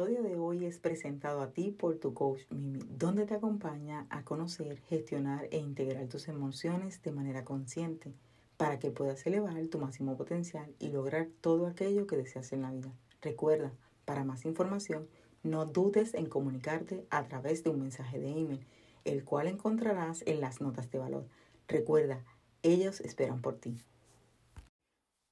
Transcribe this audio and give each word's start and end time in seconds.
episodio 0.00 0.22
de 0.22 0.38
hoy 0.38 0.64
es 0.64 0.78
presentado 0.78 1.42
a 1.42 1.50
ti 1.50 1.72
por 1.72 1.98
tu 1.98 2.14
coach 2.14 2.40
Mimi, 2.48 2.80
donde 2.88 3.26
te 3.26 3.34
acompaña 3.34 4.06
a 4.08 4.24
conocer, 4.24 4.80
gestionar 4.88 5.46
e 5.50 5.58
integrar 5.58 6.06
tus 6.06 6.26
emociones 6.28 7.02
de 7.02 7.12
manera 7.12 7.44
consciente 7.44 8.14
para 8.56 8.78
que 8.78 8.90
puedas 8.90 9.26
elevar 9.26 9.62
tu 9.66 9.78
máximo 9.78 10.16
potencial 10.16 10.74
y 10.78 10.88
lograr 10.88 11.28
todo 11.42 11.66
aquello 11.66 12.06
que 12.06 12.16
deseas 12.16 12.50
en 12.54 12.62
la 12.62 12.70
vida. 12.70 12.90
Recuerda, 13.20 13.72
para 14.06 14.24
más 14.24 14.46
información, 14.46 15.06
no 15.42 15.66
dudes 15.66 16.14
en 16.14 16.30
comunicarte 16.30 17.04
a 17.10 17.28
través 17.28 17.62
de 17.62 17.68
un 17.68 17.82
mensaje 17.82 18.18
de 18.18 18.30
email, 18.30 18.66
el 19.04 19.22
cual 19.22 19.48
encontrarás 19.48 20.22
en 20.24 20.40
las 20.40 20.62
notas 20.62 20.90
de 20.90 20.98
valor. 20.98 21.26
Recuerda, 21.68 22.24
ellos 22.62 23.02
esperan 23.02 23.42
por 23.42 23.56
ti. 23.56 23.76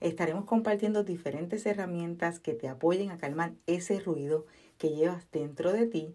estaremos 0.00 0.44
compartiendo 0.46 1.04
diferentes 1.04 1.66
herramientas 1.66 2.40
que 2.40 2.54
te 2.54 2.68
apoyen 2.68 3.10
a 3.10 3.18
calmar 3.18 3.52
ese 3.66 4.00
ruido 4.00 4.46
que 4.78 4.90
llevas 4.90 5.30
dentro 5.30 5.72
de 5.72 5.86
ti 5.86 6.14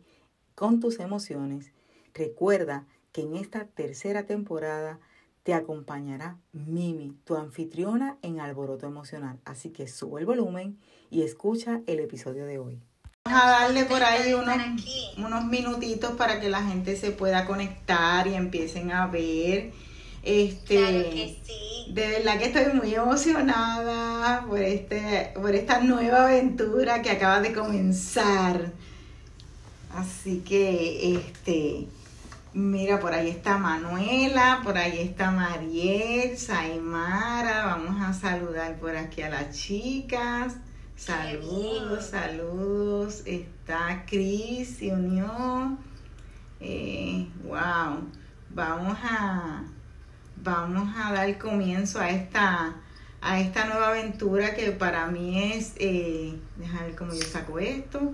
con 0.55 0.79
tus 0.79 0.99
emociones. 0.99 1.71
Recuerda 2.13 2.85
que 3.11 3.21
en 3.21 3.35
esta 3.35 3.65
tercera 3.65 4.25
temporada 4.25 4.99
te 5.43 5.53
acompañará 5.53 6.37
Mimi, 6.53 7.13
tu 7.23 7.35
anfitriona 7.35 8.17
en 8.23 8.39
Alboroto 8.39 8.87
Emocional. 8.87 9.39
Así 9.45 9.69
que 9.69 9.87
sube 9.87 10.19
el 10.19 10.25
volumen 10.25 10.79
y 11.11 11.21
escucha 11.21 11.81
el 11.85 11.99
episodio 11.99 12.45
de 12.45 12.57
hoy. 12.57 12.81
Vamos 13.25 13.41
a 13.43 13.49
darle 13.49 13.85
por 13.85 14.03
ahí 14.03 14.33
unos, 14.33 14.57
unos 15.17 15.45
minutitos 15.45 16.11
para 16.13 16.39
que 16.39 16.49
la 16.49 16.63
gente 16.63 16.95
se 16.95 17.11
pueda 17.11 17.45
conectar 17.45 18.27
y 18.27 18.33
empiecen 18.33 18.91
a 18.91 19.07
ver. 19.07 19.71
Este, 20.23 20.77
claro 20.77 21.09
que 21.11 21.37
sí 21.43 21.74
de 21.89 22.07
verdad 22.07 22.37
que 22.37 22.45
estoy 22.45 22.73
muy 22.73 22.93
emocionada 22.93 24.45
por, 24.47 24.59
este, 24.59 25.31
por 25.35 25.53
esta 25.53 25.79
nueva 25.79 26.25
aventura 26.25 27.01
que 27.01 27.11
acaba 27.11 27.41
de 27.41 27.53
comenzar. 27.53 28.71
Así 29.93 30.39
que, 30.39 31.15
este, 31.15 31.87
mira, 32.53 32.99
por 32.99 33.13
ahí 33.13 33.29
está 33.29 33.57
Manuela, 33.57 34.61
por 34.63 34.77
ahí 34.77 34.99
está 34.99 35.31
Mariel, 35.31 36.37
Saimara. 36.37 37.65
Vamos 37.65 38.01
a 38.01 38.13
saludar 38.13 38.77
por 38.77 38.95
aquí 38.95 39.21
a 39.21 39.29
las 39.29 39.55
chicas. 39.57 40.55
Saludos, 40.95 42.07
saludos. 42.07 43.23
Está 43.25 44.05
Cris, 44.05 44.77
se 44.77 44.91
unió. 44.91 45.77
Eh, 46.59 47.27
wow. 47.43 48.09
Vamos 48.49 48.97
a 49.03 49.63
vamos 50.45 50.95
a 50.95 51.11
dar 51.11 51.37
comienzo 51.39 51.99
a 51.99 52.11
esta, 52.11 52.75
a 53.19 53.39
esta 53.39 53.65
nueva 53.65 53.89
aventura 53.89 54.53
que 54.53 54.71
para 54.71 55.07
mí 55.07 55.51
es, 55.51 55.73
eh, 55.77 56.35
déjame 56.57 56.85
ver 56.85 56.95
cómo 56.95 57.13
yo 57.13 57.23
saco 57.23 57.57
esto, 57.57 58.13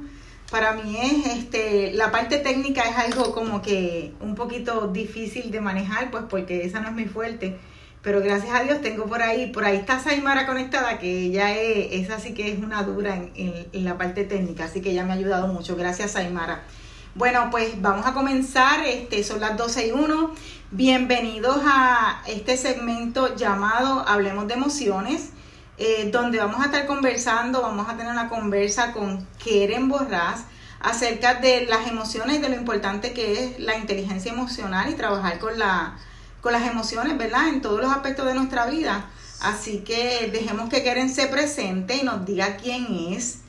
para 0.50 0.72
mí 0.74 0.98
es, 0.98 1.38
este, 1.38 1.94
la 1.94 2.10
parte 2.10 2.38
técnica 2.38 2.84
es 2.90 2.98
algo 2.98 3.34
como 3.34 3.62
que 3.62 4.14
un 4.22 4.36
poquito 4.36 4.88
difícil 4.88 5.52
de 5.52 5.60
manejar, 5.60 6.10
pues 6.10 6.24
porque 6.30 6.66
esa 6.66 6.80
no 6.80 6.88
es 6.88 6.94
muy 6.94 7.06
fuerte, 7.06 7.58
pero 8.02 8.22
gracias 8.22 8.56
a 8.56 8.64
Dios 8.64 8.82
tengo 8.82 9.06
por 9.06 9.22
ahí, 9.22 9.52
por 9.52 9.66
ahí 9.66 9.76
está 9.76 10.00
Saimara 10.00 10.48
conectada, 10.48 11.00
que 11.00 11.26
ella 11.26 11.54
es, 11.54 12.06
esa 12.06 12.18
sí 12.20 12.34
que 12.34 12.54
es 12.54 12.60
una 12.60 12.82
dura 12.84 13.18
en, 13.18 13.68
en 13.72 13.84
la 13.84 13.98
parte 13.98 14.24
técnica, 14.24 14.66
así 14.66 14.82
que 14.82 14.92
ella 14.92 15.04
me 15.04 15.12
ha 15.12 15.16
ayudado 15.16 15.48
mucho, 15.48 15.76
gracias 15.76 16.12
Saimara. 16.12 16.64
Bueno, 17.14 17.50
pues 17.52 17.82
vamos 17.82 18.06
a 18.06 18.14
comenzar, 18.14 18.86
este, 18.86 19.26
son 19.26 19.42
las 19.42 19.58
12 19.58 19.88
y 19.88 19.92
1. 19.92 20.32
Bienvenidos 20.72 21.58
a 21.66 22.22
este 22.26 22.56
segmento 22.56 23.36
llamado 23.36 24.08
Hablemos 24.08 24.48
de 24.48 24.54
Emociones, 24.54 25.32
eh, 25.78 26.10
donde 26.10 26.38
vamos 26.38 26.62
a 26.62 26.68
estar 26.68 26.86
conversando, 26.88 27.62
vamos 27.62 27.90
a 27.90 27.98
tener 27.98 28.14
una 28.14 28.30
conversa 28.30 28.94
con 28.94 29.28
Keren 29.44 29.90
Borrás 29.90 30.46
acerca 30.80 31.34
de 31.34 31.66
las 31.66 31.86
emociones 31.90 32.38
y 32.38 32.40
de 32.40 32.48
lo 32.48 32.56
importante 32.56 33.12
que 33.12 33.44
es 33.44 33.60
la 33.60 33.76
inteligencia 33.76 34.32
emocional 34.32 34.90
y 34.90 34.94
trabajar 34.94 35.38
con, 35.38 35.60
la, 35.60 35.98
con 36.40 36.54
las 36.54 36.66
emociones, 36.66 37.18
¿verdad? 37.18 37.50
En 37.50 37.62
todos 37.62 37.82
los 37.82 37.92
aspectos 37.92 38.26
de 38.26 38.36
nuestra 38.36 38.68
vida. 38.68 39.10
Así 39.42 39.80
que 39.80 40.30
dejemos 40.32 40.70
que 40.70 40.82
Keren 40.82 41.14
se 41.14 41.28
presente 41.28 41.98
y 41.98 42.04
nos 42.04 42.26
diga 42.26 42.56
quién 42.56 42.88
es 43.12 43.41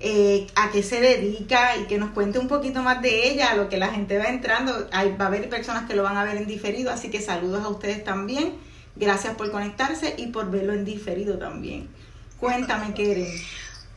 eh, 0.00 0.46
a 0.54 0.70
qué 0.70 0.82
se 0.82 1.00
dedica 1.00 1.76
y 1.76 1.84
que 1.86 1.98
nos 1.98 2.10
cuente 2.10 2.38
un 2.38 2.46
poquito 2.46 2.82
más 2.82 3.02
de 3.02 3.28
ella, 3.28 3.50
a 3.50 3.56
lo 3.56 3.68
que 3.68 3.78
la 3.78 3.88
gente 3.88 4.18
va 4.18 4.26
entrando. 4.26 4.88
Hay, 4.92 5.16
va 5.16 5.24
a 5.24 5.28
haber 5.28 5.48
personas 5.48 5.88
que 5.88 5.96
lo 5.96 6.02
van 6.02 6.16
a 6.16 6.24
ver 6.24 6.36
en 6.36 6.46
diferido, 6.46 6.90
así 6.90 7.10
que 7.10 7.20
saludos 7.20 7.64
a 7.64 7.68
ustedes 7.68 8.04
también. 8.04 8.58
Gracias 8.96 9.34
por 9.34 9.50
conectarse 9.50 10.14
y 10.16 10.28
por 10.28 10.50
verlo 10.50 10.72
en 10.72 10.84
diferido 10.84 11.38
también. 11.38 11.88
Cuéntame, 12.38 12.94
Keren. 12.94 13.32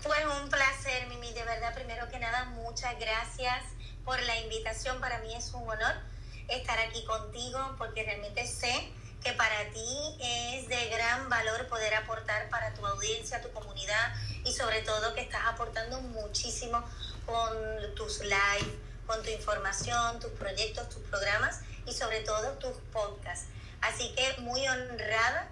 Pues 0.04 0.20
un 0.42 0.50
placer, 0.50 1.08
Mimi, 1.10 1.32
de 1.34 1.44
verdad, 1.44 1.74
primero 1.76 2.10
que 2.10 2.20
nada, 2.20 2.46
muchas 2.64 2.96
gracias 3.00 3.64
por 4.04 4.22
la 4.24 4.40
invitación. 4.40 5.00
Para 5.00 5.20
mí 5.20 5.34
es 5.36 5.54
un 5.54 5.62
honor 5.62 5.94
estar 6.48 6.80
aquí 6.80 7.06
contigo 7.06 7.60
porque 7.78 8.04
realmente 8.04 8.46
sé 8.46 8.74
que 9.24 9.34
para 9.34 9.70
ti 9.72 10.18
es 10.20 10.68
de 10.68 10.90
gran 10.90 11.30
valor 11.30 11.68
poder 11.68 11.94
aportar 11.96 12.50
para 12.50 12.74
tu 12.74 12.86
audiencia, 12.86 13.42
tu 13.42 13.52
comunidad 13.52 14.14
y 14.44 14.52
sobre 14.52 14.82
todo 14.82 15.14
que 15.14 15.22
estás 15.22 15.46
aportando 15.46 16.02
muchísimo 16.02 16.84
con 17.26 17.96
tus 17.96 18.20
live, 18.22 18.80
con 19.06 19.22
tu 19.24 19.30
información, 19.30 20.20
tus 20.20 20.32
proyectos, 20.32 20.90
tus 20.90 21.04
programas 21.04 21.62
y 21.86 21.94
sobre 21.94 22.22
todo 22.22 22.54
tus 22.54 22.76
podcasts. 22.92 23.48
Así 23.82 24.14
que 24.16 24.42
muy 24.42 24.68
honrada 24.68 25.48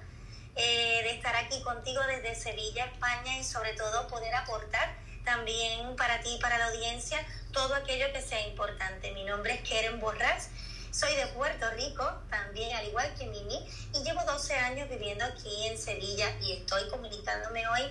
eh, 0.56 1.02
de 1.04 1.12
estar 1.12 1.36
aquí 1.36 1.62
contigo 1.62 2.02
desde 2.08 2.36
Sevilla, 2.36 2.86
España 2.86 3.38
y 3.38 3.44
sobre 3.44 3.74
todo 3.74 4.08
poder 4.08 4.34
aportar 4.34 4.96
también 5.24 5.96
para 5.96 6.22
ti, 6.22 6.40
para 6.42 6.58
la 6.58 6.68
audiencia, 6.68 7.24
todo 7.52 7.76
aquello 7.76 8.12
que 8.14 8.22
sea 8.22 8.48
importante. 8.48 9.12
Mi 9.12 9.24
nombre 9.26 9.54
es 9.54 9.62
Keren 9.62 10.00
Borras 10.00 10.50
soy 10.92 11.16
de 11.16 11.28
Puerto 11.28 11.70
Rico, 11.72 12.04
también 12.30 12.76
al 12.76 12.88
igual 12.88 13.14
que 13.18 13.26
Mimi, 13.26 13.60
y 13.94 14.04
llevo 14.04 14.24
12 14.24 14.54
años 14.56 14.90
viviendo 14.90 15.26
aquí 15.26 15.68
en 15.68 15.78
Sevilla 15.78 16.30
y 16.42 16.54
estoy 16.54 16.90
comunicándome 16.90 17.68
hoy 17.68 17.82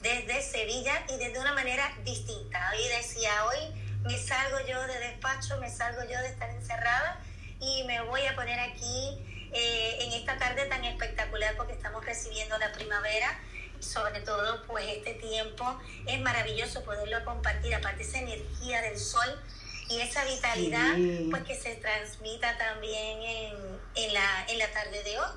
desde 0.00 0.42
Sevilla 0.42 1.04
y 1.08 1.16
desde 1.16 1.38
una 1.38 1.52
manera 1.54 1.92
distinta. 2.04 2.70
Hoy 2.72 2.88
decía, 2.88 3.30
hoy 3.46 3.58
me 4.02 4.18
salgo 4.18 4.58
yo 4.66 4.80
de 4.86 4.98
despacho, 4.98 5.58
me 5.60 5.70
salgo 5.70 6.02
yo 6.02 6.18
de 6.20 6.28
estar 6.28 6.50
encerrada 6.50 7.20
y 7.60 7.84
me 7.84 8.00
voy 8.02 8.26
a 8.26 8.34
poner 8.34 8.58
aquí 8.58 9.18
eh, 9.52 9.98
en 10.00 10.12
esta 10.12 10.36
tarde 10.38 10.66
tan 10.66 10.84
espectacular 10.84 11.56
porque 11.56 11.74
estamos 11.74 12.04
recibiendo 12.04 12.58
la 12.58 12.72
primavera 12.72 13.38
sobre 13.82 14.20
todo 14.20 14.62
pues 14.66 14.84
este 14.88 15.14
tiempo 15.14 15.80
es 16.06 16.20
maravilloso 16.20 16.84
poderlo 16.84 17.24
compartir, 17.24 17.74
aparte 17.74 18.02
esa 18.02 18.18
energía 18.18 18.80
del 18.82 18.98
sol 18.98 19.40
y 19.88 20.00
esa 20.00 20.24
vitalidad 20.24 20.94
pues 21.30 21.42
que 21.44 21.54
se 21.54 21.74
transmita 21.76 22.56
también 22.56 23.22
en, 23.22 23.80
en, 23.94 24.14
la, 24.14 24.46
en 24.48 24.58
la 24.58 24.70
tarde 24.72 25.02
de 25.02 25.18
hoy. 25.18 25.30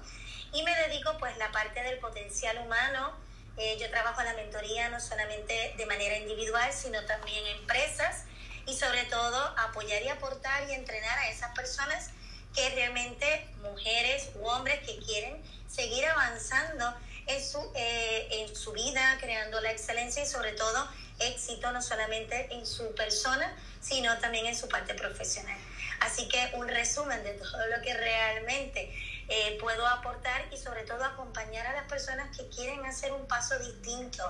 Y 0.54 0.64
me 0.64 0.74
dedico 0.76 1.18
pues 1.20 1.38
la 1.38 1.52
parte 1.52 1.84
del 1.84 2.00
potencial 2.00 2.58
humano. 2.60 3.14
Eh, 3.58 3.78
yo 3.80 3.90
trabajo 3.90 4.22
la 4.24 4.34
mentoría 4.34 4.90
no 4.90 5.00
solamente 5.00 5.74
de 5.78 5.86
manera 5.86 6.18
individual, 6.18 6.72
sino 6.74 7.04
también 7.06 7.46
en 7.46 7.58
empresas 7.58 8.24
y 8.66 8.76
sobre 8.76 9.04
todo 9.06 9.38
apoyar 9.58 10.02
y 10.04 10.10
aportar 10.10 10.70
y 10.70 10.74
entrenar 10.74 11.20
a 11.20 11.30
esas 11.30 11.54
personas 11.56 12.12
que 12.54 12.70
realmente, 12.70 13.48
mujeres 13.62 14.30
u 14.36 14.46
hombres 14.48 14.80
que 14.86 14.98
quieren 15.00 15.42
seguir 15.68 16.06
avanzando 16.06 16.96
en 17.28 17.44
su, 17.44 17.60
eh, 17.76 18.28
en 18.32 18.56
su 18.56 18.72
vida, 18.72 19.18
creando 19.20 19.60
la 19.62 19.72
excelencia 19.72 20.24
y 20.24 20.26
sobre 20.26 20.54
todo 20.54 20.88
éxito 21.20 21.72
no 21.72 21.82
solamente 21.82 22.54
en 22.54 22.66
su 22.66 22.94
persona, 22.96 23.56
sino 23.82 24.18
también 24.20 24.46
en 24.48 24.56
su 24.56 24.68
parte 24.68 24.94
profesional. 24.94 25.58
Así 26.02 26.28
que 26.28 26.52
un 26.56 26.68
resumen 26.68 27.24
de 27.24 27.34
todo 27.34 27.66
lo 27.68 27.82
que 27.82 27.94
realmente 27.94 28.94
eh, 29.28 29.58
puedo 29.60 29.88
aportar 29.88 30.46
y 30.52 30.58
sobre 30.58 30.84
todo 30.84 31.04
acompañar 31.04 31.66
a 31.68 31.74
las 31.74 31.86
personas 31.86 32.36
que 32.36 32.48
quieren 32.50 32.86
hacer 32.86 33.12
un 33.14 33.28
paso 33.28 33.58
distinto 33.60 34.24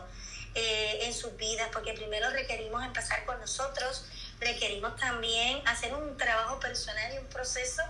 eh, 0.54 1.00
en 1.06 1.14
sus 1.14 1.36
vidas, 1.36 1.68
porque 1.74 1.94
primero 1.94 2.30
requerimos 2.30 2.84
empezar 2.84 3.26
con 3.26 3.40
nosotros, 3.40 4.06
requerimos 4.40 4.96
también 4.96 5.62
hacer 5.68 5.94
un 5.94 6.16
trabajo 6.18 6.60
personal 6.60 7.14
y 7.14 7.18
un 7.18 7.28
proceso 7.28 7.84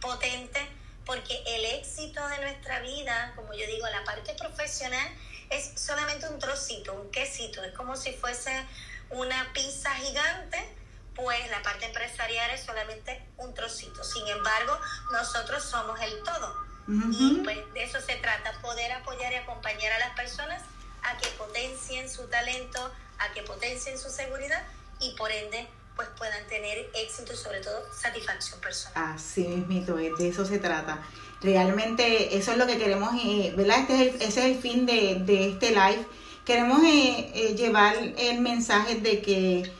potente, 0.00 0.60
porque 1.04 1.42
el 1.46 1.64
éxito 1.64 2.26
de 2.28 2.38
nuestra 2.38 2.80
vida, 2.80 3.32
como 3.34 3.52
yo 3.54 3.66
digo, 3.66 3.88
la 3.88 4.04
parte 4.04 4.34
profesional, 4.34 5.08
es 5.52 5.72
solamente 5.80 6.26
un 6.28 6.38
trocito, 6.38 6.94
un 6.94 7.10
quesito, 7.10 7.62
es 7.62 7.74
como 7.74 7.94
si 7.96 8.12
fuese 8.12 8.50
una 9.10 9.52
pizza 9.52 9.90
gigante, 9.94 10.58
pues 11.14 11.50
la 11.50 11.62
parte 11.62 11.86
empresarial 11.86 12.50
es 12.50 12.62
solamente 12.62 13.22
un 13.36 13.52
trocito. 13.52 14.02
Sin 14.02 14.26
embargo, 14.26 14.78
nosotros 15.12 15.62
somos 15.62 16.00
el 16.00 16.22
todo. 16.22 16.72
Y 17.12 17.40
pues 17.44 17.58
de 17.74 17.84
eso 17.84 18.00
se 18.00 18.16
trata, 18.16 18.52
poder 18.60 18.90
apoyar 18.92 19.32
y 19.32 19.36
acompañar 19.36 19.92
a 19.92 19.98
las 20.00 20.16
personas 20.16 20.62
a 21.04 21.16
que 21.16 21.28
potencien 21.38 22.10
su 22.10 22.26
talento, 22.26 22.90
a 23.18 23.32
que 23.32 23.42
potencien 23.42 23.98
su 23.98 24.10
seguridad 24.10 24.62
y 25.00 25.14
por 25.14 25.30
ende 25.30 25.68
pues 25.94 26.08
puedan 26.16 26.44
tener 26.48 26.90
éxito 26.94 27.34
y 27.34 27.36
sobre 27.36 27.60
todo 27.60 27.82
satisfacción 27.94 28.60
personal. 28.60 29.14
Así 29.14 29.46
mismito, 29.46 29.94
de 29.96 30.28
eso 30.28 30.44
se 30.44 30.58
trata. 30.58 31.02
Realmente 31.42 32.36
eso 32.36 32.52
es 32.52 32.58
lo 32.58 32.66
que 32.66 32.78
queremos, 32.78 33.10
eh, 33.24 33.52
¿verdad? 33.56 33.80
Este 33.80 33.94
es 33.94 34.00
el, 34.00 34.22
ese 34.22 34.26
es 34.26 34.56
el 34.56 34.62
fin 34.62 34.86
de, 34.86 35.22
de 35.26 35.48
este 35.48 35.70
live. 35.70 36.06
Queremos 36.44 36.82
eh, 36.84 37.30
eh, 37.34 37.54
llevar 37.56 37.94
el 38.16 38.40
mensaje 38.40 38.96
de 38.96 39.20
que 39.20 39.70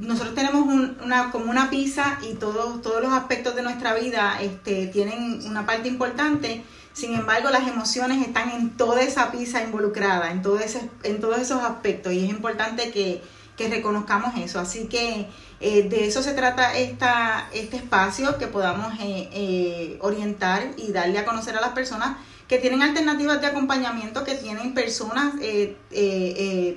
nosotros 0.00 0.34
tenemos 0.34 0.66
una, 1.02 1.30
como 1.30 1.50
una 1.50 1.70
pizza 1.70 2.18
y 2.22 2.34
todos, 2.34 2.82
todos 2.82 3.02
los 3.02 3.12
aspectos 3.12 3.54
de 3.54 3.62
nuestra 3.62 3.94
vida 3.94 4.38
este, 4.42 4.86
tienen 4.88 5.40
una 5.46 5.64
parte 5.64 5.88
importante. 5.88 6.62
Sin 6.92 7.14
embargo, 7.14 7.48
las 7.50 7.66
emociones 7.68 8.26
están 8.26 8.50
en 8.50 8.76
toda 8.76 9.02
esa 9.02 9.30
pizza 9.30 9.62
involucrada, 9.62 10.30
en, 10.30 10.42
todo 10.42 10.58
ese, 10.58 10.90
en 11.04 11.20
todos 11.20 11.38
esos 11.38 11.62
aspectos. 11.62 12.12
Y 12.12 12.24
es 12.24 12.30
importante 12.30 12.90
que, 12.90 13.22
que 13.58 13.68
reconozcamos 13.68 14.34
eso. 14.38 14.60
Así 14.60 14.86
que 14.86 15.26
eh, 15.60 15.82
de 15.82 16.06
eso 16.06 16.22
se 16.22 16.32
trata 16.32 16.78
esta, 16.78 17.48
este 17.52 17.76
espacio, 17.76 18.38
que 18.38 18.46
podamos 18.46 18.94
eh, 19.00 19.28
eh, 19.32 19.98
orientar 20.00 20.70
y 20.76 20.92
darle 20.92 21.18
a 21.18 21.24
conocer 21.24 21.56
a 21.56 21.60
las 21.60 21.70
personas 21.70 22.16
que 22.46 22.58
tienen 22.58 22.80
alternativas 22.80 23.40
de 23.42 23.48
acompañamiento, 23.48 24.24
que 24.24 24.36
tienen 24.36 24.72
personas 24.72 25.34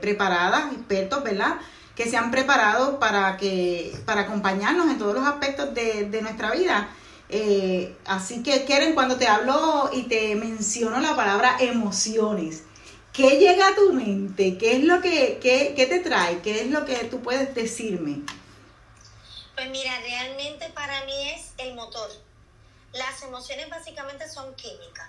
preparadas, 0.02 0.74
expertos, 0.74 1.24
¿verdad? 1.24 1.56
que 1.96 2.10
se 2.10 2.18
han 2.18 2.32
preparado 2.32 3.00
para, 3.00 3.38
que, 3.38 3.96
para 4.06 4.22
acompañarnos 4.22 4.90
en 4.90 4.98
todos 4.98 5.14
los 5.14 5.26
aspectos 5.26 5.74
de, 5.74 6.10
de 6.10 6.22
nuestra 6.22 6.52
vida. 6.52 6.90
Así 8.06 8.44
que, 8.44 8.66
Keren, 8.66 8.96
cuando 8.96 9.16
te 9.16 9.28
hablo 9.28 9.90
y 9.94 10.04
te 10.04 10.36
menciono 10.36 11.00
la 11.00 11.16
palabra 11.16 11.56
emociones, 11.62 12.64
¿qué 13.14 13.38
llega 13.38 13.70
a 13.70 13.76
tu 13.76 13.94
mente? 13.94 14.58
¿Qué 14.58 14.78
es 14.78 14.84
lo 14.84 15.02
que 15.02 15.40
qué, 15.42 15.74
qué 15.76 15.86
te 15.86 16.00
trae? 16.00 16.42
¿Qué 16.42 16.62
es 16.62 16.68
lo 16.68 16.86
que 16.86 16.96
tú 17.06 17.22
puedes 17.22 17.54
decirme? 17.54 18.22
Pues 19.56 19.70
mira, 19.70 20.00
realmente 20.00 20.70
para 20.70 21.06
mí 21.06 21.30
es 21.32 21.52
el 21.58 21.76
motor. 21.76 22.10
Las 22.94 23.22
emociones 23.24 23.70
básicamente 23.70 24.28
son 24.30 24.54
químicas. 24.56 25.08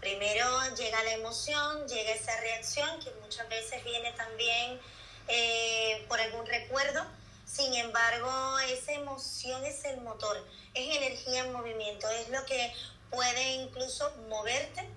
Primero 0.00 0.46
llega 0.74 1.02
la 1.04 1.12
emoción, 1.12 1.86
llega 1.86 2.10
esa 2.10 2.38
reacción 2.40 2.88
que 3.00 3.12
muchas 3.22 3.48
veces 3.48 3.84
viene 3.84 4.10
también 4.12 4.80
eh, 5.28 6.04
por 6.08 6.20
algún 6.20 6.44
recuerdo. 6.46 7.04
Sin 7.46 7.72
embargo, 7.74 8.58
esa 8.60 8.92
emoción 8.92 9.64
es 9.64 9.84
el 9.84 10.00
motor, 10.00 10.36
es 10.74 10.96
energía 10.96 11.44
en 11.44 11.52
movimiento, 11.52 12.08
es 12.08 12.30
lo 12.30 12.44
que 12.46 12.72
puede 13.10 13.52
incluso 13.56 14.10
moverte, 14.28 14.88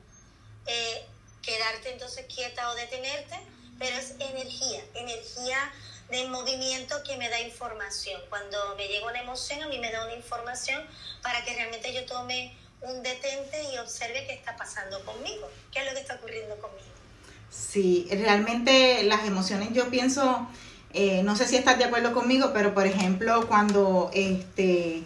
eh, 0.66 1.06
quedarte 1.46 1.92
entonces 1.92 2.26
quieta 2.34 2.70
o 2.72 2.76
detenerte, 2.76 3.36
pero 3.78 3.96
es 3.98 4.16
energía, 4.20 4.84
energía 4.96 5.58
de 6.10 6.28
movimiento 6.28 6.96
que 7.04 7.18
me 7.18 7.30
da 7.30 7.40
información. 7.42 8.22
Cuando 8.30 8.58
me 8.78 8.88
llega 8.88 9.08
una 9.08 9.22
emoción, 9.22 9.62
a 9.64 9.68
mí 9.68 9.80
me 9.80 9.92
da 9.92 10.06
una 10.06 10.16
información 10.16 10.82
para 11.22 11.44
que 11.44 11.54
realmente 11.54 11.94
yo 11.94 12.06
tome 12.06 12.56
un 12.82 13.02
detente 13.02 13.64
y 13.74 13.78
observe 13.78 14.26
qué 14.28 14.34
está 14.34 14.56
pasando 14.56 15.04
conmigo, 15.04 15.50
qué 15.72 15.80
es 15.80 15.86
lo 15.86 15.94
que 15.94 16.00
está 16.00 16.16
ocurriendo 16.16 16.56
conmigo. 16.58 16.86
Sí, 17.50 18.08
realmente 18.12 19.04
las 19.04 19.26
emociones 19.26 19.70
yo 19.72 19.90
pienso, 19.90 20.48
eh, 20.94 21.24
no 21.24 21.36
sé 21.36 21.48
si 21.48 21.56
estás 21.56 21.78
de 21.78 21.86
acuerdo 21.86 22.14
conmigo, 22.14 22.52
pero 22.54 22.74
por 22.74 22.86
ejemplo 22.86 23.48
cuando 23.48 24.12
este, 24.14 25.04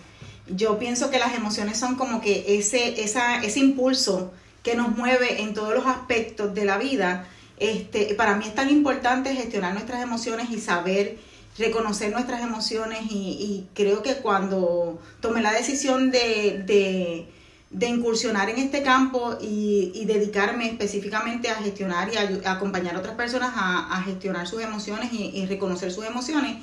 yo 0.48 0.80
pienso 0.80 1.10
que 1.12 1.20
las 1.20 1.36
emociones 1.36 1.80
son 1.80 1.96
como 1.96 2.22
que 2.22 2.58
ese, 2.58 3.04
esa, 3.04 3.42
ese 3.44 3.60
impulso 3.60 4.34
que 4.64 4.76
nos 4.76 4.96
mueve 4.96 5.42
en 5.42 5.54
todos 5.54 5.74
los 5.74 5.86
aspectos 5.86 6.54
de 6.54 6.66
la 6.66 6.78
vida. 6.78 7.28
Este, 7.58 8.14
para 8.16 8.36
mí 8.36 8.46
es 8.46 8.56
tan 8.56 8.70
importante 8.70 9.34
gestionar 9.36 9.74
nuestras 9.74 10.02
emociones 10.02 10.50
y 10.50 10.60
saber 10.60 11.18
reconocer 11.58 12.12
nuestras 12.12 12.42
emociones 12.42 13.00
y, 13.10 13.66
creo 13.74 14.02
que 14.02 14.16
cuando 14.16 15.00
tomé 15.20 15.42
la 15.42 15.52
decisión 15.52 16.10
de 16.12 17.28
de 17.70 17.88
incursionar 17.88 18.50
en 18.50 18.58
este 18.58 18.82
campo 18.82 19.38
y, 19.40 20.06
dedicarme 20.06 20.68
específicamente 20.68 21.50
a 21.50 21.56
gestionar 21.56 22.10
y 22.12 22.18
a, 22.18 22.52
acompañar 22.52 22.96
a 22.96 23.00
otras 23.00 23.16
personas 23.16 23.52
a, 23.56 24.02
gestionar 24.04 24.48
sus 24.48 24.62
emociones 24.62 25.12
y, 25.14 25.46
reconocer 25.46 25.92
sus 25.92 26.06
emociones, 26.06 26.58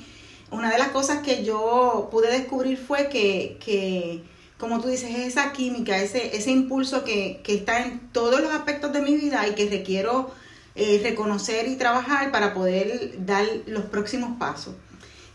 una 0.51 0.69
de 0.71 0.77
las 0.77 0.89
cosas 0.89 1.19
que 1.19 1.43
yo 1.43 2.09
pude 2.11 2.29
descubrir 2.29 2.77
fue 2.77 3.09
que, 3.09 4.21
como 4.57 4.81
tú 4.81 4.87
dices, 4.87 5.11
es 5.11 5.27
esa 5.27 5.51
química, 5.51 5.97
ese, 5.97 6.35
ese 6.35 6.51
impulso 6.51 7.03
que, 7.03 7.41
está 7.47 7.81
en 7.81 7.99
todos 8.11 8.41
los 8.41 8.51
aspectos 8.51 8.93
de 8.93 9.01
mi 9.01 9.15
vida 9.15 9.47
y 9.47 9.55
que 9.55 9.69
requiero 9.69 10.31
eh, 10.75 10.99
reconocer 11.03 11.67
y 11.67 11.75
trabajar 11.75 12.31
para 12.31 12.53
poder 12.53 13.25
dar 13.25 13.45
los 13.67 13.85
próximos 13.85 14.37
pasos 14.37 14.73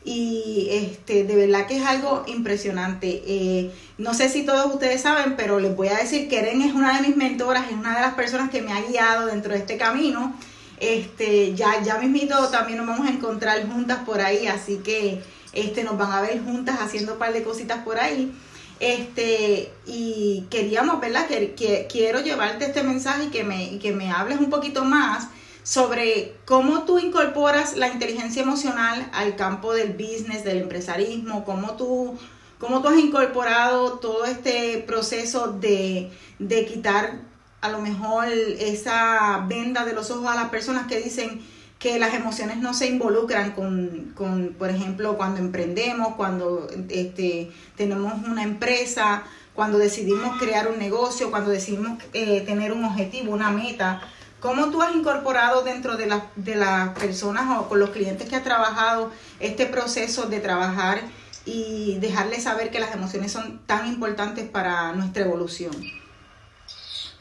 y 0.05 0.69
este 0.71 1.25
de 1.25 1.37
verdad 1.37 1.67
que 1.67 1.77
es 1.77 1.85
algo 1.85 2.25
impresionante. 2.27 3.23
Eh, 3.27 3.73
no 3.99 4.15
sé 4.15 4.29
si 4.29 4.45
todos 4.45 4.73
ustedes 4.73 5.03
saben, 5.03 5.37
pero 5.37 5.61
les 5.61 5.77
voy 5.77 5.89
a 5.89 5.97
decir 5.97 6.29
que 6.29 6.41
Eren 6.41 6.63
es 6.63 6.75
una 6.75 6.97
de 7.01 7.07
mis 7.07 7.17
mentoras, 7.17 7.67
es 7.69 7.75
una 7.75 7.95
de 7.95 8.01
las 8.01 8.15
personas 8.15 8.51
que 8.51 8.63
me 8.63 8.73
ha 8.73 8.81
guiado 8.83 9.27
dentro 9.27 9.53
de 9.53 9.59
este 9.59 9.77
camino. 9.77 10.35
Este, 10.81 11.55
ya, 11.55 11.81
ya 11.83 11.99
mismito 11.99 12.49
también 12.49 12.79
nos 12.79 12.89
vamos 12.89 13.07
a 13.07 13.11
encontrar 13.11 13.69
juntas 13.69 14.01
por 14.05 14.21
ahí, 14.21 14.49
así 14.49 14.79
que 14.79 15.23
este, 15.53 15.85
nos 15.85 15.97
van 15.97 16.11
a 16.11 16.21
ver 16.21 16.43
juntas 16.43 16.81
haciendo 16.81 17.13
un 17.13 17.19
par 17.19 17.33
de 17.33 17.45
cositas 17.45 17.85
por 17.85 18.01
ahí. 18.01 18.33
Este, 18.83 19.73
y 19.87 20.49
queríamos, 20.51 21.01
¿verdad? 21.01 21.29
Que, 21.29 21.87
quiero 21.89 22.21
llevarte 22.21 22.65
este 22.65 22.83
mensaje 22.83 23.27
y 23.27 23.29
que 23.29 23.45
me, 23.45 23.79
que 23.79 23.93
me 23.93 24.11
hables 24.11 24.41
un 24.41 24.51
poquito 24.51 24.85
más 24.85 25.29
sobre 25.63 26.35
cómo 26.47 26.83
tú 26.83 26.99
incorporas 26.99 27.77
la 27.77 27.87
inteligencia 27.87 28.43
emocional 28.43 29.09
al 29.13 29.37
campo 29.37 29.73
del 29.73 29.93
business, 29.93 30.43
del 30.43 30.59
empresarismo, 30.59 31.45
cómo 31.45 31.77
tú, 31.77 32.19
cómo 32.59 32.83
tú 32.83 32.89
has 32.89 32.99
incorporado 32.99 34.01
todo 34.01 34.25
este 34.25 34.83
proceso 34.85 35.53
de, 35.53 36.11
de 36.41 36.67
quitar 36.67 37.21
a 37.61 37.69
lo 37.69 37.79
mejor 37.79 38.27
esa 38.27 39.45
venda 39.47 39.85
de 39.85 39.93
los 39.93 40.11
ojos 40.11 40.27
a 40.27 40.35
las 40.35 40.49
personas 40.49 40.89
que 40.89 41.01
dicen 41.01 41.41
que 41.83 41.99
las 41.99 42.15
emociones 42.15 42.59
no 42.59 42.75
se 42.75 42.87
involucran 42.87 43.53
con, 43.53 44.13
con 44.17 44.55
por 44.57 44.71
ejemplo, 44.71 45.17
cuando 45.17 45.41
emprendemos, 45.41 46.15
cuando 46.15 46.69
este, 46.89 47.51
tenemos 47.77 48.15
una 48.25 48.45
empresa, 48.45 49.25
cuando 49.53 49.79
decidimos 49.79 50.39
crear 50.39 50.69
un 50.69 50.79
negocio, 50.79 51.31
cuando 51.31 51.51
decidimos 51.51 52.01
eh, 52.13 52.43
tener 52.43 52.73
un 52.73 52.85
objetivo, 52.85 53.33
una 53.33 53.51
meta 53.51 54.01
¿Cómo 54.43 54.71
tú 54.73 54.83
has 54.83 54.93
incorporado 54.93 55.63
dentro 55.63 55.97
de, 55.97 56.21
de 56.35 56.57
las 56.57 56.99
personas 56.99 57.61
o 57.61 57.69
con 57.69 57.79
los 57.79 57.91
clientes 57.91 58.29
que 58.29 58.35
has 58.35 58.43
trabajado 58.43 59.13
este 59.39 59.67
proceso 59.67 60.27
de 60.27 60.41
trabajar 60.41 61.01
y 61.45 61.99
dejarles 62.01 62.43
saber 62.43 62.73
que 62.73 62.81
las 62.81 62.93
emociones 62.93 63.31
son 63.31 63.65
tan 63.67 63.87
importantes 63.87 64.49
para 64.49 64.95
nuestra 64.95 65.23
evolución? 65.23 65.73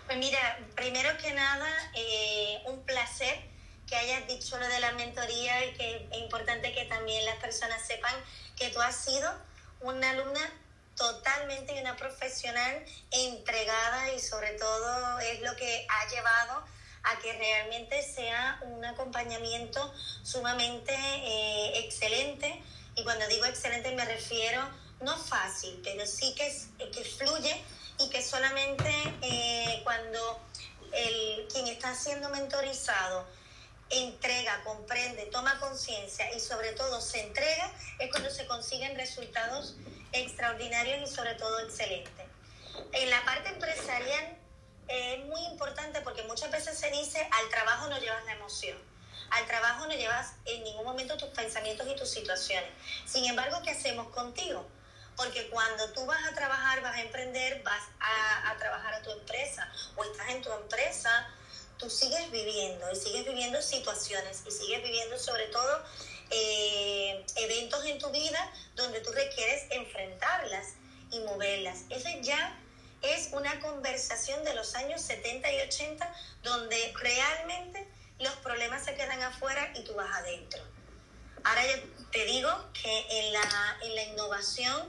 Pues 0.07 0.17
mira, 0.17 0.39
primero 0.73 1.09
que 1.21 1.31
nada, 1.35 1.67
eh, 1.95 2.57
un 2.65 2.81
placer 2.85 3.50
que 3.91 3.97
hayas 3.97 4.25
dicho 4.25 4.57
lo 4.57 4.65
de 4.69 4.79
la 4.79 4.93
mentoría 4.93 5.65
y 5.65 5.73
que 5.73 6.07
es 6.09 6.17
importante 6.19 6.73
que 6.73 6.85
también 6.85 7.25
las 7.25 7.35
personas 7.35 7.85
sepan 7.85 8.15
que 8.55 8.69
tú 8.69 8.79
has 8.79 8.95
sido 8.95 9.29
una 9.81 10.11
alumna 10.11 10.39
totalmente 10.95 11.75
y 11.75 11.81
una 11.81 11.97
profesional 11.97 12.85
entregada 13.11 14.13
y 14.13 14.19
sobre 14.21 14.53
todo 14.53 15.19
es 15.19 15.41
lo 15.41 15.53
que 15.57 15.85
ha 15.89 16.09
llevado 16.09 16.63
a 17.03 17.19
que 17.19 17.33
realmente 17.33 18.01
sea 18.01 18.61
un 18.61 18.85
acompañamiento 18.85 19.93
sumamente 20.23 20.93
eh, 20.95 21.79
excelente. 21.79 22.63
Y 22.95 23.03
cuando 23.03 23.27
digo 23.27 23.43
excelente 23.43 23.93
me 23.93 24.05
refiero 24.05 24.61
no 25.01 25.17
fácil, 25.17 25.81
pero 25.83 26.07
sí 26.07 26.33
que, 26.35 26.47
es, 26.47 26.69
que 26.77 27.03
fluye 27.03 27.61
y 27.99 28.09
que 28.09 28.23
solamente 28.23 28.89
eh, 29.21 29.81
cuando 29.83 30.39
el, 30.93 31.47
quien 31.51 31.67
está 31.67 31.93
siendo 31.93 32.29
mentorizado 32.29 33.40
entrega, 33.91 34.63
comprende, 34.63 35.25
toma 35.27 35.59
conciencia 35.59 36.33
y 36.33 36.39
sobre 36.39 36.71
todo 36.73 37.01
se 37.01 37.21
entrega, 37.21 37.71
es 37.99 38.09
cuando 38.09 38.29
se 38.29 38.45
consiguen 38.47 38.95
resultados 38.95 39.75
extraordinarios 40.11 41.09
y 41.09 41.13
sobre 41.13 41.35
todo 41.35 41.59
excelentes. 41.59 42.25
En 42.93 43.09
la 43.09 43.23
parte 43.25 43.49
empresarial 43.49 44.37
es 44.87 45.25
muy 45.25 45.41
importante 45.45 46.01
porque 46.01 46.23
muchas 46.23 46.51
veces 46.51 46.77
se 46.77 46.89
dice, 46.91 47.27
al 47.31 47.49
trabajo 47.49 47.87
no 47.87 47.99
llevas 47.99 48.23
la 48.25 48.33
emoción. 48.33 48.77
Al 49.29 49.45
trabajo 49.45 49.87
no 49.87 49.93
llevas 49.93 50.33
en 50.45 50.63
ningún 50.63 50.83
momento 50.83 51.15
tus 51.15 51.29
pensamientos 51.29 51.87
y 51.87 51.95
tus 51.95 52.09
situaciones. 52.09 52.69
Sin 53.05 53.25
embargo, 53.25 53.61
¿qué 53.63 53.71
hacemos 53.71 54.07
contigo? 54.09 54.67
Porque 55.15 55.49
cuando 55.49 55.89
tú 55.91 56.05
vas 56.05 56.25
a 56.25 56.33
trabajar, 56.33 56.81
vas 56.81 56.95
a 56.95 57.01
emprender, 57.01 57.61
vas 57.63 57.83
a, 57.99 58.57
trabajar 58.57 58.93
a 58.93 59.01
tu 59.01 59.11
empresa 59.11 59.71
o 59.95 60.03
estás 60.03 60.29
en 60.29 60.41
tu 60.41 60.51
empresa, 60.51 61.29
tú 61.81 61.89
sigues 61.89 62.29
viviendo 62.31 62.89
y 62.91 62.95
sigues 62.95 63.25
viviendo 63.25 63.59
situaciones 63.61 64.43
y 64.47 64.51
sigues 64.51 64.83
viviendo 64.83 65.17
sobre 65.17 65.47
todo 65.47 65.83
eh, 66.29 67.25
eventos 67.35 67.83
en 67.85 67.97
tu 67.97 68.09
vida 68.11 68.53
donde 68.75 69.01
tú 69.01 69.11
requieres 69.11 69.65
enfrentarlas 69.71 70.75
y 71.11 71.19
moverlas. 71.21 71.79
Eso 71.89 72.07
ya 72.21 72.57
es 73.01 73.29
una 73.33 73.59
conversación 73.59 74.43
de 74.45 74.53
los 74.53 74.75
años 74.75 75.01
70 75.01 75.51
y 75.51 75.61
80 75.61 76.15
donde 76.43 76.93
realmente 76.95 77.87
los 78.19 78.33
problemas 78.35 78.85
se 78.85 78.93
quedan 78.93 79.21
afuera 79.23 79.73
y 79.75 79.83
tú 79.83 79.95
vas 79.95 80.15
adentro. 80.19 80.61
Ahora 81.43 81.65
yo 81.65 81.81
te 82.11 82.25
digo 82.25 82.49
que 82.73 83.05
en 83.09 83.33
la, 83.33 83.77
en 83.81 83.95
la 83.95 84.03
innovación 84.03 84.87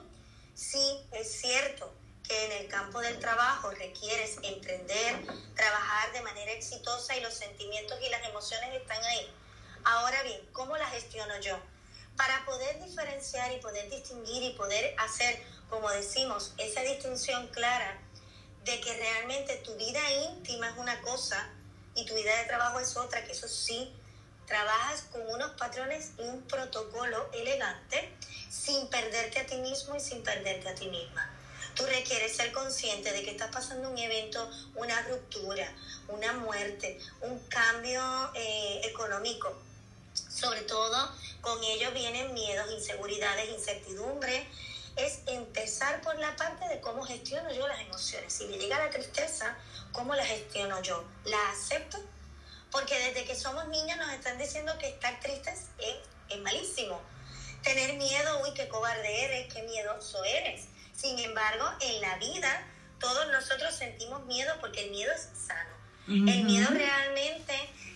sí 0.54 1.00
es 1.12 1.40
cierto 1.40 1.90
que 2.32 2.46
en 2.46 2.52
el 2.52 2.68
campo 2.68 2.98
del 3.00 3.18
trabajo 3.18 3.70
requieres 3.72 4.38
emprender, 4.42 5.26
trabajar 5.54 6.12
de 6.12 6.22
manera 6.22 6.52
exitosa 6.52 7.14
y 7.14 7.20
los 7.20 7.34
sentimientos 7.34 7.98
y 8.00 8.08
las 8.08 8.26
emociones 8.26 8.72
están 8.72 9.04
ahí. 9.04 9.30
Ahora 9.84 10.22
bien, 10.22 10.40
¿cómo 10.52 10.74
la 10.78 10.86
gestiono 10.86 11.38
yo? 11.40 11.58
Para 12.16 12.42
poder 12.46 12.82
diferenciar 12.82 13.52
y 13.52 13.58
poder 13.58 13.90
distinguir 13.90 14.42
y 14.44 14.54
poder 14.54 14.94
hacer, 14.98 15.42
como 15.68 15.90
decimos, 15.90 16.54
esa 16.56 16.80
distinción 16.80 17.48
clara 17.48 18.00
de 18.64 18.80
que 18.80 18.96
realmente 18.96 19.56
tu 19.56 19.74
vida 19.76 20.00
íntima 20.30 20.70
es 20.70 20.78
una 20.78 21.02
cosa 21.02 21.50
y 21.94 22.06
tu 22.06 22.14
vida 22.14 22.34
de 22.38 22.44
trabajo 22.44 22.80
es 22.80 22.96
otra, 22.96 23.26
que 23.26 23.32
eso 23.32 23.46
sí, 23.46 23.94
trabajas 24.46 25.02
con 25.12 25.20
unos 25.28 25.50
patrones 25.58 26.12
y 26.16 26.22
un 26.22 26.40
protocolo 26.48 27.28
elegante 27.34 28.10
sin 28.48 28.88
perderte 28.88 29.40
a 29.40 29.46
ti 29.46 29.58
mismo 29.58 29.96
y 29.96 30.00
sin 30.00 30.22
perderte 30.22 30.70
a 30.70 30.74
ti 30.74 30.88
misma. 30.88 31.31
Tú 31.74 31.86
requieres 31.86 32.36
ser 32.36 32.52
consciente 32.52 33.12
de 33.12 33.22
que 33.22 33.30
estás 33.30 33.50
pasando 33.50 33.88
un 33.88 33.98
evento, 33.98 34.50
una 34.74 35.00
ruptura, 35.02 35.72
una 36.08 36.32
muerte, 36.34 36.98
un 37.22 37.38
cambio 37.48 38.02
eh, 38.34 38.82
económico. 38.84 39.56
Sobre 40.12 40.62
todo, 40.62 41.10
con 41.40 41.62
ello 41.64 41.90
vienen 41.92 42.34
miedos, 42.34 42.70
inseguridades, 42.70 43.50
incertidumbre. 43.50 44.46
Es 44.96 45.20
empezar 45.26 46.02
por 46.02 46.18
la 46.18 46.36
parte 46.36 46.68
de 46.68 46.80
cómo 46.80 47.02
gestiono 47.02 47.50
yo 47.52 47.66
las 47.66 47.80
emociones. 47.80 48.32
Si 48.32 48.44
me 48.46 48.58
llega 48.58 48.78
la 48.78 48.90
tristeza, 48.90 49.56
¿cómo 49.92 50.14
la 50.14 50.24
gestiono 50.24 50.82
yo? 50.82 51.02
¿La 51.24 51.50
acepto? 51.50 51.98
Porque 52.70 52.98
desde 52.98 53.24
que 53.24 53.34
somos 53.34 53.66
niños 53.68 53.96
nos 53.96 54.12
están 54.12 54.36
diciendo 54.36 54.76
que 54.78 54.88
estar 54.88 55.18
tristes 55.20 55.68
es, 55.78 55.96
es 56.28 56.38
malísimo. 56.40 57.00
Tener 57.62 57.94
miedo, 57.94 58.42
uy, 58.42 58.52
qué 58.54 58.68
cobarde 58.68 59.24
eres, 59.24 59.54
qué 59.54 59.62
miedoso 59.62 60.22
eres. 60.24 60.66
Sin 60.94 61.18
embargo, 61.18 61.64
en 61.80 62.00
la 62.00 62.16
vida 62.16 62.62
todos 62.98 63.26
nosotros 63.32 63.74
sentimos 63.74 64.24
miedo 64.26 64.54
porque 64.60 64.84
el 64.84 64.90
miedo 64.90 65.12
es 65.12 65.28
sano. 65.46 65.70
El 66.08 66.44
miedo 66.44 66.68
realmente 66.70 67.54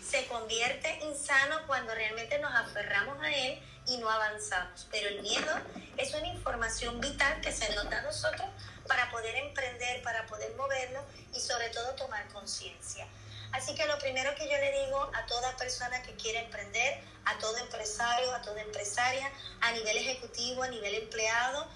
se 0.08 0.26
convierte 0.26 0.98
insano 1.02 1.58
cuando 1.66 1.94
realmente 1.94 2.38
nos 2.38 2.54
aferramos 2.54 3.20
a 3.22 3.32
él 3.34 3.60
y 3.86 3.98
no 3.98 4.08
avanzamos. 4.08 4.86
Pero 4.90 5.08
el 5.08 5.22
miedo 5.22 5.52
es 5.96 6.14
una 6.14 6.26
información 6.28 7.00
vital 7.00 7.40
que 7.40 7.52
se 7.52 7.72
nos 7.74 7.88
da 7.90 7.98
a 7.98 8.02
nosotros 8.02 8.48
para 8.86 9.10
poder 9.10 9.34
emprender, 9.36 10.02
para 10.02 10.26
poder 10.26 10.54
moverlo 10.56 11.04
y 11.34 11.40
sobre 11.40 11.68
todo 11.70 11.94
tomar 11.94 12.26
conciencia. 12.28 13.06
Así 13.52 13.74
que 13.74 13.86
lo 13.86 13.98
primero 13.98 14.34
que 14.34 14.48
yo 14.48 14.56
le 14.56 14.84
digo 14.84 15.10
a 15.14 15.26
toda 15.26 15.56
persona 15.56 16.02
que 16.02 16.14
quiere 16.14 16.40
emprender, 16.40 17.00
a 17.24 17.38
todo 17.38 17.56
empresario, 17.58 18.34
a 18.34 18.42
toda 18.42 18.60
empresaria, 18.60 19.30
a 19.60 19.72
nivel 19.72 19.96
ejecutivo, 19.96 20.62
a 20.62 20.68
nivel 20.68 20.94
empleado, 20.94 21.68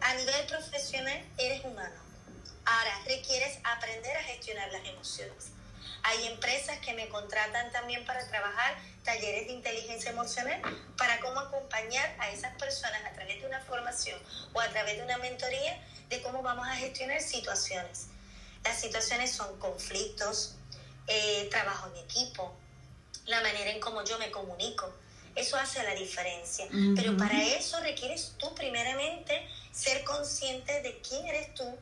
a 0.00 0.14
nivel 0.14 0.46
profesional 0.46 1.24
eres 1.38 1.64
humano. 1.64 1.96
Ahora, 2.64 3.00
requieres 3.06 3.58
aprender 3.64 4.16
a 4.16 4.22
gestionar 4.22 4.70
las 4.72 4.86
emociones. 4.86 5.52
Hay 6.02 6.26
empresas 6.26 6.78
que 6.78 6.92
me 6.94 7.08
contratan 7.08 7.72
también 7.72 8.04
para 8.04 8.26
trabajar 8.28 8.76
talleres 9.04 9.46
de 9.46 9.54
inteligencia 9.54 10.10
emocional 10.10 10.60
para 10.96 11.18
cómo 11.20 11.40
acompañar 11.40 12.14
a 12.18 12.30
esas 12.30 12.54
personas 12.56 13.02
a 13.04 13.12
través 13.12 13.40
de 13.40 13.46
una 13.46 13.60
formación 13.60 14.18
o 14.52 14.60
a 14.60 14.68
través 14.68 14.98
de 14.98 15.04
una 15.04 15.18
mentoría 15.18 15.82
de 16.08 16.22
cómo 16.22 16.42
vamos 16.42 16.66
a 16.66 16.76
gestionar 16.76 17.20
situaciones. 17.20 18.06
Las 18.64 18.80
situaciones 18.80 19.32
son 19.32 19.58
conflictos, 19.58 20.56
eh, 21.06 21.48
trabajo 21.50 21.88
en 21.88 22.04
equipo, 22.04 22.54
la 23.26 23.40
manera 23.40 23.70
en 23.70 23.80
cómo 23.80 24.04
yo 24.04 24.18
me 24.18 24.30
comunico. 24.30 24.92
Eso 25.34 25.56
hace 25.56 25.82
la 25.84 25.94
diferencia. 25.94 26.66
Pero 26.96 27.16
para 27.16 27.40
eso 27.40 27.78
requieres 27.80 28.34
tú 28.38 28.54
primeramente 28.54 29.48
ser 29.72 30.04
consciente 30.04 30.82
de 30.82 31.00
quién 31.00 31.26
eres 31.26 31.54
tú, 31.54 31.78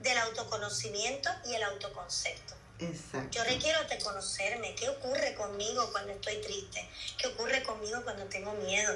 del 0.00 0.18
autoconocimiento 0.18 1.30
y 1.46 1.54
el 1.54 1.62
autoconcepto. 1.62 2.54
Exacto. 2.78 3.30
Yo 3.30 3.44
requiero 3.44 3.82
de 3.84 3.98
conocerme, 3.98 4.74
qué 4.74 4.88
ocurre 4.88 5.34
conmigo 5.34 5.90
cuando 5.92 6.12
estoy 6.12 6.40
triste, 6.42 6.88
qué 7.18 7.28
ocurre 7.28 7.62
conmigo 7.62 8.02
cuando 8.04 8.24
tengo 8.24 8.52
miedo. 8.52 8.94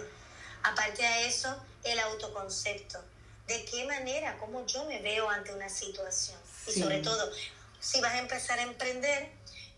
Aparte 0.62 1.02
de 1.02 1.26
eso, 1.26 1.56
el 1.84 1.98
autoconcepto, 1.98 3.02
de 3.46 3.64
qué 3.64 3.86
manera, 3.86 4.36
cómo 4.38 4.66
yo 4.66 4.84
me 4.84 5.00
veo 5.00 5.28
ante 5.30 5.54
una 5.54 5.68
situación. 5.68 6.38
Y 6.66 6.78
sobre 6.78 6.98
todo, 6.98 7.30
si 7.80 8.00
vas 8.00 8.12
a 8.12 8.18
empezar 8.18 8.58
a 8.58 8.62
emprender, 8.62 9.30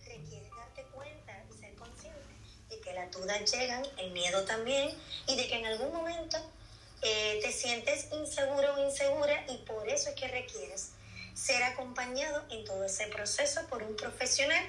requieres 0.04 0.50
darte 0.56 0.82
cuenta 0.92 1.32
y 1.48 1.58
ser 1.58 1.74
consciente 1.76 2.18
de 2.68 2.80
que 2.80 2.92
las 2.92 3.10
dudas 3.12 3.50
llegan, 3.52 3.86
el 3.98 4.10
miedo 4.10 4.44
también, 4.44 4.98
y 5.28 5.36
de 5.36 5.46
que 5.46 5.54
en 5.54 5.66
algún 5.66 5.92
momento 5.92 6.38
eh, 7.02 7.40
te 7.42 7.52
sientes 7.52 8.06
inseguro 8.12 8.74
o 8.74 8.86
insegura 8.86 9.44
y 9.48 9.58
por 9.66 9.88
eso 9.88 10.10
es 10.10 10.14
que 10.14 10.28
requieres 10.28 10.90
ser 11.34 11.62
acompañado 11.64 12.42
en 12.50 12.64
todo 12.64 12.84
ese 12.84 13.06
proceso 13.08 13.60
por 13.68 13.82
un 13.82 13.96
profesional 13.96 14.64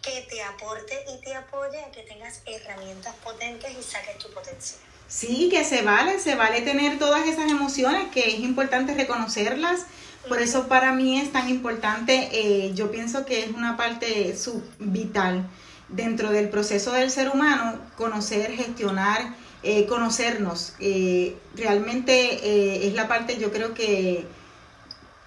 que 0.00 0.26
te 0.30 0.42
aporte 0.42 1.04
y 1.14 1.22
te 1.22 1.34
apoye 1.34 1.80
a 1.80 1.90
que 1.90 2.02
tengas 2.02 2.42
herramientas 2.46 3.14
potentes 3.22 3.70
y 3.78 3.82
saques 3.82 4.18
tu 4.18 4.30
potencial. 4.30 4.80
Sí, 5.08 5.48
que 5.50 5.64
se 5.64 5.82
vale, 5.82 6.18
se 6.18 6.34
vale 6.34 6.62
tener 6.62 6.98
todas 6.98 7.26
esas 7.26 7.50
emociones, 7.50 8.10
que 8.10 8.28
es 8.28 8.40
importante 8.40 8.94
reconocerlas. 8.94 9.86
Por 10.28 10.40
eso 10.40 10.68
para 10.68 10.92
mí 10.92 11.20
es 11.20 11.32
tan 11.32 11.48
importante, 11.50 12.30
eh, 12.32 12.72
yo 12.74 12.90
pienso 12.90 13.26
que 13.26 13.44
es 13.44 13.50
una 13.50 13.76
parte 13.76 14.34
vital 14.78 15.46
dentro 15.88 16.30
del 16.30 16.48
proceso 16.48 16.92
del 16.92 17.10
ser 17.10 17.28
humano, 17.28 17.78
conocer, 17.96 18.56
gestionar 18.56 19.34
eh, 19.64 19.86
conocernos. 19.86 20.74
Eh, 20.78 21.36
realmente 21.56 22.12
eh, 22.12 22.86
es 22.86 22.94
la 22.94 23.08
parte, 23.08 23.38
yo 23.38 23.50
creo 23.50 23.72
que, 23.72 24.26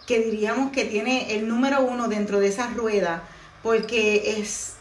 que 0.05 0.19
diríamos 0.19 0.71
que 0.71 0.85
tiene 0.85 1.35
el 1.35 1.47
número 1.47 1.81
uno 1.81 2.07
dentro 2.07 2.39
de 2.39 2.49
esa 2.49 2.67
rueda, 2.67 3.23
porque 3.63 4.39
es 4.39 4.73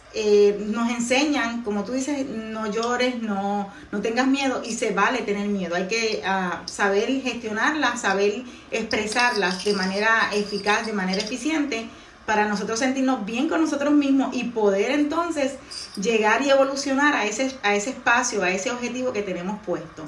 nos 0.61 0.91
enseñan, 0.91 1.63
como 1.63 1.85
tú 1.85 1.93
dices, 1.93 2.25
no 2.27 2.73
llores, 2.73 3.21
no, 3.21 3.71
no 3.93 4.01
tengas 4.01 4.27
miedo 4.27 4.63
y 4.65 4.73
se 4.73 4.93
vale 4.93 5.19
tener 5.19 5.47
miedo. 5.47 5.75
Hay 5.75 5.89
que 5.89 6.23
ah, 6.25 6.63
saber 6.65 7.21
gestionarlas, 7.21 8.01
saber 8.01 8.43
expresarlas 8.71 9.63
de 9.63 9.75
manera 9.75 10.31
eficaz, 10.33 10.87
de 10.87 10.95
manera 10.95 11.21
eficiente 11.21 11.87
para 12.27 12.49
nosotros 12.49 12.81
sentirnos 12.81 13.25
bien 13.25 13.49
con 13.49 13.61
nosotros 13.61 13.95
mismos 13.95 14.35
y 14.35 14.45
poder 14.45 14.91
entonces 14.91 15.55
llegar 15.97 16.43
y 16.43 16.51
evolucionar 16.51 17.15
a 17.15 17.25
ese, 17.25 17.57
a 17.63 17.75
ese 17.75 17.91
espacio, 17.91 18.43
a 18.43 18.51
ese 18.51 18.71
objetivo 18.73 19.13
que 19.13 19.23
tenemos 19.23 19.61
puesto. 19.65 20.05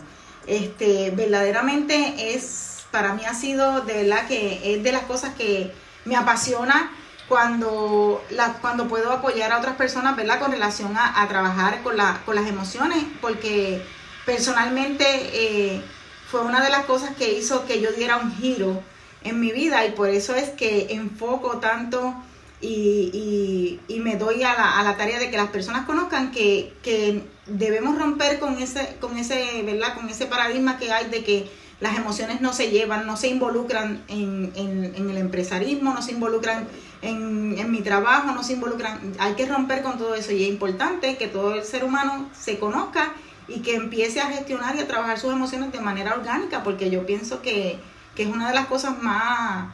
Este, 0.46 1.12
verdaderamente 1.12 2.34
es, 2.34 2.84
para 2.90 3.14
mí 3.14 3.22
ha 3.24 3.34
sido 3.34 3.82
de 3.82 4.02
verdad 4.02 4.26
que 4.26 4.74
es 4.74 4.82
de 4.82 4.92
las 4.92 5.02
cosas 5.02 5.34
que 5.34 5.72
me 6.04 6.16
apasiona 6.16 6.90
cuando, 7.28 8.24
la, 8.30 8.54
cuando 8.54 8.88
puedo 8.88 9.12
apoyar 9.12 9.52
a 9.52 9.58
otras 9.58 9.76
personas, 9.76 10.16
¿verdad? 10.16 10.40
Con 10.40 10.50
relación 10.50 10.96
a, 10.96 11.26
trabajar 11.28 11.82
con, 11.82 11.96
la, 11.96 12.22
con 12.24 12.34
las 12.34 12.46
emociones, 12.46 13.04
porque 13.20 13.84
personalmente 14.24 15.04
eh, 15.06 15.82
fue 16.30 16.40
una 16.40 16.62
de 16.62 16.70
las 16.70 16.86
cosas 16.86 17.14
que 17.16 17.32
hizo 17.32 17.66
que 17.66 17.80
yo 17.80 17.92
diera 17.92 18.16
un 18.16 18.34
giro 18.34 18.82
en 19.24 19.40
mi 19.40 19.52
vida 19.52 19.84
y 19.86 19.92
por 19.92 20.08
eso 20.08 20.34
es 20.34 20.50
que 20.50 20.88
enfoco 20.90 21.58
tanto 21.58 22.14
y, 22.60 23.80
y, 23.88 24.00
me 24.00 24.16
doy 24.16 24.42
a 24.42 24.54
la, 24.54 24.78
a 24.80 24.82
la, 24.82 24.96
tarea 24.96 25.20
de 25.20 25.30
que 25.30 25.36
las 25.36 25.50
personas 25.50 25.86
conozcan 25.86 26.32
que, 26.32 26.74
que, 26.82 27.22
debemos 27.46 27.96
romper 27.96 28.40
con 28.40 28.58
ese, 28.58 28.96
con 29.00 29.16
ese, 29.16 29.62
¿verdad? 29.62 29.94
Con 29.94 30.08
ese 30.08 30.26
paradigma 30.26 30.76
que 30.76 30.92
hay 30.92 31.08
de 31.08 31.22
que 31.22 31.48
las 31.80 31.96
emociones 31.96 32.40
no 32.40 32.52
se 32.52 32.70
llevan, 32.70 33.06
no 33.06 33.16
se 33.16 33.28
involucran 33.28 34.02
en, 34.08 34.52
en, 34.56 35.10
el 35.10 35.16
empresarismo, 35.16 35.94
no 35.94 36.02
se 36.02 36.12
involucran 36.12 36.66
en, 37.02 37.56
en, 37.56 37.70
mi 37.70 37.80
trabajo, 37.80 38.32
no 38.32 38.42
se 38.42 38.54
involucran, 38.54 39.14
hay 39.20 39.34
que 39.34 39.46
romper 39.46 39.82
con 39.82 39.96
todo 39.96 40.16
eso 40.16 40.32
y 40.32 40.42
es 40.42 40.48
importante 40.48 41.16
que 41.16 41.28
todo 41.28 41.54
el 41.54 41.62
ser 41.62 41.84
humano 41.84 42.28
se 42.36 42.58
conozca 42.58 43.12
y 43.46 43.60
que 43.60 43.76
empiece 43.76 44.20
a 44.20 44.26
gestionar 44.26 44.74
y 44.74 44.80
a 44.80 44.88
trabajar 44.88 45.18
sus 45.18 45.32
emociones 45.32 45.70
de 45.70 45.80
manera 45.80 46.14
orgánica, 46.14 46.64
porque 46.64 46.90
yo 46.90 47.06
pienso 47.06 47.40
que 47.40 47.78
que 48.18 48.24
es 48.24 48.28
una 48.28 48.48
de 48.48 48.54
las 48.54 48.66
cosas 48.66 49.00
más, 49.00 49.68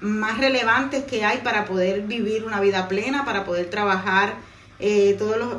más 0.00 0.36
relevantes 0.36 1.04
que 1.04 1.24
hay 1.24 1.38
para 1.38 1.64
poder 1.64 2.02
vivir 2.02 2.44
una 2.44 2.60
vida 2.60 2.88
plena, 2.88 3.24
para 3.24 3.46
poder 3.46 3.70
trabajar 3.70 4.34
eh, 4.78 5.16
todos, 5.18 5.38
los, 5.38 5.50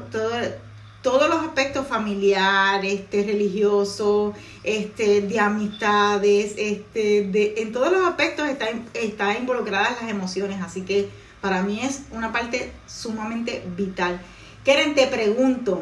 todos 1.01 1.29
los 1.29 1.39
aspectos 1.39 1.87
familiares, 1.87 2.93
este, 2.93 3.23
religiosos, 3.23 4.35
este, 4.63 5.21
de 5.21 5.39
amistades, 5.39 6.53
este, 6.57 7.23
de, 7.23 7.55
en 7.57 7.71
todos 7.71 7.91
los 7.91 8.05
aspectos 8.05 8.47
está, 8.47 8.67
está 8.93 9.35
involucradas 9.35 9.99
las 9.99 10.11
emociones, 10.11 10.61
así 10.61 10.81
que 10.81 11.09
para 11.41 11.63
mí 11.63 11.79
es 11.81 12.03
una 12.11 12.31
parte 12.31 12.71
sumamente 12.85 13.63
vital. 13.75 14.21
Keren, 14.63 14.93
te 14.93 15.07
pregunto, 15.07 15.81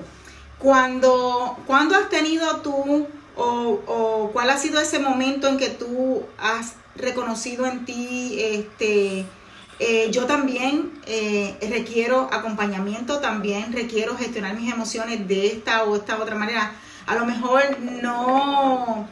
cuando, 0.58 1.58
¿cuándo 1.68 1.96
has 1.96 2.08
tenido 2.08 2.62
tú 2.62 3.10
o, 3.36 3.82
o, 3.88 4.32
cuál 4.32 4.50
ha 4.50 4.58
sido 4.58 4.80
ese 4.80 5.00
momento 5.00 5.48
en 5.48 5.58
que 5.58 5.70
tú 5.70 6.24
has 6.38 6.76
reconocido 6.96 7.66
en 7.66 7.86
ti, 7.86 8.38
este, 8.40 9.26
eh, 9.80 10.10
yo 10.12 10.26
también 10.26 10.92
eh, 11.06 11.58
requiero 11.70 12.30
acompañamiento, 12.32 13.20
también 13.20 13.74
requiero 13.74 14.16
gestionar 14.18 14.56
mis 14.56 14.72
emociones 14.72 15.28
de 15.28 15.48
esta 15.48 15.84
o 15.84 15.96
esta 15.96 16.18
otra 16.18 16.36
manera. 16.36 16.72
A 17.08 17.16
lo 17.16 17.26
mejor 17.26 17.80
no, 17.80 19.08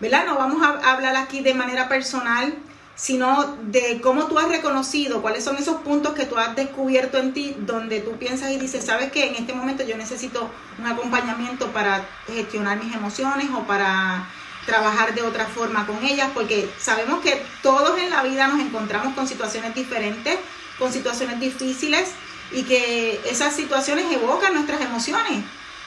¿verdad? 0.00 0.26
No 0.26 0.36
vamos 0.36 0.62
a 0.62 0.92
hablar 0.92 1.16
aquí 1.16 1.40
de 1.40 1.54
manera 1.54 1.88
personal, 1.88 2.52
sino 3.00 3.56
de 3.62 3.98
cómo 4.02 4.26
tú 4.26 4.38
has 4.38 4.48
reconocido, 4.48 5.22
cuáles 5.22 5.42
son 5.42 5.56
esos 5.56 5.80
puntos 5.80 6.12
que 6.12 6.26
tú 6.26 6.36
has 6.36 6.54
descubierto 6.54 7.16
en 7.16 7.32
ti, 7.32 7.56
donde 7.60 8.00
tú 8.00 8.18
piensas 8.18 8.50
y 8.50 8.58
dices, 8.58 8.84
sabes 8.84 9.10
que 9.10 9.28
en 9.28 9.36
este 9.36 9.54
momento 9.54 9.82
yo 9.84 9.96
necesito 9.96 10.50
un 10.78 10.86
acompañamiento 10.86 11.68
para 11.68 12.06
gestionar 12.26 12.82
mis 12.84 12.94
emociones 12.94 13.48
o 13.56 13.60
para 13.60 14.28
trabajar 14.66 15.14
de 15.14 15.22
otra 15.22 15.46
forma 15.46 15.86
con 15.86 16.04
ellas, 16.04 16.28
porque 16.34 16.68
sabemos 16.78 17.22
que 17.22 17.42
todos 17.62 17.98
en 17.98 18.10
la 18.10 18.22
vida 18.22 18.48
nos 18.48 18.60
encontramos 18.60 19.14
con 19.14 19.26
situaciones 19.26 19.74
diferentes, 19.74 20.36
con 20.78 20.92
situaciones 20.92 21.40
difíciles 21.40 22.10
y 22.52 22.64
que 22.64 23.18
esas 23.24 23.56
situaciones 23.56 24.12
evocan 24.12 24.52
nuestras 24.52 24.82
emociones. 24.82 25.42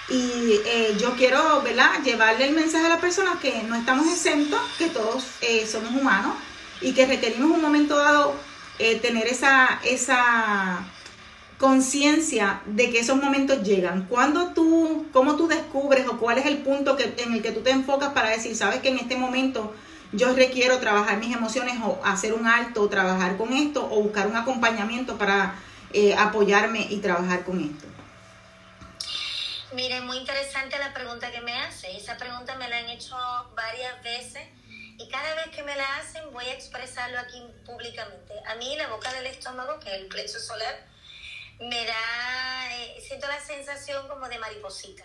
Y 0.10 0.60
eh, 0.66 0.98
yo 1.00 1.14
quiero, 1.14 1.62
¿verdad?, 1.62 1.92
llevarle 2.04 2.46
el 2.46 2.56
mensaje 2.56 2.88
a 2.88 2.90
las 2.90 3.00
personas 3.00 3.38
que 3.40 3.62
no 3.64 3.76
estamos 3.76 4.08
exentos, 4.08 4.60
que 4.80 4.88
todos 4.88 5.26
eh, 5.42 5.68
somos 5.72 5.92
humanos 5.92 6.34
y 6.84 6.94
que 6.94 7.06
requerimos 7.06 7.50
un 7.50 7.62
momento 7.62 7.98
dado 7.98 8.36
eh, 8.78 9.00
tener 9.00 9.28
esa, 9.28 9.80
esa 9.84 10.86
conciencia 11.58 12.62
de 12.66 12.92
que 12.92 13.00
esos 13.00 13.22
momentos 13.22 13.64
llegan. 13.64 14.06
¿Cuándo 14.08 14.54
tú, 14.54 15.08
cómo 15.14 15.36
tú 15.38 15.48
descubres 15.48 16.08
o 16.08 16.18
cuál 16.18 16.38
es 16.38 16.46
el 16.46 16.58
punto 16.58 16.98
que, 16.98 17.14
en 17.18 17.34
el 17.34 17.42
que 17.42 17.52
tú 17.52 17.62
te 17.62 17.72
enfocas 17.72 18.14
para 18.14 18.30
decir, 18.30 18.56
sabes 18.56 18.82
que 18.82 18.90
en 18.90 19.00
este 19.00 19.16
momento 19.16 19.74
yo 20.12 20.34
requiero 20.34 20.80
trabajar 20.80 21.18
mis 21.18 21.36
emociones 21.36 21.76
o 21.84 22.00
hacer 22.04 22.34
un 22.34 22.48
alto, 22.48 22.82
o 22.82 22.90
trabajar 22.90 23.38
con 23.38 23.54
esto 23.54 23.88
o 23.90 24.02
buscar 24.02 24.28
un 24.28 24.36
acompañamiento 24.36 25.18
para 25.18 25.56
eh, 25.94 26.14
apoyarme 26.16 26.88
y 26.90 26.98
trabajar 26.98 27.44
con 27.44 27.62
esto? 27.62 27.88
Mire, 29.74 30.02
muy 30.02 30.18
interesante 30.18 30.78
la 30.78 30.94
pregunta 30.94 31.32
que 31.32 31.42
me 31.42 31.54
hace. 31.54 31.96
Esa 31.96 32.18
pregunta 32.18 32.56
me 32.56 32.68
la 32.70 32.78
han 32.78 32.90
hecho 32.90 33.16
varias 33.56 34.04
veces 34.04 34.44
y 35.04 35.10
cada 35.10 35.36
vez 35.36 35.50
que 35.50 35.64
me 35.64 35.76
la 35.76 35.98
hacen 35.98 36.32
voy 36.32 36.46
a 36.46 36.54
expresarlo 36.54 37.20
aquí 37.20 37.42
públicamente. 37.66 38.34
A 38.46 38.56
mí 38.56 38.76
la 38.78 38.88
boca 38.88 39.12
del 39.14 39.26
estómago, 39.28 39.80
que 39.80 39.90
es 39.90 40.02
el 40.02 40.08
plexo 40.08 40.40
solar, 40.40 40.88
me 41.60 41.86
da, 41.86 42.78
eh, 42.78 43.02
siento 43.06 43.28
la 43.28 43.40
sensación 43.40 44.08
como 44.08 44.30
de 44.30 44.40
mariposita, 44.40 45.04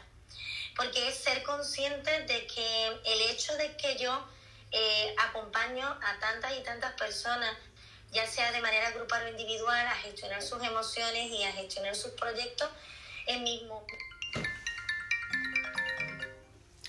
porque 0.77 1.09
es 1.09 1.17
ser 1.17 1.43
consciente 1.43 2.11
de 2.23 2.47
que 2.47 2.87
el 2.87 3.31
hecho 3.31 3.57
de 3.57 3.77
que 3.77 3.97
yo 3.99 4.25
eh, 4.71 5.15
acompaño 5.19 5.87
a 5.87 6.19
tantas 6.21 6.57
y 6.57 6.63
tantas 6.63 6.93
personas, 6.93 7.57
ya 8.13 8.27
sea 8.27 8.53
de 8.53 8.61
manera 8.61 8.93
grupal 8.93 9.27
o 9.27 9.29
individual, 9.31 9.87
a 9.87 9.95
gestionar 9.97 10.43
sus 10.43 10.63
emociones 10.63 11.31
y 11.31 11.43
a 11.43 11.53
gestionar 11.53 11.95
sus 11.95 12.13
proyectos, 12.13 12.71
el 13.27 13.41
mismo... 13.41 13.85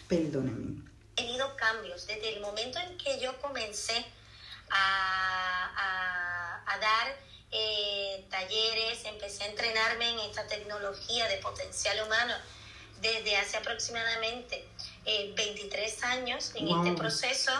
Perdóname. 0.07 0.88
Tenido 1.19 1.53
cambios 1.57 2.07
desde 2.07 2.29
el 2.33 2.39
momento 2.39 2.79
en 2.79 2.97
que 2.97 3.19
yo 3.19 3.35
comencé 3.41 4.05
a, 4.69 5.69
a, 5.75 6.73
a 6.73 6.77
dar 6.77 7.15
eh, 7.51 8.25
talleres, 8.29 9.03
empecé 9.03 9.43
a 9.43 9.47
entrenarme 9.47 10.11
en 10.11 10.19
esta 10.19 10.47
tecnología 10.47 11.27
de 11.27 11.35
potencial 11.39 12.01
humano 12.07 12.33
desde 13.01 13.35
hace 13.35 13.57
aproximadamente 13.57 14.65
23 15.35 15.91
eh, 15.91 16.05
años 16.05 16.53
en 16.55 16.69
este 16.69 16.93
proceso. 16.93 17.51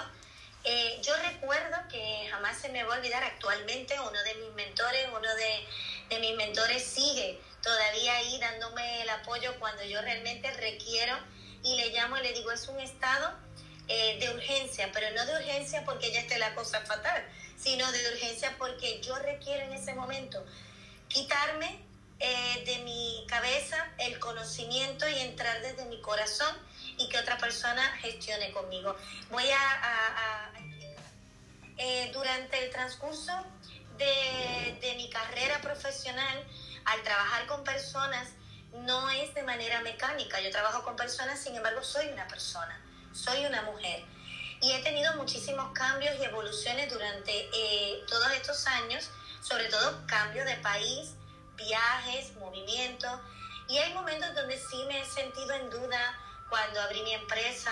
Eh, 0.63 1.01
yo 1.03 1.13
recuerdo 1.17 1.75
que 1.91 2.29
jamás 2.31 2.57
se 2.59 2.69
me 2.69 2.85
va 2.85 2.95
a 2.95 2.97
olvidar 2.99 3.25
actualmente 3.25 3.99
uno 3.99 4.23
de 4.23 4.35
mis 4.35 4.53
mentores, 4.53 5.05
uno 5.09 5.35
de, 5.35 5.67
de 6.15 6.19
mis 6.21 6.33
mentores 6.37 6.81
sigue 6.81 7.41
todavía 7.61 8.15
ahí 8.15 8.39
dándome 8.39 9.01
el 9.01 9.09
apoyo 9.09 9.53
cuando 9.59 9.83
yo 9.83 10.01
realmente 10.01 10.49
requiero 10.51 11.17
y 11.61 11.75
le 11.75 11.89
llamo 11.89 12.15
y 12.15 12.21
le 12.21 12.31
digo 12.31 12.53
es 12.53 12.69
un 12.69 12.79
estado 12.79 13.48
de 13.89 14.31
urgencia, 14.35 14.89
pero 14.93 15.09
no 15.15 15.25
de 15.25 15.33
urgencia 15.33 15.83
porque 15.83 16.11
ya 16.11 16.19
esté 16.19 16.37
la 16.37 16.53
cosa 16.53 16.81
fatal, 16.81 17.25
sino 17.57 17.91
de 17.91 18.07
urgencia 18.13 18.55
porque 18.57 19.01
yo 19.01 19.17
requiero 19.17 19.63
en 19.63 19.73
ese 19.73 19.93
momento 19.93 20.45
quitarme 21.07 21.79
eh, 22.21 22.63
de 22.65 22.79
mi 22.79 23.25
cabeza 23.29 23.91
el 23.97 24.19
conocimiento 24.19 25.07
y 25.07 25.19
entrar 25.19 25.61
desde 25.61 25.85
mi 25.85 26.01
corazón 26.01 26.53
y 26.97 27.07
que 27.07 27.17
otra 27.17 27.37
persona 27.37 27.81
gestione 28.01 28.51
conmigo. 28.51 28.95
Voy 29.31 29.49
a, 29.49 30.51
explicar. 30.53 30.99
Eh, 31.77 32.11
durante 32.11 32.61
el 32.61 32.71
transcurso 32.71 33.31
de, 33.97 34.77
de 34.81 34.95
mi 34.95 35.09
carrera 35.09 35.61
profesional, 35.61 36.45
al 36.83 37.01
trabajar 37.03 37.47
con 37.47 37.63
personas, 37.63 38.27
no 38.73 39.09
es 39.11 39.33
de 39.33 39.43
manera 39.43 39.79
mecánica. 39.81 40.41
Yo 40.41 40.51
trabajo 40.51 40.83
con 40.83 40.97
personas, 40.97 41.39
sin 41.39 41.55
embargo, 41.55 41.81
soy 41.81 42.07
una 42.07 42.27
persona, 42.27 42.81
soy 43.13 43.45
una 43.45 43.61
mujer. 43.63 44.03
Y 44.61 44.71
he 44.71 44.79
tenido 44.83 45.13
muchísimos 45.15 45.71
cambios 45.73 46.15
y 46.19 46.23
evoluciones 46.23 46.91
durante 46.91 47.49
eh, 47.53 48.03
todos 48.07 48.31
estos 48.33 48.67
años, 48.67 49.09
sobre 49.41 49.65
todo 49.69 50.05
cambios 50.05 50.45
de 50.45 50.55
país, 50.57 51.13
viajes, 51.55 52.33
movimientos, 52.37 53.19
y 53.69 53.77
hay 53.77 53.93
momentos 53.93 54.33
donde 54.35 54.57
sí 54.57 54.83
me 54.87 54.99
he 54.99 55.05
sentido 55.05 55.53
en 55.53 55.69
duda 55.69 56.17
cuando 56.49 56.81
abrí 56.81 57.01
mi 57.03 57.13
empresa, 57.13 57.71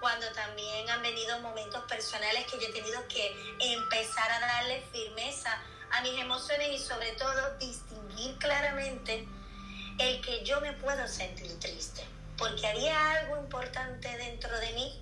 cuando 0.00 0.30
también 0.32 0.88
han 0.90 1.02
venido 1.02 1.40
momentos 1.40 1.82
personales 1.84 2.46
que 2.46 2.60
yo 2.60 2.68
he 2.68 2.72
tenido 2.72 3.08
que 3.08 3.34
empezar 3.58 4.30
a 4.30 4.40
darle 4.40 4.84
firmeza 4.92 5.58
a 5.90 6.02
mis 6.02 6.20
emociones 6.20 6.68
y 6.70 6.78
sobre 6.78 7.12
todo 7.12 7.56
distinguir 7.58 8.36
claramente 8.36 9.26
el 9.98 10.20
que 10.20 10.44
yo 10.44 10.60
me 10.60 10.74
puedo 10.74 11.08
sentir 11.08 11.58
triste, 11.58 12.04
porque 12.38 12.66
había 12.66 13.10
algo 13.12 13.36
importante 13.36 14.16
dentro 14.16 14.58
de 14.60 14.72
mí 14.72 15.00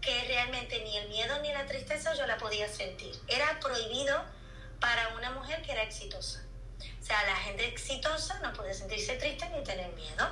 que 0.00 0.24
realmente 0.26 0.82
ni 0.82 0.96
el 0.96 1.08
miedo 1.08 1.38
ni 1.42 1.52
la 1.52 1.66
tristeza 1.66 2.14
yo 2.14 2.26
la 2.26 2.38
podía 2.38 2.68
sentir. 2.68 3.14
Era 3.28 3.60
prohibido 3.60 4.24
para 4.80 5.14
una 5.16 5.30
mujer 5.30 5.62
que 5.62 5.72
era 5.72 5.82
exitosa. 5.82 6.42
O 7.00 7.04
sea, 7.04 7.24
la 7.24 7.36
gente 7.36 7.66
exitosa 7.66 8.40
no 8.40 8.52
puede 8.52 8.74
sentirse 8.74 9.16
triste 9.16 9.48
ni 9.50 9.62
tener 9.62 9.92
miedo. 9.92 10.28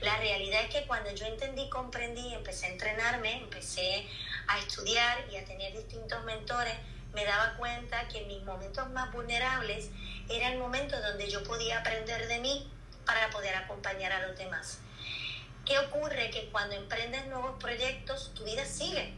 La 0.00 0.16
realidad 0.18 0.62
es 0.64 0.70
que 0.70 0.86
cuando 0.86 1.10
yo 1.12 1.26
entendí, 1.26 1.68
comprendí, 1.70 2.34
empecé 2.34 2.66
a 2.66 2.70
entrenarme, 2.70 3.38
empecé 3.38 4.06
a 4.48 4.58
estudiar 4.58 5.24
y 5.30 5.36
a 5.36 5.44
tener 5.44 5.72
distintos 5.72 6.24
mentores, 6.24 6.74
me 7.12 7.24
daba 7.24 7.56
cuenta 7.56 8.06
que 8.08 8.18
en 8.18 8.28
mis 8.28 8.42
momentos 8.42 8.88
más 8.90 9.12
vulnerables 9.12 9.90
era 10.28 10.52
el 10.52 10.58
momento 10.58 11.00
donde 11.00 11.30
yo 11.30 11.42
podía 11.44 11.80
aprender 11.80 12.28
de 12.28 12.38
mí 12.40 12.70
para 13.04 13.30
poder 13.30 13.54
acompañar 13.54 14.12
a 14.12 14.26
los 14.26 14.36
demás. 14.36 14.80
¿Qué 15.66 15.78
ocurre? 15.78 16.30
Que 16.30 16.48
cuando 16.50 16.76
emprendes 16.76 17.26
nuevos 17.26 17.60
proyectos, 17.60 18.32
tu 18.34 18.44
vida 18.44 18.64
sigue. 18.64 19.12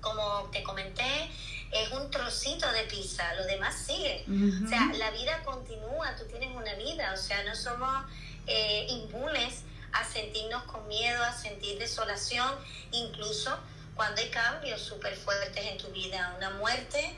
Como 0.00 0.50
te 0.52 0.62
comenté, 0.62 1.30
es 1.72 1.92
un 1.92 2.10
trocito 2.10 2.70
de 2.72 2.82
pizza, 2.84 3.32
lo 3.34 3.44
demás 3.46 3.76
sigue. 3.86 4.24
O 4.64 4.68
sea, 4.68 4.90
la 4.94 5.10
vida 5.12 5.42
continúa, 5.44 6.16
tú 6.16 6.24
tienes 6.24 6.54
una 6.54 6.74
vida, 6.74 7.12
o 7.12 7.16
sea, 7.16 7.42
no 7.44 7.54
somos 7.54 8.04
eh, 8.46 8.86
impunes 8.88 9.62
a 9.92 10.04
sentirnos 10.04 10.64
con 10.64 10.86
miedo, 10.88 11.22
a 11.22 11.32
sentir 11.32 11.78
desolación, 11.78 12.54
incluso 12.90 13.56
cuando 13.94 14.20
hay 14.20 14.30
cambios 14.30 14.80
súper 14.80 15.16
fuertes 15.16 15.64
en 15.64 15.78
tu 15.78 15.88
vida, 15.88 16.34
una 16.36 16.50
muerte 16.50 17.16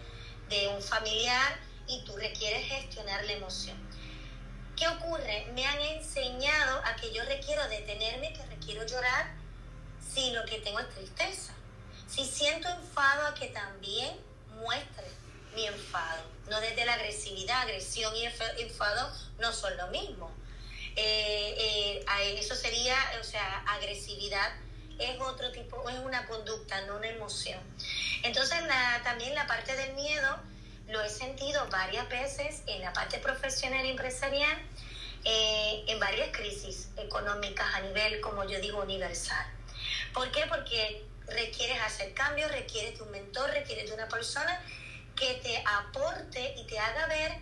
de 0.48 0.68
un 0.68 0.82
familiar 0.82 1.58
y 1.86 2.02
tú 2.04 2.16
requieres 2.16 2.66
gestionar 2.66 3.24
la 3.24 3.32
emoción. 3.32 3.76
¿Qué 4.80 4.88
ocurre? 4.88 5.46
Me 5.54 5.66
han 5.66 5.78
enseñado 5.78 6.80
a 6.86 6.96
que 6.96 7.12
yo 7.12 7.22
requiero 7.26 7.68
detenerme, 7.68 8.32
que 8.32 8.42
requiero 8.46 8.86
llorar 8.86 9.30
si 10.14 10.30
lo 10.30 10.42
que 10.46 10.58
tengo 10.60 10.80
es 10.80 10.88
tristeza. 10.88 11.52
Si 12.08 12.24
siento 12.24 12.66
enfado, 12.66 13.26
a 13.26 13.34
que 13.34 13.48
también 13.48 14.16
muestre 14.58 15.04
mi 15.54 15.66
enfado. 15.66 16.22
No 16.48 16.58
desde 16.62 16.86
la 16.86 16.94
agresividad, 16.94 17.60
agresión 17.60 18.16
y 18.16 18.24
enfado 18.24 19.12
no 19.38 19.52
son 19.52 19.76
lo 19.76 19.88
mismo. 19.88 20.30
Eh, 20.96 22.02
eh, 22.08 22.38
eso 22.38 22.54
sería, 22.54 22.96
o 23.20 23.24
sea, 23.24 23.62
agresividad 23.66 24.50
es 24.98 25.20
otro 25.20 25.52
tipo, 25.52 25.90
es 25.90 25.98
una 25.98 26.26
conducta, 26.26 26.80
no 26.86 26.96
una 26.96 27.08
emoción. 27.08 27.60
Entonces, 28.22 28.58
también 29.04 29.34
la 29.34 29.46
parte 29.46 29.76
del 29.76 29.92
miedo 29.92 30.40
lo 30.90 31.00
he 31.02 31.08
sentido 31.08 31.66
varias 31.68 32.08
veces 32.08 32.62
en 32.66 32.80
la 32.82 32.92
parte 32.92 33.18
profesional 33.18 33.84
y 33.84 33.90
empresarial, 33.90 34.56
eh, 35.24 35.84
en 35.86 36.00
varias 36.00 36.28
crisis 36.36 36.88
económicas 36.96 37.66
a 37.74 37.80
nivel, 37.80 38.20
como 38.20 38.44
yo 38.44 38.60
digo, 38.60 38.80
universal. 38.80 39.46
¿Por 40.12 40.30
qué? 40.32 40.44
Porque 40.48 41.04
requieres 41.26 41.80
hacer 41.82 42.12
cambios, 42.14 42.50
requieres 42.50 42.98
de 42.98 43.04
un 43.04 43.10
mentor, 43.10 43.50
requieres 43.50 43.88
de 43.88 43.94
una 43.94 44.08
persona 44.08 44.60
que 45.14 45.34
te 45.34 45.62
aporte 45.66 46.54
y 46.56 46.66
te 46.66 46.78
haga 46.78 47.06
ver 47.06 47.32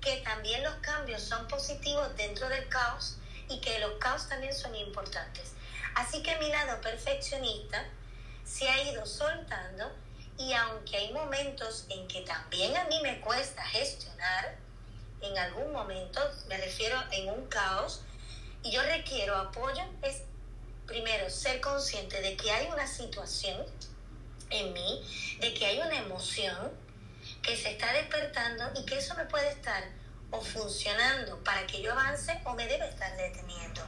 que 0.00 0.16
también 0.18 0.62
los 0.62 0.74
cambios 0.76 1.22
son 1.22 1.46
positivos 1.48 2.14
dentro 2.16 2.48
del 2.48 2.68
caos 2.68 3.18
y 3.48 3.60
que 3.60 3.78
los 3.80 3.92
caos 3.98 4.28
también 4.28 4.54
son 4.54 4.74
importantes. 4.74 5.52
Así 5.94 6.22
que 6.22 6.36
mi 6.38 6.48
lado 6.48 6.80
perfeccionista 6.80 7.84
se 8.44 8.68
ha 8.68 8.82
ido 8.90 9.06
soltando 9.06 9.90
y 10.42 10.52
aunque 10.54 10.96
hay 10.96 11.12
momentos 11.12 11.86
en 11.88 12.06
que 12.08 12.22
también 12.22 12.76
a 12.76 12.84
mí 12.84 12.98
me 13.02 13.20
cuesta 13.20 13.64
gestionar, 13.64 14.56
en 15.20 15.38
algún 15.38 15.72
momento, 15.72 16.20
me 16.48 16.56
refiero 16.56 16.96
en 17.12 17.28
un 17.30 17.46
caos, 17.46 18.02
y 18.64 18.72
yo 18.72 18.82
requiero 18.82 19.36
apoyo, 19.36 19.82
es 20.02 20.22
primero 20.86 21.30
ser 21.30 21.60
consciente 21.60 22.20
de 22.20 22.36
que 22.36 22.50
hay 22.50 22.66
una 22.66 22.86
situación 22.86 23.64
en 24.50 24.72
mí, 24.72 25.02
de 25.40 25.54
que 25.54 25.66
hay 25.66 25.78
una 25.78 25.96
emoción 25.96 26.72
que 27.40 27.56
se 27.56 27.70
está 27.70 27.92
despertando 27.92 28.64
y 28.74 28.84
que 28.84 28.98
eso 28.98 29.14
me 29.14 29.26
puede 29.26 29.48
estar 29.50 29.84
o 30.30 30.40
funcionando 30.40 31.42
para 31.44 31.66
que 31.66 31.82
yo 31.82 31.92
avance 31.92 32.40
o 32.44 32.54
me 32.54 32.66
debe 32.66 32.88
estar 32.88 33.16
deteniendo. 33.16 33.82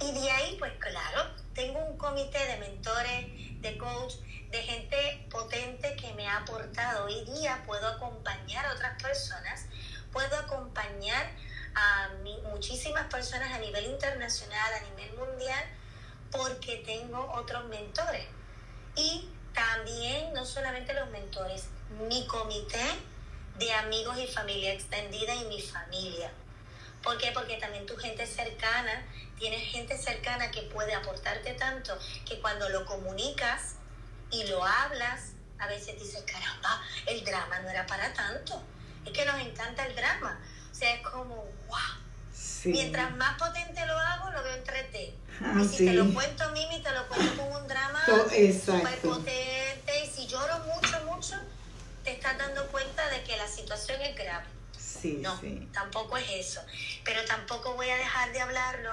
Y 0.00 0.12
de 0.12 0.30
ahí, 0.30 0.56
pues 0.58 0.72
claro, 0.78 1.30
tengo 1.54 1.78
un 1.78 1.96
comité 1.96 2.44
de 2.46 2.56
mentores, 2.58 3.26
de 3.62 3.78
coach, 3.78 4.14
de 4.50 4.62
gente 4.62 5.26
potente 5.30 5.96
que 5.96 6.12
me 6.14 6.28
ha 6.28 6.38
aportado. 6.38 7.06
Hoy 7.06 7.24
día 7.24 7.62
puedo 7.66 7.86
acompañar 7.88 8.66
a 8.66 8.72
otras 8.72 9.00
personas, 9.02 9.66
puedo 10.12 10.36
acompañar 10.36 11.30
a 11.74 12.10
muchísimas 12.50 13.06
personas 13.06 13.52
a 13.52 13.58
nivel 13.58 13.84
internacional, 13.84 14.72
a 14.74 14.80
nivel 14.90 15.12
mundial, 15.18 15.64
porque 16.30 16.82
tengo 16.86 17.32
otros 17.34 17.64
mentores. 17.66 18.26
Y 18.94 19.28
también, 19.52 20.32
no 20.32 20.44
solamente 20.44 20.94
los 20.94 21.10
mentores, 21.10 21.68
mi 22.08 22.26
comité 22.26 22.84
de 23.58 23.72
amigos 23.72 24.18
y 24.18 24.26
familia 24.26 24.72
extendida 24.72 25.34
y 25.34 25.44
mi 25.44 25.60
familia. 25.60 26.30
¿Por 27.02 27.18
qué? 27.18 27.30
Porque 27.32 27.56
también 27.56 27.86
tu 27.86 27.96
gente 27.96 28.26
cercana, 28.26 29.06
tienes 29.38 29.62
gente 29.70 29.96
cercana 29.96 30.50
que 30.50 30.62
puede 30.62 30.94
aportarte 30.94 31.54
tanto 31.54 31.96
que 32.26 32.40
cuando 32.40 32.68
lo 32.70 32.84
comunicas 32.84 33.75
y 34.30 34.44
lo 34.48 34.64
hablas, 34.64 35.32
a 35.58 35.66
veces 35.66 35.98
dices, 35.98 36.22
caramba, 36.26 36.82
el 37.06 37.24
drama 37.24 37.60
no 37.60 37.70
era 37.70 37.86
para 37.86 38.12
tanto. 38.12 38.62
Es 39.04 39.12
que 39.12 39.24
nos 39.24 39.40
encanta 39.40 39.86
el 39.86 39.94
drama. 39.94 40.38
O 40.70 40.74
sea, 40.74 40.94
es 40.94 41.02
como, 41.02 41.34
wow. 41.68 42.06
Mientras 42.64 43.14
más 43.16 43.38
potente 43.38 43.84
lo 43.86 43.96
hago, 43.96 44.30
lo 44.30 44.42
veo 44.42 44.54
en 44.56 44.64
3D. 44.64 45.14
Ah, 45.40 45.54
y 45.62 45.68
si 45.68 45.86
te 45.86 45.92
lo 45.92 46.12
cuento, 46.12 46.50
Mimi, 46.50 46.82
te 46.82 46.90
lo 46.90 47.06
cuento 47.08 47.36
con 47.36 47.62
un 47.62 47.68
drama 47.68 48.04
súper 48.04 48.98
potente. 48.98 50.04
Y 50.04 50.06
si 50.08 50.26
lloro 50.26 50.58
mucho, 50.60 51.00
mucho, 51.04 51.36
te 52.02 52.12
estás 52.12 52.36
dando 52.38 52.66
cuenta 52.68 53.08
de 53.10 53.22
que 53.22 53.36
la 53.36 53.46
situación 53.46 54.00
es 54.02 54.16
grave. 54.16 54.46
Sí, 54.76 55.18
no, 55.20 55.40
tampoco 55.72 56.16
es 56.16 56.28
eso. 56.30 56.60
Pero 57.04 57.24
tampoco 57.24 57.74
voy 57.74 57.90
a 57.90 57.96
dejar 57.96 58.32
de 58.32 58.40
hablarlo 58.40 58.92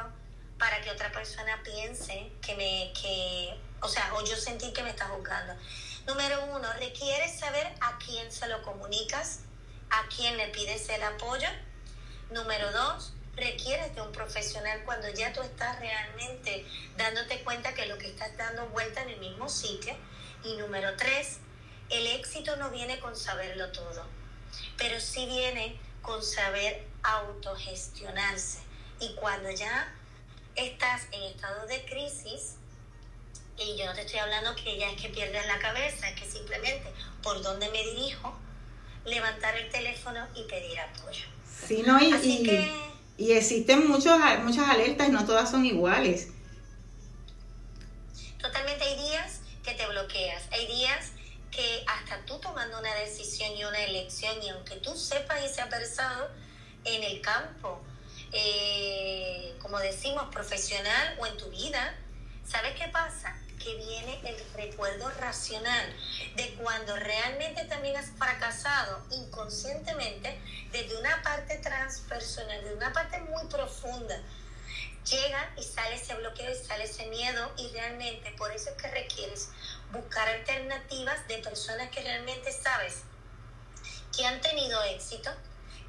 para 0.58 0.82
que 0.82 0.92
otra 0.92 1.12
persona 1.12 1.60
piense 1.64 2.32
que 2.42 2.56
me, 2.56 2.94
que, 2.94 3.58
o 3.84 3.90
sea, 3.90 4.14
o 4.16 4.24
yo 4.24 4.36
sentir 4.38 4.74
que 4.74 4.82
me 4.82 4.90
está 4.90 5.06
juzgando. 5.10 5.54
Número 6.08 6.46
uno, 6.46 6.72
requieres 6.80 7.38
saber 7.38 7.68
a 7.82 7.98
quién 7.98 8.32
se 8.32 8.48
lo 8.48 8.62
comunicas, 8.64 9.42
a 9.90 10.08
quién 10.08 10.38
le 10.38 10.48
pides 10.48 10.88
el 10.90 11.04
apoyo. 11.04 11.48
Número 12.32 12.72
dos, 12.72 13.14
requieres 13.36 13.94
de 13.94 14.02
un 14.02 14.12
profesional 14.14 14.84
cuando 14.86 15.10
ya 15.10 15.34
tú 15.34 15.42
estás 15.42 15.80
realmente 15.80 16.66
dándote 16.98 17.44
cuenta 17.44 17.74
que 17.74 17.86
lo 17.86 17.98
que 17.98 18.08
estás 18.08 18.36
dando 18.38 18.68
vuelta 18.68 19.02
en 19.02 19.10
el 19.10 19.20
mismo 19.20 19.50
sitio. 19.50 19.96
Y 20.46 20.56
número 20.56 20.96
tres, 20.96 21.40
el 21.90 22.08
éxito 22.08 22.56
no 22.56 22.70
viene 22.70 23.00
con 23.00 23.16
saberlo 23.18 23.70
todo, 23.72 24.06
pero 24.78 25.00
sí 25.00 25.26
viene 25.26 25.78
con 26.02 26.24
saber 26.24 26.88
autogestionarse. 27.04 28.60
Y 29.00 29.14
cuando 29.16 29.50
ya 29.52 29.94
estás 30.56 31.04
en 31.12 31.24
estado 31.24 31.68
de 31.68 31.84
crisis, 31.86 32.56
y 33.58 33.78
yo 33.78 33.86
no 33.86 33.94
te 33.94 34.02
estoy 34.02 34.20
hablando 34.20 34.56
que 34.56 34.78
ya 34.78 34.90
es 34.90 35.02
que 35.02 35.10
pierdes 35.10 35.46
la 35.46 35.60
cabeza, 35.60 36.10
es 36.10 36.20
que 36.20 36.30
simplemente 36.30 36.92
por 37.22 37.42
dónde 37.42 37.70
me 37.70 37.84
dirijo, 37.84 38.38
levantar 39.06 39.56
el 39.58 39.70
teléfono 39.70 40.26
y 40.36 40.44
pedir 40.44 40.80
apoyo. 40.80 41.26
Sí, 41.68 41.84
no, 41.86 42.02
y, 42.02 42.12
Así 42.12 42.44
que, 42.44 42.72
y 43.18 43.34
existen 43.34 43.88
muchos, 43.88 44.18
muchas 44.44 44.70
alertas 44.70 45.08
y 45.08 45.12
no 45.12 45.26
todas 45.26 45.50
son 45.50 45.66
iguales. 45.66 46.30
Totalmente 48.40 48.84
hay 48.84 48.98
días 48.98 49.42
que 49.64 49.74
te 49.74 49.86
bloqueas, 49.88 50.44
hay 50.52 50.68
días 50.68 51.12
que 51.52 51.84
hasta 51.88 52.26
tú 52.26 52.40
tomando 52.40 52.80
una 52.80 52.94
decisión 52.96 53.56
y 53.56 53.64
una 53.64 53.80
elección, 53.84 54.42
y 54.42 54.50
aunque 54.50 54.78
tú 54.78 54.96
sepas 54.98 55.44
y 55.46 55.54
seas 55.54 55.70
versado 55.70 56.30
en 56.84 57.04
el 57.04 57.22
campo, 57.22 57.82
eh, 58.32 59.56
como 59.62 59.80
decimos, 59.80 60.26
profesional 60.32 61.16
o 61.20 61.28
en 61.28 61.38
tu 61.38 61.50
vida, 61.50 61.96
¿sabes 62.46 62.74
qué 62.76 62.88
pasa? 62.90 63.36
Que 63.64 63.76
viene 63.76 64.20
el 64.26 64.38
recuerdo 64.56 65.10
racional 65.12 65.96
de 66.36 66.54
cuando 66.56 66.96
realmente 66.98 67.64
también 67.66 67.96
has 67.96 68.10
fracasado 68.18 69.02
inconscientemente 69.12 70.38
desde 70.72 70.98
una 70.98 71.22
parte 71.24 71.60
transpersonal, 71.60 72.62
de 72.64 72.74
una 72.74 72.92
parte 72.92 73.20
muy 73.22 73.46
profunda. 73.48 74.22
Llega 75.10 75.54
y 75.58 75.64
sale 75.64 75.96
ese 75.96 76.14
bloqueo 76.16 76.52
y 76.52 76.56
sale 76.56 76.86
ese 76.86 77.06
miedo 77.08 77.52
y 77.58 77.70
realmente 77.70 78.32
por 78.38 78.52
eso 78.52 78.70
es 78.70 78.82
que 78.82 78.90
requieres 78.90 79.50
buscar 79.92 80.28
alternativas 80.28 81.28
de 81.28 81.38
personas 81.38 81.90
que 81.90 82.02
realmente 82.02 82.52
sabes 82.52 83.04
que 84.16 84.26
han 84.26 84.42
tenido 84.42 84.82
éxito, 84.84 85.32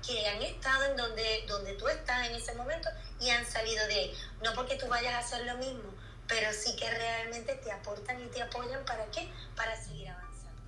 que 0.07 0.27
han 0.29 0.43
estado 0.43 0.85
en 0.85 0.97
donde, 0.97 1.45
donde 1.47 1.75
tú 1.75 1.89
estás 1.89 2.29
en 2.29 2.35
ese 2.35 2.55
momento 2.55 2.89
y 3.21 3.31
han 3.31 3.47
salido 3.47 3.87
de 3.87 3.95
ahí. 3.95 4.19
No 4.43 4.53
porque 4.55 4.77
tú 4.77 4.87
vayas 4.89 5.15
a 5.15 5.19
hacer 5.19 5.47
lo 5.47 5.57
mismo, 5.57 5.94
pero 6.29 6.49
sí 6.53 6.77
que 6.77 6.91
realmente 6.91 7.55
te 7.63 7.71
aportan 7.71 8.21
y 8.23 8.27
te 8.27 8.43
apoyan 8.43 8.85
para 8.85 9.05
qué? 9.07 9.29
Para 9.57 9.77
seguir 9.81 10.09
avanzando. 10.09 10.61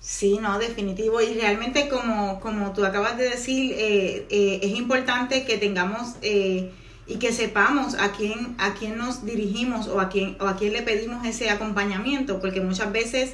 Sí, 0.00 0.38
no, 0.40 0.58
definitivo. 0.58 1.20
Y 1.20 1.34
realmente 1.34 1.88
como, 1.88 2.40
como 2.40 2.72
tú 2.72 2.84
acabas 2.84 3.16
de 3.16 3.28
decir, 3.28 3.72
eh, 3.72 4.26
eh, 4.30 4.60
es 4.62 4.70
importante 4.76 5.44
que 5.44 5.58
tengamos... 5.58 6.14
Eh, 6.22 6.72
y 7.08 7.16
que 7.16 7.32
sepamos 7.32 7.94
a 7.94 8.12
quién, 8.12 8.54
a 8.58 8.74
quién 8.74 8.98
nos 8.98 9.24
dirigimos 9.24 9.88
o 9.88 9.98
a 9.98 10.10
quién, 10.10 10.36
o 10.40 10.46
a 10.46 10.56
quién 10.56 10.74
le 10.74 10.82
pedimos 10.82 11.26
ese 11.26 11.48
acompañamiento, 11.48 12.38
porque 12.38 12.60
muchas 12.60 12.92
veces 12.92 13.32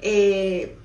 eh, 0.00 0.76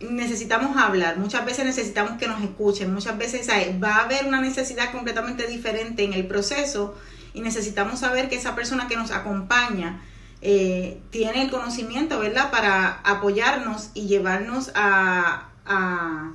necesitamos 0.00 0.78
hablar, 0.78 1.18
muchas 1.18 1.44
veces 1.44 1.66
necesitamos 1.66 2.18
que 2.18 2.26
nos 2.26 2.42
escuchen, 2.42 2.92
muchas 2.92 3.18
veces 3.18 3.48
va 3.82 3.96
a 3.96 4.04
haber 4.04 4.26
una 4.26 4.40
necesidad 4.40 4.90
completamente 4.92 5.46
diferente 5.46 6.04
en 6.04 6.14
el 6.14 6.26
proceso 6.26 6.94
y 7.34 7.40
necesitamos 7.40 8.00
saber 8.00 8.28
que 8.28 8.36
esa 8.36 8.54
persona 8.54 8.88
que 8.88 8.96
nos 8.96 9.10
acompaña 9.10 10.02
eh, 10.40 11.00
tiene 11.10 11.42
el 11.42 11.50
conocimiento, 11.50 12.18
¿verdad?, 12.18 12.50
para 12.50 13.00
apoyarnos 13.04 13.90
y 13.94 14.06
llevarnos 14.06 14.70
a, 14.74 15.48
a, 15.66 16.32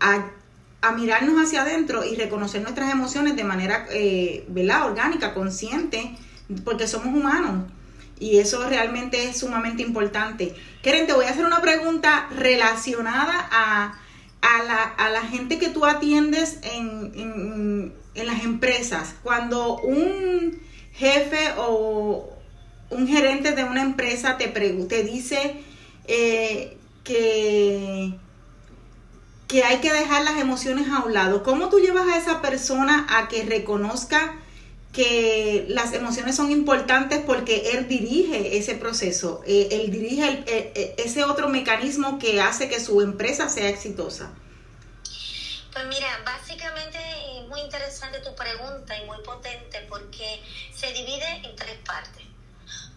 a 0.00 0.26
a 0.86 0.92
mirarnos 0.92 1.42
hacia 1.42 1.62
adentro 1.62 2.04
y 2.04 2.14
reconocer 2.14 2.62
nuestras 2.62 2.92
emociones 2.92 3.36
de 3.36 3.44
manera, 3.44 3.86
eh, 3.90 4.44
¿verdad? 4.48 4.86
Orgánica, 4.86 5.34
consciente, 5.34 6.16
porque 6.64 6.86
somos 6.86 7.08
humanos. 7.08 7.70
Y 8.18 8.38
eso 8.38 8.66
realmente 8.68 9.28
es 9.28 9.40
sumamente 9.40 9.82
importante. 9.82 10.54
Keren, 10.82 11.06
te 11.06 11.12
voy 11.12 11.26
a 11.26 11.30
hacer 11.30 11.44
una 11.44 11.60
pregunta 11.60 12.28
relacionada 12.34 13.48
a, 13.50 13.98
a, 14.40 15.10
la, 15.10 15.22
gente 15.22 15.58
que 15.58 15.68
tú 15.68 15.84
atiendes 15.84 16.58
en, 16.62 17.92
las 18.24 18.44
empresas. 18.44 19.14
Cuando 19.22 19.78
un 19.78 20.60
jefe 20.92 21.52
o 21.58 22.30
un 22.90 23.08
gerente 23.08 23.52
de 23.52 23.64
una 23.64 23.82
empresa 23.82 24.38
te, 24.38 24.48
te 24.48 25.02
dice 25.02 25.56
eh, 26.06 26.76
que 27.04 28.14
que 29.48 29.62
hay 29.62 29.78
que 29.78 29.92
dejar 29.92 30.24
las 30.24 30.38
emociones 30.38 30.88
a 30.90 31.04
un 31.04 31.14
lado. 31.14 31.42
¿Cómo 31.42 31.68
tú 31.68 31.78
llevas 31.78 32.08
a 32.08 32.18
esa 32.18 32.42
persona 32.42 33.06
a 33.08 33.28
que 33.28 33.44
reconozca 33.44 34.34
que 34.92 35.66
las 35.68 35.92
emociones 35.92 36.34
son 36.34 36.50
importantes 36.50 37.20
porque 37.24 37.70
él 37.74 37.86
dirige 37.86 38.56
ese 38.56 38.74
proceso, 38.74 39.42
eh, 39.46 39.68
él 39.70 39.90
dirige 39.90 40.44
ese 40.96 41.22
otro 41.22 41.48
mecanismo 41.48 42.18
que 42.18 42.40
hace 42.40 42.68
que 42.68 42.80
su 42.80 43.02
empresa 43.02 43.48
sea 43.48 43.68
exitosa? 43.68 44.32
Pues 45.76 45.88
mira, 45.88 46.08
básicamente 46.24 46.98
es 47.36 47.46
muy 47.48 47.60
interesante 47.60 48.20
tu 48.20 48.34
pregunta 48.34 48.96
y 48.96 49.04
muy 49.04 49.18
potente 49.18 49.84
porque 49.90 50.42
se 50.74 50.90
divide 50.94 51.30
en 51.44 51.54
tres 51.54 51.76
partes. 51.84 52.24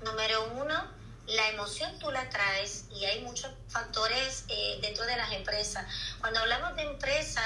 Número 0.02 0.46
uno, 0.54 0.90
la 1.28 1.50
emoción 1.50 2.00
tú 2.00 2.10
la 2.10 2.30
traes 2.30 2.86
y 2.96 3.04
hay 3.04 3.20
muchos 3.20 3.52
factores 3.68 4.46
eh, 4.48 4.80
dentro 4.82 5.06
de 5.06 5.18
las 5.18 5.30
empresas. 5.34 5.86
Cuando 6.22 6.40
hablamos 6.40 6.78
de 6.78 6.84
empresa, 6.84 7.42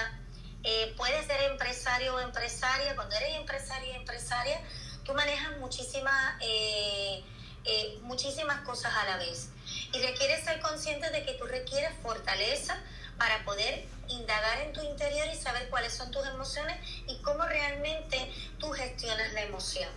eh, 0.64 0.94
puedes 0.98 1.26
ser 1.26 1.42
empresario 1.50 2.14
o 2.14 2.20
empresaria. 2.20 2.96
Cuando 2.96 3.16
eres 3.16 3.36
empresario 3.36 3.92
o 3.92 3.96
empresaria, 3.96 4.62
tú 5.04 5.16
manejas 5.16 5.58
muchísimas, 5.58 6.36
eh, 6.42 7.24
eh, 7.66 7.98
muchísimas 8.04 8.62
cosas 8.66 8.94
a 8.94 9.06
la 9.06 9.18
vez. 9.18 9.50
Y 9.94 10.00
requieres 10.00 10.46
ser 10.46 10.60
consciente 10.60 11.10
de 11.10 11.26
que 11.26 11.34
tú 11.34 11.46
requieres 11.46 11.92
fortaleza 12.04 12.78
para 13.18 13.44
poder 13.46 13.86
indagar 14.08 14.60
en 14.62 14.74
tu 14.74 14.82
interior 14.82 15.28
y 15.32 15.36
saber 15.36 15.70
cuáles 15.70 15.94
son 15.94 16.12
tus 16.12 16.26
emociones 16.28 16.78
y 17.08 17.18
cómo 17.22 17.46
realmente 17.46 18.32
tú 18.60 18.72
gestionas 18.72 19.34
la 19.34 19.42
emoción. 19.42 19.90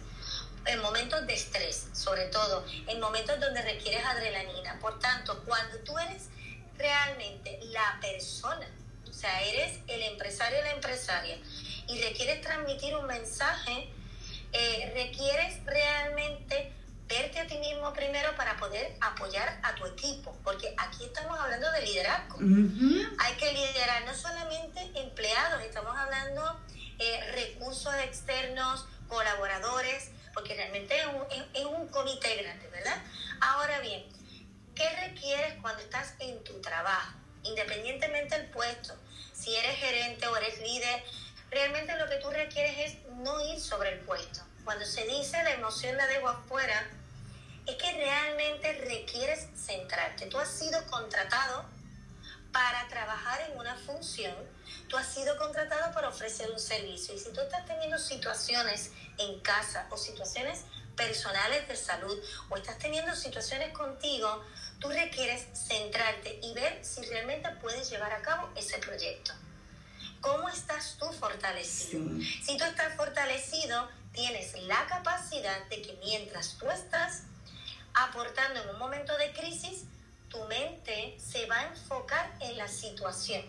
en 0.66 0.80
momentos 0.80 1.24
de 1.28 1.34
estrés, 1.34 1.86
sobre 1.92 2.26
todo, 2.26 2.64
en 2.88 2.98
momentos 2.98 3.38
donde 3.38 3.62
requieres 3.62 4.04
adrenalina. 4.04 4.76
Por 4.80 4.98
tanto, 4.98 5.44
cuando 5.44 5.78
tú 5.84 5.96
eres 5.96 6.24
realmente 6.76 7.60
la 7.66 7.98
persona, 8.00 8.68
o 9.08 9.12
sea, 9.12 9.42
eres 9.42 9.78
el 9.86 10.02
empresario 10.02 10.58
o 10.58 10.62
la 10.62 10.72
empresaria, 10.72 11.38
y 11.86 12.02
requieres 12.02 12.40
transmitir 12.40 12.96
un 12.96 13.06
mensaje, 13.06 13.92
eh, 14.52 14.92
requieres 14.92 15.64
realmente 15.64 16.72
verte 17.08 17.38
a 17.38 17.46
ti 17.46 17.58
mismo 17.58 17.92
primero 17.92 18.34
para 18.36 18.56
poder 18.56 18.96
apoyar 19.00 19.60
a 19.62 19.74
tu 19.74 19.86
equipo, 19.86 20.36
porque 20.42 20.74
aquí 20.76 21.04
estamos 21.04 21.38
hablando 21.38 21.70
de 21.72 21.82
liderazgo. 21.82 22.38
Hay 22.38 23.34
que 23.36 23.52
liderar 23.52 24.04
no 24.04 24.14
solamente 24.14 24.80
empleados, 24.94 25.62
estamos 25.62 25.96
hablando 25.96 26.60
eh, 26.98 27.32
recursos 27.32 27.94
externos, 28.04 28.86
colaboradores, 29.08 30.10
porque 30.34 30.54
realmente 30.54 30.98
es 30.98 31.06
un, 31.06 31.44
es 31.54 31.64
un 31.64 31.88
comité 31.88 32.36
grande, 32.42 32.68
¿verdad? 32.68 32.98
Ahora 33.40 33.80
bien, 33.80 34.04
¿qué 34.74 34.88
requieres 35.06 35.54
cuando 35.62 35.82
estás 35.82 36.14
en 36.18 36.42
tu 36.42 36.60
trabajo? 36.60 37.14
Independientemente 37.44 38.36
del 38.36 38.50
puesto, 38.50 38.94
si 39.32 39.54
eres 39.54 39.76
gerente 39.76 40.26
o 40.26 40.36
eres 40.36 40.58
líder, 40.60 41.04
realmente 41.50 41.96
lo 41.96 42.08
que 42.08 42.16
tú 42.16 42.30
requieres 42.30 42.78
es 42.78 43.06
no 43.18 43.40
ir 43.46 43.60
sobre 43.60 43.92
el 43.92 44.00
puesto. 44.00 44.45
Cuando 44.66 44.84
se 44.84 45.06
dice 45.06 45.40
la 45.44 45.52
emoción 45.52 45.96
la 45.96 46.08
dejo 46.08 46.28
afuera, 46.28 46.90
es 47.66 47.76
que 47.76 47.92
realmente 47.92 48.72
requieres 48.72 49.46
centrarte. 49.54 50.26
Tú 50.26 50.38
has 50.38 50.50
sido 50.50 50.84
contratado 50.86 51.64
para 52.50 52.88
trabajar 52.88 53.48
en 53.48 53.58
una 53.60 53.76
función, 53.76 54.34
tú 54.88 54.96
has 54.96 55.06
sido 55.06 55.36
contratado 55.36 55.94
para 55.94 56.08
ofrecer 56.08 56.50
un 56.50 56.58
servicio. 56.58 57.14
Y 57.14 57.20
si 57.20 57.32
tú 57.32 57.42
estás 57.42 57.64
teniendo 57.64 57.96
situaciones 57.96 58.90
en 59.18 59.38
casa 59.38 59.86
o 59.90 59.96
situaciones 59.96 60.62
personales 60.96 61.68
de 61.68 61.76
salud 61.76 62.18
o 62.48 62.56
estás 62.56 62.76
teniendo 62.78 63.14
situaciones 63.14 63.72
contigo, 63.72 64.44
tú 64.80 64.88
requieres 64.88 65.46
centrarte 65.54 66.40
y 66.42 66.54
ver 66.54 66.84
si 66.84 67.02
realmente 67.02 67.48
puedes 67.62 67.88
llevar 67.88 68.12
a 68.12 68.20
cabo 68.20 68.50
ese 68.56 68.78
proyecto. 68.78 69.32
¿Cómo 70.20 70.48
estás 70.48 70.96
tú 70.98 71.06
fortalecido? 71.12 72.04
Si 72.44 72.56
tú 72.56 72.64
estás 72.64 72.96
fortalecido, 72.96 73.88
tienes 74.16 74.60
la 74.62 74.86
capacidad 74.86 75.64
de 75.66 75.82
que 75.82 75.92
mientras 76.02 76.56
tú 76.58 76.68
estás 76.70 77.24
aportando 77.94 78.62
en 78.62 78.70
un 78.70 78.78
momento 78.78 79.16
de 79.18 79.32
crisis, 79.32 79.84
tu 80.28 80.42
mente 80.46 81.16
se 81.20 81.46
va 81.46 81.58
a 81.60 81.66
enfocar 81.66 82.34
en 82.40 82.56
la 82.56 82.66
situación 82.66 83.42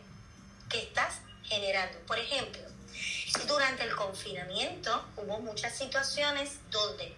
que 0.69 0.83
estás 0.83 1.21
generando. 1.43 1.97
Por 2.05 2.19
ejemplo, 2.19 2.61
durante 3.47 3.83
el 3.83 3.95
confinamiento 3.95 5.05
hubo 5.15 5.39
muchas 5.39 5.75
situaciones 5.75 6.59
donde 6.69 7.15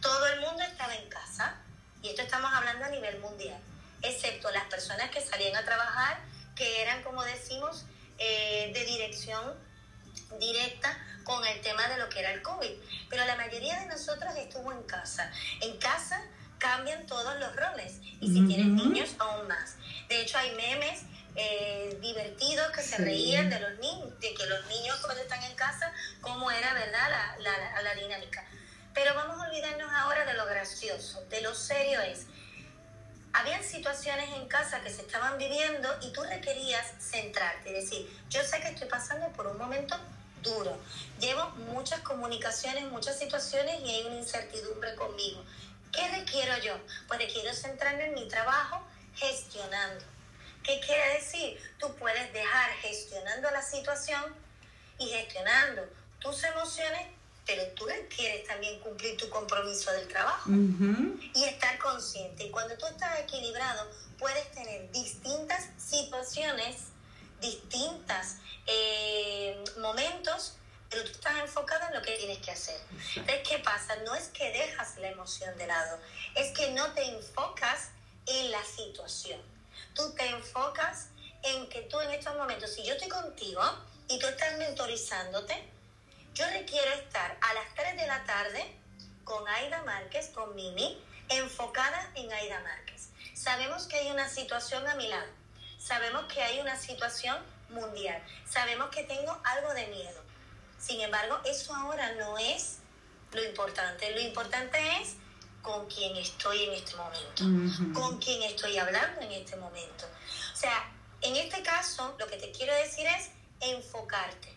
todo 0.00 0.26
el 0.28 0.40
mundo 0.40 0.62
estaba 0.62 0.94
en 0.94 1.08
casa, 1.08 1.56
y 2.02 2.08
esto 2.08 2.22
estamos 2.22 2.52
hablando 2.54 2.84
a 2.84 2.88
nivel 2.88 3.18
mundial, 3.18 3.60
excepto 4.02 4.50
las 4.52 4.64
personas 4.64 5.10
que 5.10 5.20
salían 5.20 5.56
a 5.56 5.64
trabajar, 5.64 6.20
que 6.54 6.82
eran, 6.82 7.02
como 7.02 7.22
decimos, 7.24 7.84
eh, 8.18 8.70
de 8.72 8.84
dirección 8.84 9.54
directa 10.38 10.96
con 11.24 11.44
el 11.46 11.60
tema 11.60 11.88
de 11.88 11.96
lo 11.98 12.08
que 12.08 12.20
era 12.20 12.32
el 12.32 12.42
COVID. 12.42 12.72
Pero 13.08 13.24
la 13.24 13.36
mayoría 13.36 13.80
de 13.80 13.86
nosotros 13.86 14.34
estuvo 14.36 14.72
en 14.72 14.82
casa. 14.84 15.30
En 15.60 15.76
casa 15.78 16.22
cambian 16.58 17.06
todos 17.06 17.38
los 17.40 17.54
roles. 17.56 17.98
Y 18.20 18.32
si 18.32 18.46
tienes 18.46 18.66
niños, 18.66 19.14
aún 19.18 19.48
más. 19.48 19.76
De 20.08 20.20
hecho, 20.20 20.38
hay 20.38 20.54
memes 20.54 21.02
eh, 21.34 21.98
divertidos 22.00 22.70
que 22.70 22.82
se 22.82 22.98
reían 22.98 23.50
de 23.50 23.58
los 23.58 23.78
niños, 23.78 24.18
de 24.20 24.34
que 24.34 24.46
los 24.46 24.64
niños 24.66 24.96
cuando 25.02 25.22
están 25.22 25.42
en 25.42 25.54
casa, 25.56 25.92
cómo 26.20 26.50
era, 26.50 26.72
¿verdad?, 26.74 27.10
la, 27.38 27.58
la, 27.58 27.82
la 27.82 27.94
dinámica. 27.94 28.44
Pero 28.94 29.14
vamos 29.14 29.40
a 29.40 29.48
olvidarnos 29.48 29.90
ahora 29.92 30.24
de 30.24 30.34
lo 30.34 30.46
gracioso, 30.46 31.24
de 31.30 31.40
lo 31.40 31.54
serio 31.54 32.00
es. 32.02 32.26
Habían 33.32 33.64
situaciones 33.64 34.28
en 34.34 34.46
casa 34.46 34.82
que 34.82 34.90
se 34.90 35.00
estaban 35.00 35.38
viviendo 35.38 35.88
y 36.02 36.12
tú 36.12 36.22
requerías 36.22 36.86
centrarte 37.00 37.70
y 37.70 37.72
decir, 37.72 38.24
yo 38.28 38.42
sé 38.44 38.60
que 38.60 38.68
estoy 38.68 38.88
pasando 38.88 39.28
por 39.32 39.46
un 39.46 39.56
momento 39.56 39.98
duro, 40.42 40.76
llevo 41.18 41.48
muchas 41.72 42.00
comunicaciones, 42.00 42.84
muchas 42.90 43.18
situaciones 43.18 43.80
y 43.82 43.90
hay 43.90 44.04
una 44.04 44.16
incertidumbre 44.16 44.94
conmigo. 44.94 45.42
¿Qué 45.92 46.08
requiero 46.08 46.56
yo? 46.58 46.74
Pues 47.06 47.20
requiero 47.20 47.54
centrarme 47.54 48.06
en 48.06 48.14
mi 48.14 48.28
trabajo 48.28 48.82
gestionando. 49.14 50.04
¿Qué 50.62 50.80
quiere 50.80 51.14
decir? 51.14 51.58
Tú 51.78 51.94
puedes 51.96 52.32
dejar 52.32 52.70
gestionando 52.80 53.50
la 53.50 53.62
situación 53.62 54.34
y 54.98 55.08
gestionando 55.08 55.82
tus 56.20 56.42
emociones, 56.44 57.08
pero 57.44 57.66
tú 57.74 57.86
requieres 57.86 58.46
también 58.46 58.78
cumplir 58.80 59.16
tu 59.16 59.28
compromiso 59.28 59.92
del 59.92 60.06
trabajo 60.08 60.50
y 60.50 61.44
estar 61.44 61.78
consciente. 61.78 62.44
Y 62.44 62.50
cuando 62.50 62.76
tú 62.78 62.86
estás 62.86 63.18
equilibrado, 63.20 63.90
puedes 64.18 64.50
tener 64.52 64.90
distintas 64.92 65.68
situaciones, 65.76 66.76
distintas 67.42 68.36
eh, 68.66 69.62
momentos 69.78 70.54
pero 70.92 71.04
tú 71.04 71.10
estás 71.12 71.38
enfocado 71.38 71.86
en 71.86 71.94
lo 71.94 72.02
que 72.02 72.18
tienes 72.18 72.38
que 72.38 72.50
hacer. 72.50 72.78
Entonces, 73.16 73.48
¿qué 73.48 73.58
pasa? 73.60 73.96
No 74.04 74.14
es 74.14 74.28
que 74.28 74.52
dejas 74.52 74.98
la 74.98 75.08
emoción 75.08 75.56
de 75.56 75.66
lado, 75.66 75.98
es 76.34 76.52
que 76.52 76.70
no 76.72 76.92
te 76.92 77.02
enfocas 77.04 77.88
en 78.26 78.50
la 78.50 78.62
situación. 78.62 79.40
Tú 79.94 80.12
te 80.14 80.26
enfocas 80.26 81.08
en 81.42 81.66
que 81.70 81.80
tú 81.82 81.98
en 82.02 82.10
estos 82.10 82.36
momentos, 82.36 82.74
si 82.74 82.84
yo 82.84 82.92
estoy 82.92 83.08
contigo 83.08 83.62
y 84.08 84.18
tú 84.18 84.26
estás 84.26 84.58
mentorizándote, 84.58 85.64
yo 86.34 86.46
requiero 86.50 86.92
estar 86.92 87.38
a 87.40 87.54
las 87.54 87.74
3 87.74 87.96
de 87.96 88.06
la 88.06 88.24
tarde 88.24 88.76
con 89.24 89.48
Aida 89.48 89.82
Márquez, 89.84 90.28
con 90.28 90.54
Mimi, 90.54 91.02
enfocada 91.30 92.10
en 92.16 92.30
Aida 92.30 92.60
Márquez. 92.60 93.08
Sabemos 93.34 93.86
que 93.86 93.96
hay 93.96 94.10
una 94.10 94.28
situación 94.28 94.86
a 94.86 94.94
mi 94.94 95.08
lado, 95.08 95.30
sabemos 95.82 96.24
que 96.32 96.42
hay 96.42 96.60
una 96.60 96.76
situación 96.76 97.36
mundial, 97.70 98.22
sabemos 98.48 98.88
que 98.90 99.04
tengo 99.04 99.38
algo 99.44 99.74
de 99.74 99.86
miedo, 99.88 100.22
sin 100.82 101.00
embargo, 101.00 101.38
eso 101.44 101.74
ahora 101.74 102.12
no 102.14 102.36
es 102.38 102.78
lo 103.32 103.44
importante. 103.44 104.12
Lo 104.14 104.20
importante 104.20 104.78
es 105.00 105.14
con 105.62 105.86
quién 105.86 106.16
estoy 106.16 106.64
en 106.64 106.72
este 106.72 106.96
momento, 106.96 108.00
con 108.00 108.18
quién 108.18 108.42
estoy 108.42 108.76
hablando 108.78 109.20
en 109.20 109.30
este 109.30 109.56
momento. 109.56 110.06
O 110.52 110.56
sea, 110.56 110.92
en 111.20 111.36
este 111.36 111.62
caso, 111.62 112.16
lo 112.18 112.26
que 112.26 112.36
te 112.36 112.50
quiero 112.50 112.74
decir 112.74 113.06
es 113.06 113.30
enfocarte. 113.60 114.52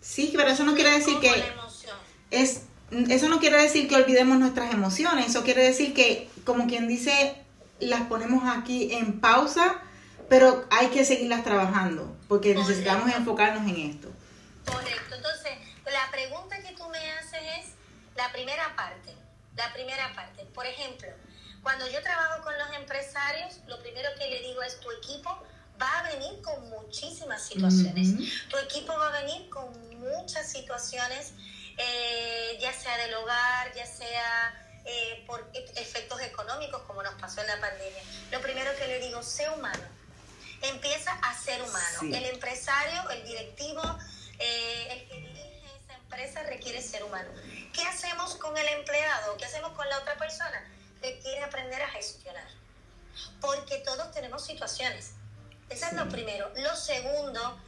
Sí, 0.00 0.32
pero 0.36 0.50
eso 0.50 0.62
no 0.62 0.74
quiere 0.74 0.90
decir 0.90 1.18
que 1.18 1.52
es 2.30 2.62
eso 2.90 3.28
no 3.28 3.38
quiere 3.38 3.60
decir 3.62 3.88
que 3.88 3.94
olvidemos 3.94 4.38
nuestras 4.38 4.72
emociones, 4.74 5.28
eso 5.28 5.44
quiere 5.44 5.62
decir 5.62 5.94
que 5.94 6.28
como 6.44 6.66
quien 6.66 6.88
dice 6.88 7.36
las 7.78 8.02
ponemos 8.08 8.42
aquí 8.46 8.92
en 8.94 9.20
pausa, 9.20 9.80
pero 10.30 10.64
hay 10.70 10.86
que 10.90 11.04
seguirlas 11.04 11.42
trabajando 11.42 12.16
porque 12.28 12.54
necesitamos 12.54 13.12
enfocarnos 13.12 13.68
en 13.68 13.90
esto. 13.90 14.08
Correcto. 14.64 15.16
Entonces, 15.16 15.58
la 15.84 16.08
pregunta 16.12 16.56
que 16.62 16.72
tú 16.76 16.88
me 16.88 17.10
haces 17.14 17.42
es 17.58 17.66
la 18.14 18.30
primera 18.30 18.76
parte. 18.76 19.12
La 19.56 19.72
primera 19.72 20.14
parte. 20.14 20.44
Por 20.54 20.64
ejemplo, 20.66 21.08
cuando 21.64 21.90
yo 21.90 22.00
trabajo 22.02 22.44
con 22.44 22.56
los 22.56 22.76
empresarios, 22.76 23.58
lo 23.66 23.82
primero 23.82 24.08
que 24.16 24.30
le 24.30 24.40
digo 24.42 24.62
es 24.62 24.78
tu 24.78 24.88
equipo 24.92 25.36
va 25.82 25.98
a 25.98 26.02
venir 26.14 26.40
con 26.42 26.70
muchísimas 26.70 27.42
situaciones. 27.42 28.14
Tu 28.48 28.56
equipo 28.56 28.96
va 28.96 29.08
a 29.08 29.22
venir 29.22 29.50
con 29.50 29.68
muchas 29.98 30.48
situaciones, 30.48 31.32
eh, 31.76 32.56
ya 32.60 32.72
sea 32.72 32.96
del 32.98 33.14
hogar, 33.14 33.74
ya 33.74 33.84
sea 33.84 34.80
eh, 34.84 35.24
por 35.26 35.50
e-, 35.54 35.80
efectos 35.80 36.20
económicos, 36.20 36.82
como 36.82 37.02
nos 37.02 37.14
pasó 37.14 37.40
en 37.40 37.48
la 37.48 37.58
pandemia. 37.58 38.02
Lo 38.30 38.40
primero 38.40 38.70
que 38.78 38.86
le 38.86 39.00
digo, 39.00 39.24
sé 39.24 39.48
humano. 39.50 39.89
Empieza 40.70 41.12
a 41.12 41.34
ser 41.34 41.62
humano. 41.62 42.16
El 42.16 42.24
empresario, 42.26 43.10
el 43.10 43.24
directivo, 43.24 43.82
eh, 44.38 44.88
el 44.90 45.08
que 45.08 45.16
dirige 45.16 45.66
esa 45.84 45.94
empresa 45.94 46.42
requiere 46.44 46.80
ser 46.80 47.02
humano. 47.04 47.28
¿Qué 47.72 47.82
hacemos 47.82 48.36
con 48.36 48.56
el 48.56 48.66
empleado? 48.68 49.36
¿Qué 49.36 49.44
hacemos 49.44 49.72
con 49.72 49.88
la 49.88 49.98
otra 49.98 50.16
persona? 50.16 50.62
Requiere 51.02 51.42
aprender 51.42 51.82
a 51.82 51.88
gestionar. 51.88 52.48
Porque 53.40 53.78
todos 53.78 54.12
tenemos 54.12 54.44
situaciones. 54.44 55.12
Eso 55.68 55.86
es 55.86 55.92
lo 55.92 56.08
primero. 56.08 56.52
Lo 56.56 56.76
segundo, 56.76 57.60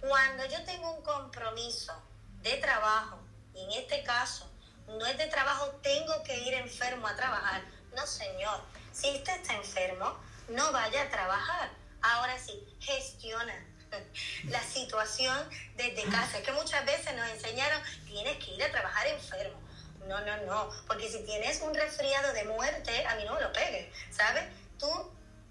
cuando 0.00 0.46
yo 0.46 0.62
tengo 0.64 0.92
un 0.92 1.02
compromiso 1.02 1.94
de 2.42 2.56
trabajo, 2.56 3.18
y 3.54 3.64
en 3.64 3.72
este 3.72 4.02
caso 4.02 4.50
no 4.88 5.06
es 5.06 5.18
de 5.18 5.26
trabajo, 5.26 5.66
tengo 5.82 6.22
que 6.22 6.38
ir 6.38 6.54
enfermo 6.54 7.06
a 7.06 7.16
trabajar. 7.16 7.62
No, 7.94 8.06
señor. 8.06 8.60
Si 8.92 9.10
usted 9.14 9.40
está 9.40 9.54
enfermo, 9.54 10.18
no 10.48 10.72
vaya 10.72 11.02
a 11.02 11.10
trabajar. 11.10 11.70
Ahora 12.14 12.38
sí, 12.38 12.64
gestiona 12.78 13.66
la 14.44 14.62
situación 14.62 15.48
desde 15.76 16.04
casa. 16.04 16.38
Es 16.38 16.44
que 16.44 16.52
muchas 16.52 16.84
veces 16.86 17.14
nos 17.14 17.28
enseñaron, 17.30 17.82
tienes 18.06 18.44
que 18.44 18.52
ir 18.52 18.62
a 18.62 18.70
trabajar 18.70 19.06
enfermo. 19.08 19.60
No, 20.06 20.20
no, 20.20 20.36
no, 20.44 20.70
porque 20.86 21.08
si 21.08 21.24
tienes 21.24 21.60
un 21.62 21.74
resfriado 21.74 22.32
de 22.32 22.44
muerte, 22.44 23.04
a 23.06 23.16
mí 23.16 23.24
no 23.24 23.34
me 23.34 23.40
lo 23.40 23.52
pegues, 23.52 23.92
¿sabes? 24.10 24.44
Tú 24.78 24.88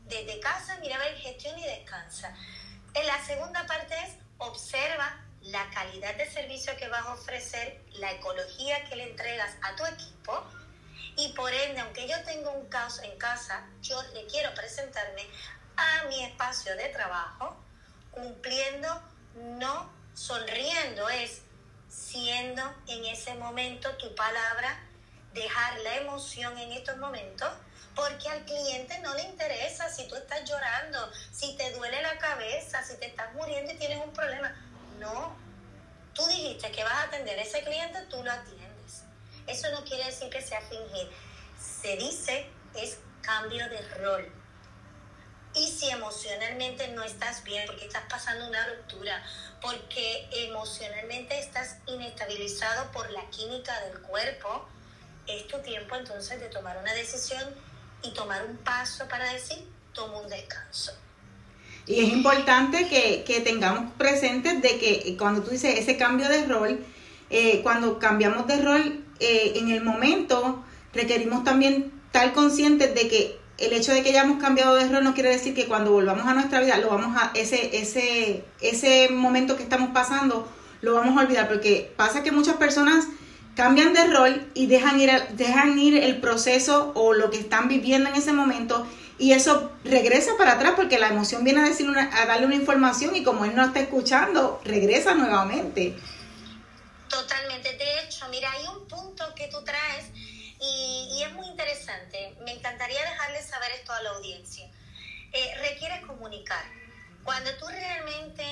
desde 0.05 0.39
casa 0.39 0.77
mira 0.79 0.97
ver 0.97 1.17
gestión 1.17 1.59
y 1.59 1.63
descansa. 1.63 2.33
En 2.93 3.05
la 3.05 3.21
segunda 3.25 3.65
parte 3.65 3.93
es 4.05 4.13
observa 4.37 5.21
la 5.41 5.69
calidad 5.71 6.15
de 6.15 6.31
servicio 6.31 6.75
que 6.77 6.87
vas 6.87 7.05
a 7.05 7.13
ofrecer, 7.13 7.81
la 7.95 8.13
ecología 8.13 8.85
que 8.85 8.95
le 8.95 9.11
entregas 9.11 9.55
a 9.61 9.75
tu 9.75 9.85
equipo 9.85 10.41
y 11.17 11.29
por 11.29 11.53
ende, 11.53 11.79
aunque 11.79 12.07
yo 12.07 12.21
tenga 12.23 12.49
un 12.49 12.67
caos 12.67 12.99
en 12.99 13.17
casa, 13.17 13.65
yo 13.81 14.01
le 14.13 14.25
quiero 14.27 14.53
presentarme 14.53 15.25
a 15.77 16.05
mi 16.05 16.23
espacio 16.23 16.75
de 16.75 16.89
trabajo 16.89 17.57
cumpliendo, 18.11 19.01
no 19.35 19.91
sonriendo, 20.13 21.09
es 21.09 21.41
siendo 21.89 22.63
en 22.87 23.05
ese 23.05 23.35
momento 23.35 23.89
tu 23.97 24.13
palabra, 24.15 24.79
dejar 25.33 25.79
la 25.81 25.95
emoción 25.97 26.57
en 26.57 26.71
estos 26.71 26.97
momentos, 26.97 27.49
porque 27.93 28.29
al 28.29 28.45
cliente 28.45 28.99
no 28.99 29.13
le 29.15 29.23
interesa 29.23 29.89
si 29.89 30.07
tú 30.07 30.15
estás 30.15 30.49
llorando, 30.49 31.11
si 31.31 31.55
te 31.55 31.71
duele 31.71 32.01
la 32.01 32.17
cabeza, 32.17 32.83
si 32.83 32.97
te 32.97 33.07
estás 33.07 33.33
muriendo 33.33 33.71
y 33.71 33.77
tienes 33.77 34.03
un 34.03 34.13
problema. 34.13 34.53
No, 34.99 35.35
tú 36.13 36.25
dijiste 36.27 36.71
que 36.71 36.83
vas 36.83 36.93
a 36.93 37.03
atender 37.03 37.37
a 37.37 37.41
ese 37.41 37.63
cliente, 37.63 38.01
tú 38.09 38.23
lo 38.23 38.31
atiendes. 38.31 39.03
Eso 39.47 39.69
no 39.71 39.83
quiere 39.83 40.05
decir 40.05 40.29
que 40.29 40.41
sea 40.41 40.61
fingir. 40.61 41.09
Se 41.59 41.95
dice 41.97 42.49
es 42.75 42.97
cambio 43.21 43.67
de 43.69 43.81
rol. 43.97 44.31
Y 45.55 45.67
si 45.67 45.89
emocionalmente 45.89 46.89
no 46.89 47.03
estás 47.03 47.43
bien, 47.43 47.65
porque 47.65 47.85
estás 47.85 48.03
pasando 48.09 48.47
una 48.47 48.65
ruptura, 48.67 49.23
porque 49.61 50.27
emocionalmente 50.31 51.39
estás 51.39 51.77
inestabilizado 51.87 52.91
por 52.91 53.09
la 53.11 53.29
química 53.29 53.73
del 53.85 54.01
cuerpo, 54.01 54.67
es 55.27 55.47
tu 55.47 55.57
tiempo 55.59 55.95
entonces 55.95 56.39
de 56.39 56.49
tomar 56.49 56.77
una 56.77 56.93
decisión 56.93 57.43
y 58.03 58.11
tomar 58.13 58.45
un 58.45 58.57
paso 58.57 59.07
para 59.07 59.31
decir, 59.31 59.59
tomo 59.93 60.21
un 60.21 60.29
descanso. 60.29 60.91
Y 61.87 62.01
es 62.01 62.09
importante 62.09 62.87
que, 62.87 63.23
que 63.23 63.41
tengamos 63.41 63.93
presentes 63.93 64.61
de 64.61 64.79
que 64.79 65.15
cuando 65.17 65.43
tú 65.43 65.51
dices 65.51 65.77
ese 65.77 65.97
cambio 65.97 66.27
de 66.27 66.45
rol, 66.45 66.85
eh, 67.29 67.61
cuando 67.63 67.99
cambiamos 67.99 68.47
de 68.47 68.61
rol 68.61 69.05
eh, 69.19 69.53
en 69.55 69.71
el 69.71 69.83
momento, 69.83 70.63
requerimos 70.93 71.43
también 71.43 71.93
estar 72.07 72.33
conscientes 72.33 72.93
de 72.93 73.07
que 73.07 73.39
el 73.57 73.73
hecho 73.73 73.93
de 73.93 74.03
que 74.03 74.09
hayamos 74.09 74.41
cambiado 74.41 74.75
de 74.75 74.87
rol 74.87 75.03
no 75.03 75.13
quiere 75.13 75.29
decir 75.29 75.53
que 75.55 75.65
cuando 75.65 75.91
volvamos 75.91 76.27
a 76.27 76.33
nuestra 76.33 76.59
vida 76.59 76.77
lo 76.77 76.89
vamos 76.89 77.15
a 77.15 77.31
ese 77.35 77.77
ese 77.77 78.43
ese 78.61 79.09
momento 79.09 79.55
que 79.55 79.63
estamos 79.63 79.91
pasando 79.91 80.47
lo 80.81 80.95
vamos 80.95 81.17
a 81.17 81.25
olvidar 81.25 81.47
porque 81.47 81.93
pasa 81.95 82.23
que 82.23 82.31
muchas 82.31 82.55
personas 82.57 83.05
cambian 83.55 83.93
de 83.93 84.05
rol 84.07 84.45
y 84.53 84.67
dejan 84.67 84.99
ir 84.99 85.11
dejan 85.31 85.79
ir 85.79 85.95
el 85.97 86.19
proceso 86.19 86.91
o 86.95 87.13
lo 87.13 87.29
que 87.31 87.37
están 87.37 87.67
viviendo 87.69 88.09
en 88.09 88.15
ese 88.15 88.33
momento 88.33 88.85
y 89.17 89.31
eso 89.31 89.71
regresa 89.85 90.31
para 90.37 90.53
atrás 90.53 90.73
porque 90.75 90.99
la 90.99 91.07
emoción 91.07 91.43
viene 91.43 91.61
a, 91.61 91.63
decir 91.63 91.87
a 91.89 92.25
darle 92.25 92.45
una 92.45 92.55
información 92.55 93.15
y 93.15 93.23
como 93.23 93.45
él 93.45 93.55
no 93.55 93.63
está 93.63 93.79
escuchando, 93.79 94.59
regresa 94.65 95.13
nuevamente. 95.13 95.95
Totalmente. 97.07 97.77
De 97.77 97.99
hecho, 98.01 98.27
mira, 98.29 98.51
hay 98.51 98.67
un 98.67 98.85
punto 98.87 99.23
que 99.35 99.47
tú 99.47 99.63
traes 99.63 100.07
y, 100.59 101.09
y 101.11 101.23
es 101.23 101.31
muy 101.33 101.47
interesante. 101.47 102.35
Me 102.43 102.51
encantaría 102.53 103.01
dejarle 103.01 103.41
saber 103.41 103.71
esto 103.71 103.93
a 103.93 104.01
la 104.01 104.09
audiencia. 104.11 104.69
Eh, 105.31 105.55
requieres 105.69 106.05
comunicar. 106.05 106.63
Cuando 107.25 107.53
tú 107.57 107.67
realmente 107.67 108.43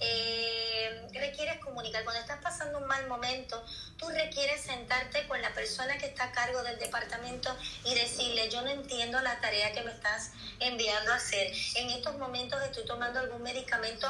eh, 0.00 1.08
requieres 1.14 1.58
comunicar, 1.58 2.04
cuando 2.04 2.20
estás 2.20 2.40
pasando 2.42 2.78
un 2.78 2.86
mal 2.86 3.08
momento, 3.08 3.64
tú 3.96 4.08
requieres 4.10 4.60
sentarte 4.60 5.26
con 5.26 5.40
la 5.40 5.52
persona 5.54 5.96
que 5.98 6.06
está 6.06 6.24
a 6.24 6.32
cargo 6.32 6.62
del 6.62 6.78
departamento 6.78 7.56
y 7.84 7.94
decirle, 7.94 8.50
yo 8.50 8.62
no 8.62 8.68
entiendo 8.68 9.18
la 9.20 9.40
tarea 9.40 9.72
que 9.72 9.82
me 9.82 9.90
estás 9.90 10.32
enviando 10.60 11.10
a 11.12 11.16
hacer. 11.16 11.50
En 11.76 11.90
estos 11.90 12.18
momentos 12.18 12.62
estoy 12.62 12.84
tomando 12.84 13.18
algún 13.18 13.42
medicamento 13.42 14.06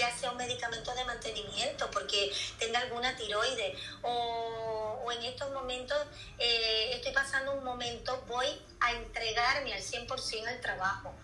ya 0.00 0.16
sea 0.16 0.30
un 0.30 0.38
medicamento 0.38 0.94
de 0.94 1.04
mantenimiento 1.04 1.90
porque 1.90 2.32
tenga 2.58 2.78
alguna 2.78 3.14
tiroide 3.16 3.76
o, 4.00 4.98
o 5.04 5.12
en 5.12 5.22
estos 5.24 5.52
momentos 5.52 5.98
eh, 6.38 6.92
estoy 6.94 7.12
pasando 7.12 7.52
un 7.52 7.62
momento, 7.62 8.24
voy 8.26 8.46
a 8.80 8.92
entregarme 8.92 9.74
al 9.74 9.82
100% 9.82 10.48
al 10.48 10.60
trabajo. 10.62 11.14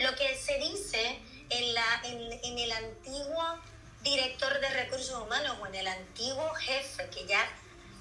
Lo 0.00 0.14
que 0.16 0.36
se 0.36 0.58
dice 0.58 1.20
en, 1.48 1.74
la, 1.74 2.02
en, 2.04 2.58
el 2.58 2.72
antiguo 2.72 3.44
director 4.02 4.58
de 4.58 4.68
recursos 4.70 5.22
humanos 5.22 5.56
o 5.60 5.66
en 5.66 5.76
el 5.76 5.86
antiguo 5.86 6.48
jefe, 6.54 7.08
que 7.10 7.24
ya 7.26 7.48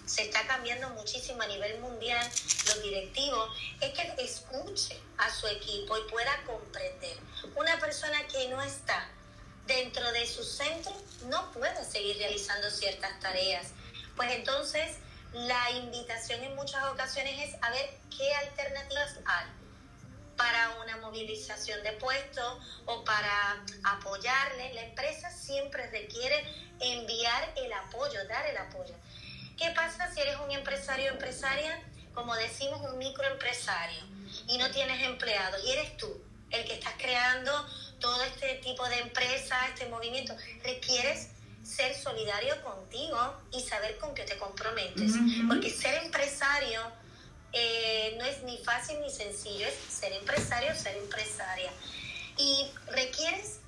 se 0.05 0.23
está 0.23 0.47
cambiando 0.47 0.89
muchísimo 0.91 1.43
a 1.43 1.47
nivel 1.47 1.79
mundial, 1.79 2.25
los 2.65 2.81
directivos, 2.81 3.49
es 3.81 3.91
que 3.91 4.15
escuche 4.23 4.99
a 5.17 5.29
su 5.29 5.45
equipo 5.47 5.95
y 5.97 6.09
pueda 6.09 6.43
comprender. 6.45 7.17
Una 7.55 7.79
persona 7.79 8.25
que 8.27 8.47
no 8.47 8.61
está 8.63 9.11
dentro 9.67 10.11
de 10.13 10.25
su 10.25 10.43
centro 10.43 10.93
no 11.27 11.51
puede 11.51 11.83
seguir 11.83 12.17
realizando 12.17 12.69
ciertas 12.71 13.19
tareas. 13.19 13.67
Pues 14.15 14.31
entonces 14.31 14.97
la 15.33 15.71
invitación 15.71 16.41
en 16.43 16.55
muchas 16.55 16.83
ocasiones 16.85 17.49
es 17.49 17.55
a 17.61 17.69
ver 17.69 17.89
qué 18.17 18.33
alternativas 18.33 19.19
hay 19.25 19.45
para 20.37 20.79
una 20.83 20.97
movilización 20.97 21.83
de 21.83 21.91
puestos 21.93 22.57
o 22.85 23.03
para 23.03 23.63
apoyarle. 23.83 24.73
La 24.73 24.83
empresa 24.83 25.29
siempre 25.31 25.87
requiere 25.87 26.45
enviar 26.79 27.53
el 27.57 27.73
apoyo, 27.73 28.25
dar 28.27 28.45
el 28.45 28.57
apoyo. 28.57 28.95
¿Qué 29.57 29.71
pasa 29.71 30.13
si 30.13 30.21
eres 30.21 30.37
un 30.37 30.51
empresario 30.51 31.11
o 31.11 31.13
empresaria? 31.13 31.83
Como 32.13 32.35
decimos, 32.35 32.81
un 32.81 32.97
microempresario 32.97 34.03
y 34.47 34.57
no 34.57 34.69
tienes 34.71 35.03
empleados 35.03 35.63
y 35.65 35.71
eres 35.71 35.97
tú 35.97 36.26
el 36.51 36.65
que 36.65 36.75
estás 36.75 36.93
creando 36.97 37.51
todo 37.99 38.23
este 38.23 38.55
tipo 38.55 38.87
de 38.87 38.99
empresa, 38.99 39.67
este 39.67 39.87
movimiento. 39.87 40.35
Requieres 40.63 41.29
ser 41.63 41.95
solidario 41.95 42.61
contigo 42.63 43.17
y 43.51 43.61
saber 43.61 43.97
con 43.97 44.13
qué 44.15 44.23
te 44.23 44.37
comprometes. 44.37 45.13
Porque 45.47 45.69
ser 45.69 46.03
empresario 46.03 46.81
eh, 47.53 48.15
no 48.17 48.25
es 48.25 48.43
ni 48.43 48.57
fácil 48.59 48.99
ni 49.01 49.09
sencillo, 49.09 49.67
es 49.67 49.75
ser 49.93 50.13
empresario 50.13 50.71
o 50.71 50.75
ser 50.75 50.95
empresaria. 50.97 51.71
Y 52.37 52.69
requieres 52.87 53.59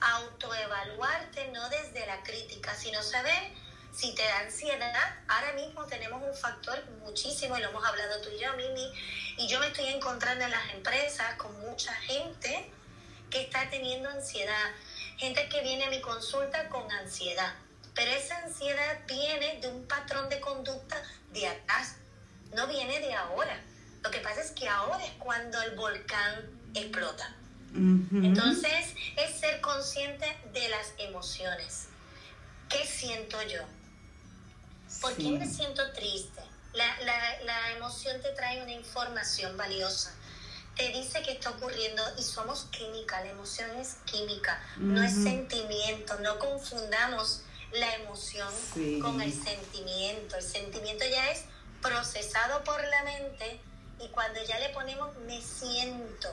autoevaluarte 0.00 1.48
no 1.52 1.68
desde 1.70 2.06
la 2.06 2.22
crítica, 2.22 2.74
sino 2.74 3.02
saber 3.02 3.52
si 3.98 4.14
te 4.14 4.22
da 4.22 4.40
ansiedad. 4.40 5.16
Ahora 5.26 5.52
mismo 5.54 5.84
tenemos 5.86 6.22
un 6.22 6.34
factor 6.34 6.80
muchísimo, 7.04 7.58
y 7.58 7.60
lo 7.60 7.70
hemos 7.70 7.84
hablado 7.84 8.20
tú 8.20 8.28
y 8.30 8.40
yo, 8.40 8.52
Mimi, 8.56 8.92
y 9.38 9.48
yo 9.48 9.58
me 9.58 9.66
estoy 9.66 9.86
encontrando 9.86 10.44
en 10.44 10.52
las 10.52 10.72
empresas 10.72 11.34
con 11.34 11.58
mucha 11.60 11.92
gente 11.94 12.70
que 13.28 13.42
está 13.42 13.68
teniendo 13.70 14.08
ansiedad, 14.08 14.70
gente 15.16 15.48
que 15.48 15.62
viene 15.62 15.86
a 15.86 15.90
mi 15.90 16.00
consulta 16.00 16.68
con 16.68 16.90
ansiedad, 16.92 17.54
pero 17.94 18.12
esa 18.12 18.38
ansiedad 18.38 19.00
viene 19.08 19.58
de 19.60 19.68
un 19.68 19.86
patrón 19.88 20.28
de 20.28 20.38
conducta 20.38 21.02
de 21.32 21.48
atrás 21.48 21.96
no 22.54 22.66
viene 22.68 23.00
de 23.00 23.14
ahora. 23.14 23.60
Lo 24.02 24.10
que 24.10 24.20
pasa 24.20 24.40
es 24.40 24.52
que 24.52 24.68
ahora 24.68 25.04
es 25.04 25.12
cuando 25.18 25.60
el 25.62 25.72
volcán 25.72 26.48
explota. 26.72 27.34
Entonces, 27.74 28.94
es 29.16 29.38
ser 29.38 29.60
consciente 29.60 30.24
de 30.54 30.68
las 30.70 30.94
emociones. 30.98 31.88
¿Qué 32.70 32.86
siento 32.86 33.42
yo? 33.42 33.60
¿Por 35.00 35.14
qué 35.16 35.30
me 35.30 35.46
siento 35.46 35.82
triste? 35.92 36.42
La, 36.74 37.00
la, 37.00 37.42
la, 37.44 37.72
emoción 37.72 38.20
te 38.20 38.30
trae 38.32 38.62
una 38.62 38.72
información 38.72 39.56
valiosa. 39.56 40.14
Te 40.76 40.88
dice 40.90 41.22
que 41.22 41.32
está 41.32 41.50
ocurriendo 41.50 42.02
y 42.18 42.22
somos 42.22 42.66
química. 42.66 43.20
La 43.20 43.30
emoción 43.30 43.70
es 43.78 43.96
química, 44.04 44.60
no 44.76 45.02
es 45.02 45.12
sentimiento. 45.12 46.18
No 46.20 46.38
confundamos 46.38 47.42
la 47.72 47.94
emoción 47.96 48.52
con 49.02 49.20
el 49.20 49.32
sentimiento. 49.32 50.36
El 50.36 50.42
sentimiento 50.42 51.04
ya 51.10 51.30
es 51.30 51.44
procesado 51.82 52.62
por 52.64 52.80
la 52.82 53.02
mente 53.04 53.60
y 54.00 54.08
cuando 54.08 54.40
ya 54.44 54.58
le 54.58 54.68
ponemos 54.70 55.16
me 55.26 55.40
siento 55.42 56.28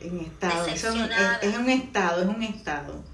en 0.00 0.20
estado, 0.20 0.66
es, 0.66 0.84
un 0.84 1.00
estado, 1.02 2.22
es 2.22 2.28
un 2.28 2.42
estado. 2.42 3.04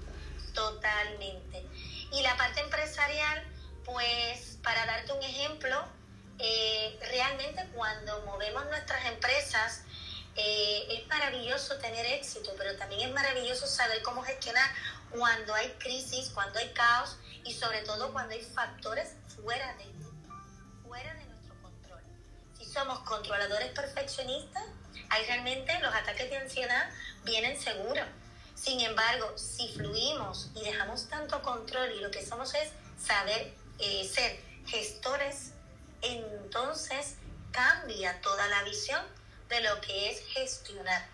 Totalmente. 0.53 1.65
Y 2.11 2.21
la 2.21 2.35
parte 2.37 2.61
empresarial, 2.61 3.43
pues 3.85 4.48
para 4.63 4.85
darte 4.85 5.13
un 5.13 5.23
ejemplo, 5.23 5.85
eh, 6.39 6.97
realmente 7.01 7.67
cuando 7.73 8.21
movemos 8.25 8.65
nuestras 8.67 9.05
empresas, 9.05 9.83
eh, 10.35 10.87
es 10.89 11.07
maravilloso 11.07 11.77
tener 11.77 12.05
éxito, 12.05 12.51
pero 12.57 12.75
también 12.77 13.09
es 13.09 13.13
maravilloso 13.13 13.67
saber 13.67 14.01
cómo 14.03 14.21
gestionar 14.23 14.69
cuando 15.11 15.53
hay 15.53 15.69
crisis, 15.79 16.29
cuando 16.33 16.59
hay 16.59 16.69
caos 16.69 17.17
y 17.43 17.53
sobre 17.53 17.81
todo 17.81 18.13
cuando 18.13 18.33
hay 18.33 18.41
factores 18.41 19.15
fuera 19.35 19.73
de, 19.75 19.85
fuera 20.87 21.13
de 21.15 21.29
somos 22.71 22.99
controladores 22.99 23.69
perfeccionistas, 23.69 24.63
ahí 25.09 25.25
realmente 25.25 25.77
los 25.79 25.93
ataques 25.93 26.29
de 26.29 26.37
ansiedad 26.37 26.89
vienen 27.23 27.59
seguros. 27.59 28.05
Sin 28.55 28.79
embargo, 28.81 29.37
si 29.37 29.69
fluimos 29.69 30.49
y 30.55 30.63
dejamos 30.63 31.07
tanto 31.09 31.41
control 31.41 31.91
y 31.93 32.01
lo 32.01 32.11
que 32.11 32.25
somos 32.25 32.53
es 32.55 32.69
saber 33.01 33.53
eh, 33.79 34.07
ser 34.07 34.39
gestores, 34.69 35.51
entonces 36.01 37.15
cambia 37.51 38.19
toda 38.21 38.47
la 38.47 38.63
visión 38.63 39.01
de 39.49 39.61
lo 39.61 39.81
que 39.81 40.11
es 40.11 40.21
gestionar 40.33 41.07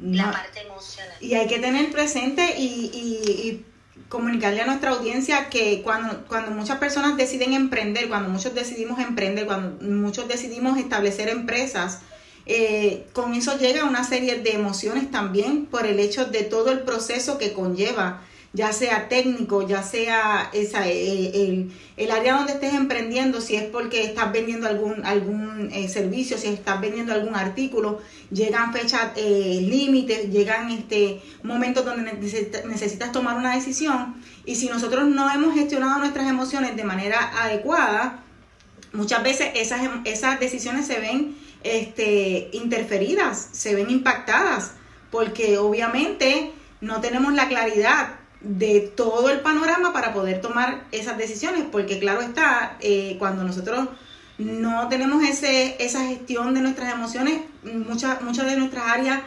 la 0.00 0.32
parte 0.32 0.60
emocional. 0.60 1.16
Y 1.20 1.34
hay 1.34 1.46
que 1.46 1.58
tener 1.58 1.90
presente 1.92 2.56
y, 2.58 2.90
y 2.92 3.66
comunicarle 4.08 4.62
a 4.62 4.66
nuestra 4.66 4.90
audiencia 4.90 5.48
que 5.48 5.82
cuando, 5.82 6.26
cuando 6.26 6.50
muchas 6.50 6.78
personas 6.78 7.16
deciden 7.16 7.52
emprender, 7.52 8.08
cuando 8.08 8.28
muchos 8.28 8.54
decidimos 8.54 8.98
emprender, 8.98 9.46
cuando 9.46 9.84
muchos 9.84 10.26
decidimos 10.28 10.78
establecer 10.78 11.28
empresas, 11.28 12.00
eh, 12.46 13.06
con 13.12 13.34
eso 13.34 13.58
llega 13.58 13.84
una 13.84 14.02
serie 14.02 14.40
de 14.40 14.52
emociones 14.52 15.10
también 15.10 15.66
por 15.66 15.86
el 15.86 16.00
hecho 16.00 16.24
de 16.24 16.42
todo 16.42 16.72
el 16.72 16.80
proceso 16.80 17.38
que 17.38 17.52
conlleva 17.52 18.22
ya 18.52 18.72
sea 18.72 19.08
técnico, 19.08 19.66
ya 19.66 19.82
sea 19.82 20.50
esa, 20.52 20.88
eh, 20.88 21.68
el, 21.96 22.10
área 22.10 22.34
donde 22.34 22.54
estés 22.54 22.74
emprendiendo, 22.74 23.40
si 23.40 23.54
es 23.54 23.64
porque 23.64 24.02
estás 24.02 24.32
vendiendo 24.32 24.66
algún, 24.66 25.04
algún 25.04 25.70
eh, 25.72 25.88
servicio, 25.88 26.36
si 26.36 26.48
estás 26.48 26.80
vendiendo 26.80 27.12
algún 27.12 27.36
artículo, 27.36 28.00
llegan 28.30 28.72
fechas 28.72 29.12
eh, 29.14 29.60
límites, 29.62 30.30
llegan 30.30 30.70
este 30.70 31.20
momentos 31.44 31.84
donde 31.84 32.12
necesitas 32.12 33.12
tomar 33.12 33.36
una 33.36 33.54
decisión 33.54 34.16
y 34.44 34.56
si 34.56 34.68
nosotros 34.68 35.06
no 35.06 35.32
hemos 35.32 35.54
gestionado 35.54 36.00
nuestras 36.00 36.28
emociones 36.28 36.74
de 36.74 36.82
manera 36.82 37.30
adecuada, 37.42 38.24
muchas 38.92 39.22
veces 39.22 39.50
esas, 39.54 39.82
esas 40.04 40.40
decisiones 40.40 40.88
se 40.88 40.98
ven 40.98 41.36
este, 41.62 42.48
interferidas, 42.52 43.50
se 43.52 43.76
ven 43.76 43.90
impactadas, 43.90 44.72
porque 45.12 45.58
obviamente 45.58 46.50
no 46.80 47.00
tenemos 47.00 47.32
la 47.34 47.48
claridad 47.48 48.19
de 48.40 48.80
todo 48.80 49.30
el 49.30 49.40
panorama 49.40 49.92
para 49.92 50.12
poder 50.12 50.40
tomar 50.40 50.84
esas 50.92 51.18
decisiones, 51.18 51.64
porque 51.70 51.98
claro 51.98 52.20
está, 52.20 52.76
eh, 52.80 53.16
cuando 53.18 53.44
nosotros 53.44 53.88
no 54.38 54.88
tenemos 54.88 55.22
ese, 55.22 55.76
esa 55.78 56.06
gestión 56.06 56.54
de 56.54 56.60
nuestras 56.60 56.94
emociones, 56.94 57.42
muchas 57.62 58.46
de 58.46 58.56
nuestras 58.56 58.86
áreas 58.86 59.20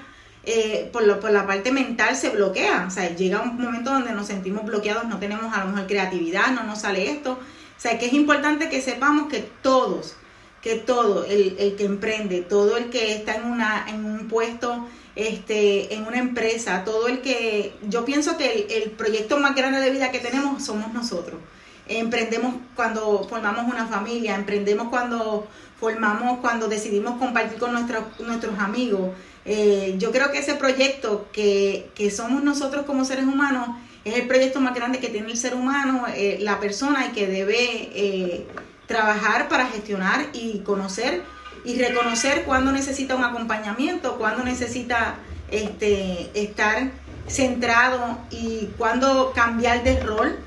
eh, 0.46 0.90
por, 0.92 1.08
lo, 1.08 1.22
por 1.22 1.32
la 1.32 1.48
parte 1.48 1.72
mental 1.72 2.18
se 2.18 2.30
bloquean, 2.30 2.88
o 2.88 2.92
sea, 2.92 3.16
llega 3.16 3.42
un 3.42 3.56
momento 3.56 3.92
donde 3.92 4.12
nos 4.12 4.28
sentimos 4.28 4.66
bloqueados, 4.66 5.06
no 5.06 5.18
tenemos 5.18 5.56
a 5.56 5.64
lo 5.64 5.72
mejor 5.72 5.88
creatividad, 5.88 6.52
no 6.52 6.64
nos 6.64 6.82
sale 6.82 7.10
esto, 7.10 7.34
o 7.34 7.80
sea, 7.80 7.98
que 7.98 8.08
es 8.08 8.14
importante 8.14 8.68
que 8.70 8.82
sepamos 8.82 9.30
que 9.30 9.48
todos, 9.62 10.16
que 10.62 10.76
todo, 10.76 11.24
el, 11.26 11.56
el 11.60 11.76
que 11.76 11.86
emprende, 11.86 12.42
todo 12.42 12.76
el 12.76 12.90
que 12.90 13.16
está 13.16 13.36
en, 13.36 13.46
una, 13.46 13.86
en 13.88 14.04
un 14.04 14.28
puesto 14.28 14.86
este, 15.16 15.94
en 15.94 16.06
una 16.06 16.18
empresa, 16.18 16.84
todo 16.84 17.08
el 17.08 17.22
que, 17.22 17.74
yo 17.88 18.06
pienso 18.06 18.38
que 18.38 18.68
el, 18.84 18.92
proyecto 18.92 19.38
más 19.40 19.56
grande 19.56 19.80
de 19.80 19.92
vida 19.92 20.12
que 20.12 20.20
tenemos 20.20 20.64
somos 20.64 20.94
nosotros. 20.94 21.40
Emprendemos 21.88 22.56
cuando 22.76 23.28
formamos 23.28 23.72
una 23.72 23.88
familia, 23.88 24.36
emprendemos 24.36 24.88
cuando 24.88 25.48
formamos, 25.80 26.40
cuando 26.40 26.68
decidimos 26.68 27.20
compartir 27.20 27.60
con 27.60 27.74
nuestros, 27.74 28.20
nuestros 28.22 28.58
amigos. 28.58 29.12
Eh, 29.46 29.96
yo 29.98 30.12
creo 30.12 30.32
que 30.32 30.40
ese 30.40 30.56
proyecto 30.56 31.28
que, 31.34 31.90
que, 31.94 32.10
somos 32.10 32.44
nosotros 32.44 32.86
como 32.86 33.04
seres 33.04 33.26
humanos 33.26 33.68
es 34.06 34.16
el 34.16 34.28
proyecto 34.28 34.62
más 34.62 34.74
grande 34.74 35.00
que 35.00 35.10
tiene 35.10 35.32
el 35.32 35.38
ser 35.38 35.56
humano, 35.56 36.06
eh, 36.16 36.38
la 36.40 36.60
persona 36.60 37.06
y 37.08 37.10
que 37.12 37.28
debe 37.28 37.58
eh, 37.94 38.48
trabajar 38.88 39.50
para 39.50 39.68
gestionar 39.68 40.28
y 40.34 40.60
conocer 40.60 41.24
y 41.66 41.80
reconocer 41.80 42.44
cuándo 42.44 42.72
necesita 42.72 43.16
un 43.16 43.24
acompañamiento, 43.24 44.18
cuándo 44.18 44.44
necesita 44.44 45.16
este, 45.50 46.30
estar 46.34 46.92
centrado 47.28 48.18
y 48.30 48.70
cuándo 48.78 49.32
cambiar 49.34 49.84
de 49.84 50.00
rol, 50.02 50.40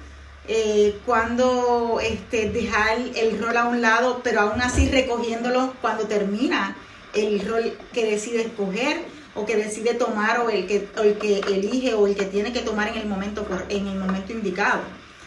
eh, 0.49 0.99
cuándo 1.07 1.99
este, 2.03 2.51
dejar 2.51 2.99
el 3.17 3.41
rol 3.41 3.57
a 3.57 3.64
un 3.64 3.81
lado, 3.81 4.21
pero 4.23 4.43
aún 4.43 4.61
así 4.61 4.89
recogiéndolo 4.89 5.75
cuando 5.81 6.05
termina 6.05 6.77
el 7.14 7.47
rol 7.47 7.77
que 7.93 8.05
decide 8.05 8.43
escoger 8.43 9.05
o 9.35 9.45
que 9.45 9.57
decide 9.57 9.95
tomar 9.95 10.41
o 10.41 10.51
el 10.51 10.67
que, 10.67 10.89
el 11.03 11.19
que 11.19 11.41
elige 11.41 11.95
o 11.95 12.07
el 12.07 12.14
que 12.14 12.25
tiene 12.27 12.53
que 12.53 12.61
tomar 12.61 12.89
en 12.89 12.97
el 12.97 13.07
momento 13.07 13.47
en 13.69 13.87
el 13.87 13.99
momento 13.99 14.33
indicado. 14.33 14.81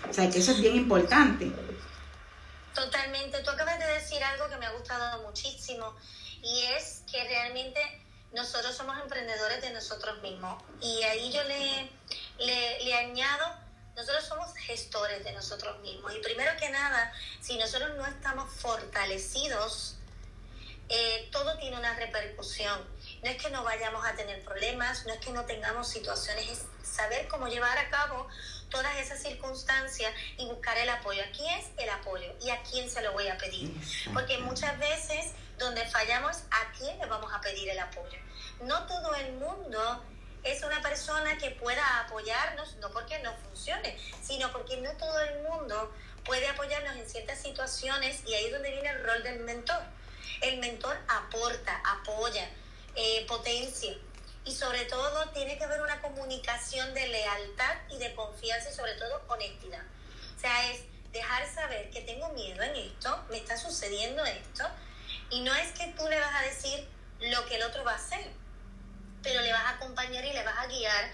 O 0.10 0.14
sea, 0.14 0.30
que 0.30 0.40
eso 0.40 0.52
es 0.52 0.62
bien 0.62 0.76
importante. 0.76 1.52
Totalmente. 2.74 3.42
Tú 3.44 3.50
acabas 3.50 3.80
de 3.80 3.86
decir 3.86 4.24
algo 4.24 4.48
que 4.50 4.58
me 4.58 4.66
ha 4.66 4.72
gustado 4.72 5.24
muchísimo 5.24 5.96
y 6.42 6.64
es 6.64 7.04
que 7.12 7.24
realmente 7.24 7.82
nosotros 8.32 8.76
somos 8.76 8.98
emprendedores 9.00 9.62
de 9.62 9.72
nosotros 9.72 10.22
mismos. 10.22 10.62
Y 10.82 11.02
ahí 11.04 11.32
yo 11.32 11.44
le, 11.44 11.90
le, 12.40 12.94
añado, 12.94 13.56
nosotros 13.96 14.24
somos 14.26 14.54
gestores 14.56 15.24
de 15.24 15.32
nosotros 15.34 15.80
mismos. 15.82 16.14
Y 16.16 16.20
primero 16.20 16.52
que 16.60 16.70
nada, 16.70 17.12
si 17.42 17.58
nosotros 17.58 17.96
no 17.98 18.06
estamos 18.06 18.52
fortalecidos, 18.54 19.96
eh, 20.90 21.30
todo 21.32 21.58
tiene 21.58 21.78
una 21.78 21.96
repercusión. 21.96 22.80
No 23.24 23.30
es 23.30 23.42
que 23.42 23.50
no 23.50 23.64
vayamos 23.64 24.06
a 24.06 24.16
tener 24.16 24.44
problemas, 24.44 25.06
no 25.06 25.14
es 25.14 25.20
que 25.20 25.32
no 25.32 25.46
tengamos 25.46 25.88
situaciones, 25.88 26.50
es 26.50 26.66
saber 26.84 27.28
cómo 27.28 27.48
llevar 27.48 27.78
a 27.78 27.90
cabo 27.90 28.28
todas 28.70 28.96
esas 28.98 29.22
circunstancias 29.22 30.14
y 30.38 30.46
buscar 30.46 30.78
el 30.78 30.90
apoyo. 30.90 31.22
Aquí 31.24 31.44
es 31.50 31.68
el 31.78 31.90
apoyo 31.90 32.34
y 32.42 32.50
a 32.50 32.62
quién 32.64 32.90
se 32.90 33.02
lo 33.02 33.12
voy 33.14 33.28
a 33.28 33.38
pedir. 33.38 33.74
Porque 34.14 34.38
muchas 34.40 34.78
veces 34.80 35.34
donde 35.58 35.86
fallamos, 35.86 36.38
¿a 36.52 36.72
quién 36.78 36.98
le 37.00 37.06
vamos 37.06 37.32
a 37.34 37.42
pedir 37.42 37.70
el 37.70 37.80
apoyo? 37.80 38.18
No 38.62 38.86
todo 38.88 39.14
el 39.16 39.34
mundo 39.34 40.04
es 40.44 40.64
una 40.64 40.82
persona 40.82 41.38
que 41.38 41.52
pueda 41.52 42.00
apoyarnos, 42.02 42.76
no 42.78 42.90
porque 42.92 43.20
no 43.20 43.36
funcione, 43.38 43.98
sino 44.24 44.52
porque 44.52 44.78
no 44.78 44.92
todo 44.94 45.20
el 45.20 45.44
mundo 45.44 45.94
puede 46.24 46.48
apoyarnos 46.48 46.96
en 46.96 47.10
ciertas 47.10 47.40
situaciones 47.40 48.22
y 48.26 48.34
ahí 48.34 48.46
es 48.46 48.52
donde 48.52 48.72
viene 48.72 48.90
el 48.90 49.04
rol 49.04 49.24
del 49.24 49.40
mentor. 49.42 49.82
El 50.42 50.60
mentor 50.60 50.98
aporta, 51.08 51.82
apoya, 51.86 52.50
eh, 52.96 53.26
potencia 53.28 53.94
y 54.46 54.54
sobre 54.54 54.86
todo 54.86 55.30
tiene 55.30 55.58
que 55.58 55.64
haber 55.64 55.82
una 55.82 56.02
comunicación 56.02 56.94
de 56.94 57.08
lealtad 57.08 57.76
y 57.90 57.98
de 57.98 58.14
confianza 58.16 58.70
y 58.70 58.74
sobre 58.74 58.94
todo 58.96 59.22
honestidad. 59.28 59.84
O 60.38 60.40
sea, 60.40 60.72
es 60.72 60.82
dejar 61.12 61.46
saber 61.52 61.90
que 61.90 62.02
tengo 62.02 62.30
miedo 62.30 62.62
en 62.64 62.76
esto, 62.76 63.24
me 63.30 63.38
está 63.38 63.58
sucediendo 63.58 64.24
esto, 64.26 64.64
y 65.30 65.42
no 65.42 65.54
es 65.56 65.72
que 65.74 65.88
tú 65.98 66.08
le 66.08 66.20
vas 66.20 66.36
a 66.36 66.42
decir 66.42 66.88
lo 67.20 67.46
que 67.46 67.56
el 67.56 67.64
otro 67.64 67.84
va 67.84 67.94
a 67.94 67.96
hacer, 67.96 68.26
pero 69.22 69.42
le 69.42 69.52
vas 69.52 69.64
a 69.64 69.70
acompañar 69.72 70.24
y 70.24 70.34
le 70.34 70.44
vas 70.44 70.58
a 70.58 70.68
guiar 70.68 71.12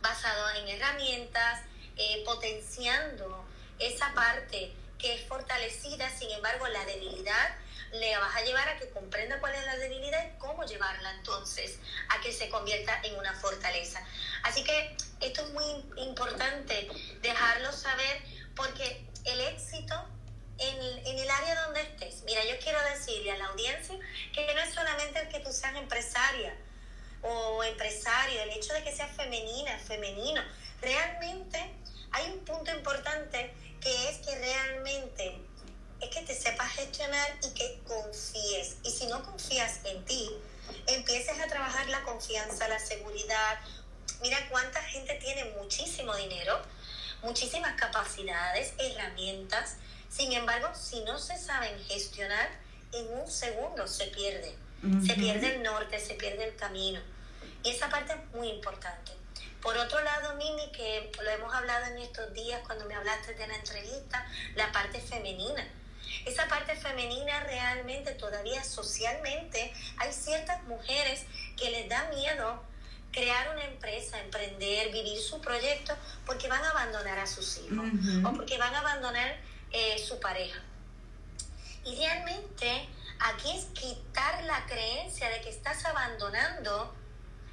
basado 0.00 0.50
en 0.56 0.68
herramientas, 0.68 1.60
eh, 1.96 2.22
potenciando 2.24 3.44
esa 3.78 4.12
parte 4.14 4.72
que 4.98 5.14
es 5.14 5.26
fortalecida, 5.26 6.08
sin 6.10 6.30
embargo 6.30 6.66
la 6.68 6.84
debilidad 6.84 7.56
le 7.92 8.16
vas 8.16 8.34
a 8.36 8.42
llevar 8.42 8.68
a 8.68 8.76
que 8.78 8.88
comprenda 8.90 9.38
cuál 9.40 9.54
es 9.54 9.64
la 9.64 9.76
debilidad 9.76 10.26
y 10.26 10.38
cómo 10.38 10.64
llevarla 10.64 11.10
entonces 11.12 11.78
a 12.08 12.20
que 12.20 12.32
se 12.32 12.48
convierta 12.48 13.00
en 13.02 13.16
una 13.16 13.34
fortaleza. 13.34 14.04
Así 14.44 14.64
que 14.64 14.96
esto 15.20 15.42
es 15.42 15.50
muy 15.50 15.64
importante 15.96 16.88
dejarlo 17.20 17.72
saber 17.72 18.22
porque 18.56 19.06
el 19.24 19.40
éxito 19.40 19.94
en, 20.58 21.06
en, 21.06 21.18
el 21.18 21.30
área 21.30 21.64
donde 21.64 21.82
estés, 21.82 22.22
mira, 22.24 22.44
yo 22.44 22.58
quiero 22.62 22.78
decirle 22.84 23.32
a 23.32 23.38
la 23.38 23.46
audiencia 23.46 23.98
que 24.32 24.54
no 24.54 24.60
es 24.60 24.74
solamente 24.74 25.20
el 25.20 25.28
que 25.28 25.40
tú 25.40 25.52
seas 25.52 25.74
empresaria 25.76 26.54
o 27.22 27.64
empresario, 27.64 28.42
el 28.42 28.50
hecho 28.50 28.72
de 28.74 28.82
que 28.84 28.94
seas 28.94 29.10
femenina, 29.16 29.76
femenino, 29.78 30.42
realmente 30.80 31.58
hay 32.12 32.30
un 32.30 32.44
punto 32.44 32.70
importante 32.70 33.54
que 33.80 34.08
es 34.08 34.18
que 34.18 34.38
realmente 34.38 35.40
es 36.02 36.08
que 36.08 36.22
te 36.22 36.34
sepas 36.34 36.70
gestionar 36.72 37.30
y 37.42 37.54
que 37.54 37.80
confíes. 37.86 38.76
Y 38.82 38.90
si 38.90 39.06
no 39.06 39.22
confías 39.22 39.80
en 39.84 40.04
ti, 40.04 40.30
empieces 40.88 41.40
a 41.40 41.46
trabajar 41.46 41.88
la 41.88 42.02
confianza, 42.02 42.66
la 42.68 42.80
seguridad. 42.80 43.60
Mira 44.20 44.48
cuánta 44.50 44.82
gente 44.82 45.14
tiene 45.14 45.44
muchísimo 45.56 46.14
dinero, 46.16 46.60
muchísimas 47.22 47.74
capacidades, 47.74 48.74
herramientas. 48.78 49.76
Sin 50.08 50.32
embargo, 50.32 50.68
si 50.74 51.00
no 51.04 51.18
se 51.18 51.38
saben 51.38 51.78
gestionar, 51.84 52.50
en 52.92 53.08
un 53.18 53.30
segundo 53.30 53.86
se 53.86 54.06
pierde. 54.08 54.56
Se 55.06 55.14
pierde 55.14 55.54
el 55.54 55.62
norte, 55.62 56.00
se 56.00 56.14
pierde 56.14 56.44
el 56.44 56.56
camino. 56.56 57.00
Y 57.62 57.70
esa 57.70 57.88
parte 57.88 58.14
es 58.14 58.36
muy 58.36 58.48
importante. 58.48 59.12
Por 59.62 59.76
otro 59.78 60.02
lado, 60.02 60.34
Mimi, 60.34 60.72
que 60.72 61.12
lo 61.22 61.30
hemos 61.30 61.54
hablado 61.54 61.86
en 61.86 61.98
estos 61.98 62.34
días 62.34 62.60
cuando 62.66 62.84
me 62.86 62.96
hablaste 62.96 63.34
de 63.34 63.46
la 63.46 63.54
entrevista, 63.54 64.26
la 64.56 64.72
parte 64.72 65.00
femenina 65.00 65.64
esa 66.24 66.48
parte 66.48 66.76
femenina 66.76 67.40
realmente 67.40 68.12
todavía 68.12 68.62
socialmente 68.64 69.72
hay 69.98 70.12
ciertas 70.12 70.62
mujeres 70.64 71.24
que 71.56 71.70
les 71.70 71.88
da 71.88 72.08
miedo 72.08 72.62
crear 73.12 73.50
una 73.50 73.64
empresa, 73.64 74.18
emprender, 74.20 74.90
vivir 74.90 75.20
su 75.20 75.40
proyecto, 75.40 75.94
porque 76.24 76.48
van 76.48 76.64
a 76.64 76.70
abandonar 76.70 77.18
a 77.18 77.26
sus 77.26 77.58
hijos 77.58 77.86
o 78.24 78.32
porque 78.32 78.58
van 78.58 78.74
a 78.74 78.80
abandonar 78.80 79.36
eh, 79.70 79.98
su 79.98 80.18
pareja. 80.18 80.60
Y 81.84 81.96
realmente 81.96 82.88
aquí 83.20 83.50
es 83.56 83.66
quitar 83.66 84.42
la 84.44 84.64
creencia 84.66 85.28
de 85.28 85.40
que 85.42 85.50
estás 85.50 85.84
abandonando. 85.84 86.94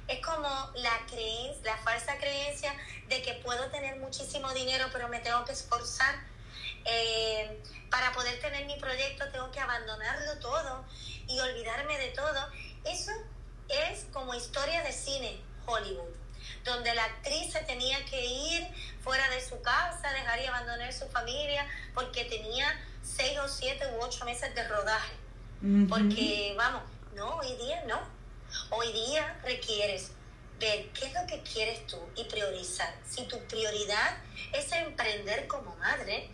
Es 0.08 0.20
como 0.24 0.48
la 0.76 0.98
creencia, 1.08 1.62
la 1.64 1.76
falsa 1.78 2.16
creencia 2.18 2.74
de 3.08 3.22
que 3.22 3.34
puedo 3.34 3.70
tener 3.70 3.96
muchísimo 3.96 4.52
dinero, 4.52 4.86
pero 4.92 5.08
me 5.08 5.20
tengo 5.20 5.44
que 5.44 5.52
esforzar 5.52 6.29
eh, 6.84 7.62
para 7.90 8.12
poder 8.12 8.38
tener 8.40 8.66
mi 8.66 8.76
proyecto 8.76 9.28
tengo 9.30 9.50
que 9.50 9.60
abandonarlo 9.60 10.38
todo 10.38 10.84
y 11.26 11.38
olvidarme 11.38 11.98
de 11.98 12.08
todo. 12.08 12.48
Eso 12.84 13.12
es 13.68 14.06
como 14.12 14.34
historia 14.34 14.82
de 14.82 14.92
cine 14.92 15.40
Hollywood, 15.66 16.14
donde 16.64 16.94
la 16.94 17.04
actriz 17.04 17.52
se 17.52 17.60
tenía 17.60 18.04
que 18.06 18.24
ir 18.24 18.66
fuera 19.02 19.28
de 19.30 19.40
su 19.40 19.60
casa, 19.62 20.12
dejar 20.12 20.40
y 20.40 20.46
abandonar 20.46 20.92
su 20.92 21.06
familia, 21.08 21.66
porque 21.94 22.24
tenía 22.24 22.66
seis 23.02 23.38
o 23.38 23.48
siete 23.48 23.84
u 23.94 24.02
ocho 24.02 24.24
meses 24.24 24.54
de 24.54 24.66
rodaje. 24.66 25.12
Porque, 25.88 26.54
vamos, 26.56 26.82
no, 27.14 27.36
hoy 27.36 27.54
día 27.56 27.84
no. 27.86 28.00
Hoy 28.70 28.92
día 28.92 29.38
requieres 29.44 30.12
ver 30.58 30.88
qué 30.92 31.06
es 31.06 31.14
lo 31.14 31.26
que 31.26 31.42
quieres 31.42 31.86
tú 31.86 31.98
y 32.16 32.24
priorizar. 32.24 32.92
Si 33.08 33.24
tu 33.24 33.38
prioridad 33.46 34.16
es 34.52 34.72
emprender 34.72 35.46
como 35.46 35.76
madre 35.76 36.30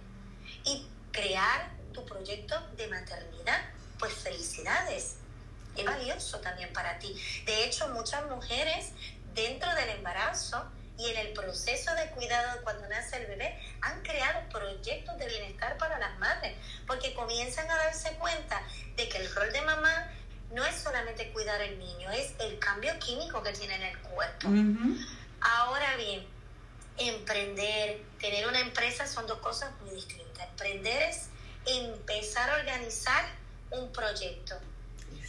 y 0.67 0.87
crear 1.13 1.71
tu 1.93 2.05
proyecto 2.05 2.61
de 2.77 2.89
maternidad, 2.89 3.63
pues 3.99 4.13
felicidades. 4.15 5.17
Es 5.77 5.85
valioso 5.85 6.41
también 6.41 6.73
para 6.73 6.99
ti. 6.99 7.15
De 7.45 7.65
hecho, 7.65 7.89
muchas 7.89 8.27
mujeres 8.29 8.93
dentro 9.35 9.75
del 9.75 9.91
embarazo 9.91 10.71
y 10.99 11.11
en 11.11 11.17
el 11.19 11.33
proceso 11.33 11.95
de 11.95 12.11
cuidado 12.11 12.63
cuando 12.63 12.89
nace 12.89 13.17
el 13.17 13.27
bebé 13.27 13.59
han 13.83 14.03
creado 14.03 14.49
proyectos 14.49 15.19
de 15.19 15.29
bienestar 15.29 15.77
para 15.77 15.99
las 15.99 16.19
madres, 16.19 16.57
porque 16.87 17.13
comienzan 17.15 17.71
a 17.71 17.77
darse 17.77 18.15
cuenta 18.15 18.63
de 18.97 19.09
que 19.09 19.19
el 19.19 19.35
rol 19.35 19.53
de 19.53 19.61
mamá 19.63 20.11
no 20.53 20.65
es 20.65 20.77
solamente 20.77 21.31
cuidar 21.33 21.61
al 21.61 21.79
niño, 21.79 22.11
es 22.11 22.33
el 22.39 22.59
cambio 22.59 22.99
químico 22.99 23.43
que 23.43 23.53
tiene 23.53 23.75
en 23.75 23.83
el 23.83 23.99
cuerpo. 23.99 24.49
Ahora 25.41 25.97
bien, 25.97 26.27
emprender, 26.97 28.03
tener 28.19 28.47
una 28.49 28.61
empresa 28.61 29.07
son 29.07 29.27
dos 29.27 29.39
cosas 29.39 29.71
muy 29.83 29.91
distintas. 29.91 30.26
Emprender 30.41 31.03
es 31.03 31.29
empezar 31.67 32.51
a 32.51 32.57
organizar 32.57 33.25
un 33.71 33.93
proyecto. 33.93 34.59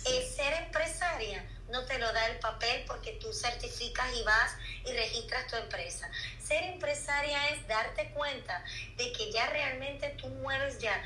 Es 0.06 0.36
ser 0.36 0.54
empresaria 0.54 1.44
no 1.70 1.84
te 1.84 1.98
lo 2.00 2.12
da 2.14 2.28
el 2.28 2.40
papel 2.40 2.84
porque 2.88 3.14
tú 3.14 3.34
certificas 3.34 4.14
y 4.16 4.24
vas 4.24 4.56
y 4.86 4.92
registras 4.94 5.48
tu 5.48 5.58
empresa. 5.58 6.10
Ser 6.42 6.64
empresaria 6.64 7.50
es 7.50 7.68
darte 7.68 8.12
cuenta 8.12 8.64
de 8.96 9.12
que 9.12 9.32
ya 9.32 9.50
realmente 9.50 10.16
tú 10.22 10.28
mueves 10.30 10.80
ya 10.80 11.02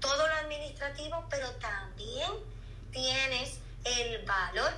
todo 0.00 0.26
lo 0.26 0.34
administrativo, 0.34 1.24
pero 1.30 1.50
también 1.52 2.30
tienes 2.90 3.60
el 3.84 4.24
valor 4.24 4.72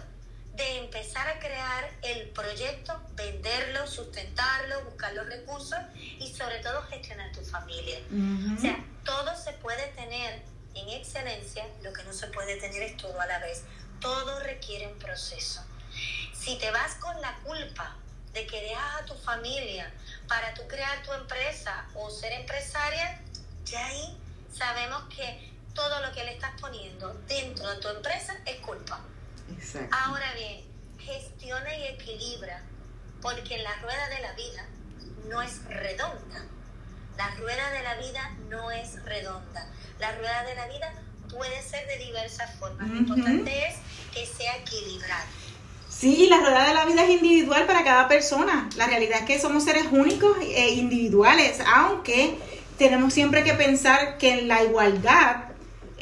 de 0.56 0.78
empezar 0.78 1.28
a 1.28 1.38
crear 1.38 1.90
el 2.02 2.28
proyecto, 2.30 3.00
venderlo, 3.14 3.86
sustentarlo, 3.86 4.84
buscar 4.84 5.12
los 5.14 5.26
recursos 5.26 5.78
y 5.96 6.32
sobre 6.32 6.60
todo 6.60 6.82
gestionar 6.82 7.32
tu 7.32 7.42
familia. 7.42 7.98
O 8.56 8.60
sea, 8.60 8.84
todo 9.04 9.36
se 9.36 9.52
puede 9.54 9.88
tener 9.88 10.42
en 10.74 10.88
excelencia, 10.88 11.66
lo 11.82 11.92
que 11.92 12.02
no 12.04 12.12
se 12.12 12.26
puede 12.28 12.56
tener 12.56 12.82
es 12.82 12.96
todo 12.96 13.20
a 13.20 13.26
la 13.26 13.38
vez 13.38 13.64
todo 14.04 14.38
requiere 14.40 14.86
un 14.86 14.98
proceso. 14.98 15.64
Si 16.34 16.58
te 16.58 16.70
vas 16.70 16.96
con 16.96 17.18
la 17.22 17.38
culpa 17.38 17.96
de 18.34 18.46
que 18.46 18.60
dejas 18.60 19.00
a 19.00 19.04
tu 19.06 19.14
familia 19.14 19.90
para 20.28 20.52
tú 20.52 20.68
crear 20.68 21.02
tu 21.02 21.12
empresa 21.14 21.86
o 21.94 22.10
ser 22.10 22.32
empresaria, 22.32 23.18
ya 23.64 23.86
ahí 23.86 24.18
sabemos 24.52 25.04
que 25.04 25.50
todo 25.72 26.00
lo 26.00 26.12
que 26.12 26.22
le 26.22 26.34
estás 26.34 26.52
poniendo 26.60 27.14
dentro 27.26 27.66
de 27.70 27.76
tu 27.78 27.88
empresa 27.88 28.36
es 28.44 28.60
culpa. 28.60 29.00
Ahora 29.90 30.32
bien, 30.34 30.62
gestiona 30.98 31.76
y 31.76 31.84
equilibra, 31.84 32.62
porque 33.20 33.58
la 33.58 33.74
rueda 33.76 34.08
de 34.08 34.20
la 34.20 34.32
vida 34.32 34.66
no 35.28 35.42
es 35.42 35.64
redonda. 35.64 36.44
La 37.16 37.30
rueda 37.36 37.70
de 37.70 37.82
la 37.82 37.94
vida 37.96 38.36
no 38.48 38.70
es 38.70 39.02
redonda. 39.04 39.70
La 39.98 40.12
rueda 40.16 40.44
de 40.44 40.54
la 40.54 40.66
vida 40.66 40.92
puede 41.30 41.62
ser 41.62 41.86
de 41.86 42.04
diversas 42.04 42.54
formas. 42.58 42.88
Lo 42.88 42.96
importante 42.96 43.68
es 43.68 43.76
que 44.12 44.26
sea 44.26 44.56
equilibrado. 44.56 45.24
Sí, 45.88 46.26
la 46.28 46.38
rueda 46.38 46.66
de 46.66 46.74
la 46.74 46.84
vida 46.84 47.04
es 47.04 47.10
individual 47.10 47.66
para 47.66 47.84
cada 47.84 48.08
persona. 48.08 48.68
La 48.76 48.86
realidad 48.86 49.20
es 49.20 49.26
que 49.26 49.38
somos 49.38 49.64
seres 49.64 49.86
únicos 49.90 50.36
e 50.40 50.70
individuales, 50.70 51.60
aunque 51.72 52.36
tenemos 52.78 53.14
siempre 53.14 53.44
que 53.44 53.54
pensar 53.54 54.18
que 54.18 54.38
en 54.38 54.48
la 54.48 54.62
igualdad 54.64 55.53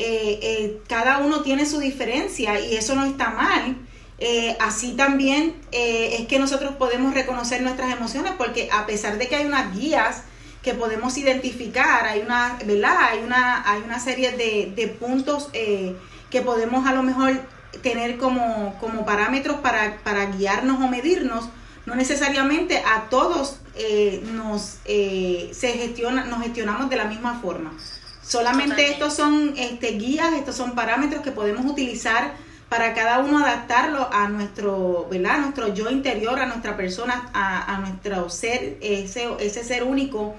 eh, 0.03 0.39
eh, 0.43 0.81
cada 0.89 1.19
uno 1.19 1.43
tiene 1.43 1.67
su 1.67 1.79
diferencia 1.79 2.61
y 2.61 2.77
eso 2.77 2.95
no 2.95 3.05
está 3.05 3.31
mal. 3.31 3.77
Eh, 4.19 4.57
así 4.61 4.93
también 4.93 5.57
es 5.73 6.29
que 6.29 6.39
nosotros 6.39 6.75
podemos 6.77 7.13
reconocer 7.13 7.61
nuestras 7.63 7.93
emociones 7.93 8.35
porque 8.39 8.69
a 8.73 8.87
pesar 8.87 9.19
de 9.19 9.27
que 9.27 9.35
hay 9.35 9.47
unas 9.47 9.75
guías 9.77 10.23
que 10.63 10.75
podemos 10.75 11.19
identificar, 11.19 12.07
hay 12.07 12.21
una, 12.21 12.57
¿verdad? 12.65 12.97
Hay 13.11 13.19
una, 13.21 13.69
hay 13.69 13.83
una 13.83 13.99
serie 13.99 14.33
de, 14.33 14.87
puntos 14.89 15.49
eh, 15.53 15.97
que 16.31 16.41
podemos 16.41 16.87
a 16.87 16.95
lo 16.95 17.03
mejor 17.03 17.41
tener 17.83 18.17
como, 18.17 18.77
como 18.79 19.05
parámetros 19.05 19.59
para, 19.59 19.99
para, 20.05 20.27
guiarnos 20.27 20.81
o 20.81 20.89
medirnos. 20.89 21.49
No 21.85 21.97
necesariamente 21.97 22.79
a 22.79 23.09
todos 23.11 23.59
eh, 23.75 24.23
nos, 24.33 24.79
eh, 24.85 25.51
se 25.53 25.73
gestiona, 25.73 26.25
nos 26.25 26.43
gestionamos 26.43 26.89
de 26.89 26.97
la 26.97 27.07
misma 27.07 27.41
forma. 27.41 27.73
Solamente 28.33 28.91
estos 28.91 29.13
son 29.13 29.53
este, 29.59 29.89
guías, 29.99 30.33
estos 30.33 30.57
son 30.57 30.75
parámetros 30.75 31.21
que 31.23 31.33
podemos 31.33 31.67
utilizar 31.67 32.33
para 32.71 32.95
cada 32.95 33.19
uno 33.19 33.45
adaptarlo 33.45 34.09
a 34.11 34.27
nuestro, 34.31 35.07
¿verdad? 35.11 35.33
A 35.33 35.39
nuestro 35.41 35.75
yo 35.75 35.91
interior, 35.91 36.41
a 36.41 36.47
nuestra 36.47 36.75
persona, 36.75 37.29
a, 37.35 37.75
a 37.75 37.79
nuestro 37.81 38.31
ser, 38.31 38.79
ese, 38.81 39.29
ese 39.39 39.63
ser 39.63 39.83
único 39.83 40.35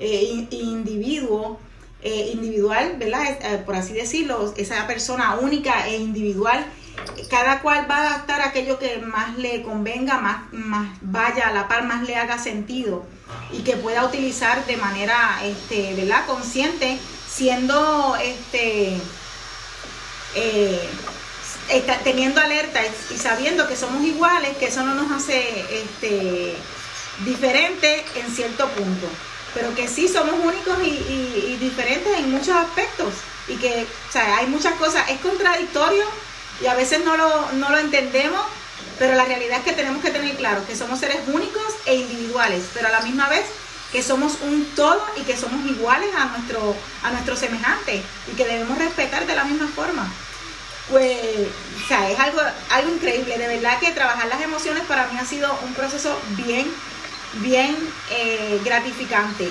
eh, 0.00 0.48
individuo, 0.50 1.60
eh, 2.02 2.32
individual, 2.34 2.96
¿verdad? 2.98 3.22
Eh, 3.40 3.62
por 3.64 3.76
así 3.76 3.92
decirlo, 3.92 4.52
esa 4.56 4.84
persona 4.88 5.36
única 5.36 5.86
e 5.86 5.96
individual, 5.98 6.66
cada 7.30 7.62
cual 7.62 7.86
va 7.88 7.98
a 7.98 8.06
adaptar 8.08 8.40
aquello 8.40 8.80
que 8.80 8.98
más 8.98 9.38
le 9.38 9.62
convenga, 9.62 10.18
más, 10.18 10.52
más 10.52 10.88
vaya 11.02 11.46
a 11.46 11.52
la 11.52 11.68
par, 11.68 11.84
más 11.84 12.04
le 12.04 12.16
haga 12.16 12.36
sentido 12.36 13.06
y 13.52 13.58
que 13.58 13.76
pueda 13.76 14.04
utilizar 14.04 14.66
de 14.66 14.76
manera, 14.76 15.38
este, 15.44 15.94
¿verdad? 15.94 16.26
Consciente, 16.26 16.98
siendo, 17.38 18.16
este, 18.16 18.98
teniendo 22.02 22.40
alerta 22.40 22.80
y, 23.10 23.16
sabiendo 23.16 23.68
que 23.68 23.76
somos 23.76 24.04
iguales, 24.04 24.56
que 24.56 24.66
eso 24.66 24.82
no 24.82 24.94
nos 24.94 25.12
hace, 25.12 25.64
este, 25.70 26.56
diferente 27.24 28.04
en 28.16 28.34
cierto 28.34 28.68
punto. 28.70 29.06
Pero 29.54 29.72
que 29.76 29.86
sí 29.86 30.08
somos 30.08 30.34
únicos 30.44 30.78
y, 30.82 31.56
diferentes 31.60 32.18
en 32.18 32.30
muchos 32.32 32.56
aspectos. 32.56 33.14
Y 33.46 33.56
que, 33.56 33.86
o 34.08 34.12
sea, 34.12 34.38
hay 34.38 34.46
muchas 34.46 34.74
cosas, 34.74 35.08
es 35.08 35.20
contradictorio 35.20 36.04
y 36.60 36.66
a 36.66 36.74
veces 36.74 37.04
no 37.04 37.16
lo, 37.16 37.52
no 37.52 37.70
lo 37.70 37.78
entendemos, 37.78 38.42
pero 38.98 39.14
la 39.14 39.24
realidad 39.24 39.58
es 39.58 39.64
que 39.64 39.72
tenemos 39.72 40.02
que 40.02 40.10
tener 40.10 40.36
claro 40.36 40.66
que 40.66 40.76
somos 40.76 40.98
seres 40.98 41.20
únicos 41.28 41.62
e 41.86 41.94
individuales, 41.94 42.64
pero 42.74 42.88
a 42.88 42.90
la 42.90 43.00
misma 43.00 43.28
vez 43.28 43.44
que 43.92 44.02
somos 44.02 44.38
un 44.42 44.64
todo 44.74 45.02
y 45.16 45.22
que 45.22 45.36
somos 45.36 45.64
iguales 45.66 46.14
a 46.14 46.26
nuestro, 46.26 46.76
a 47.02 47.10
nuestro 47.10 47.36
semejante 47.36 48.02
y 48.30 48.36
que 48.36 48.44
debemos 48.44 48.78
respetar 48.78 49.26
de 49.26 49.34
la 49.34 49.44
misma 49.44 49.68
forma. 49.68 50.10
Pues, 50.90 51.16
o 51.84 51.88
sea, 51.88 52.10
es 52.10 52.18
algo, 52.18 52.40
algo 52.70 52.94
increíble. 52.94 53.36
De 53.36 53.48
verdad 53.48 53.78
que 53.78 53.92
trabajar 53.92 54.26
las 54.28 54.40
emociones 54.40 54.82
para 54.84 55.06
mí 55.08 55.18
ha 55.18 55.24
sido 55.24 55.58
un 55.64 55.74
proceso 55.74 56.18
bien 56.30 56.66
bien 57.34 57.76
eh, 58.10 58.60
gratificante. 58.64 59.50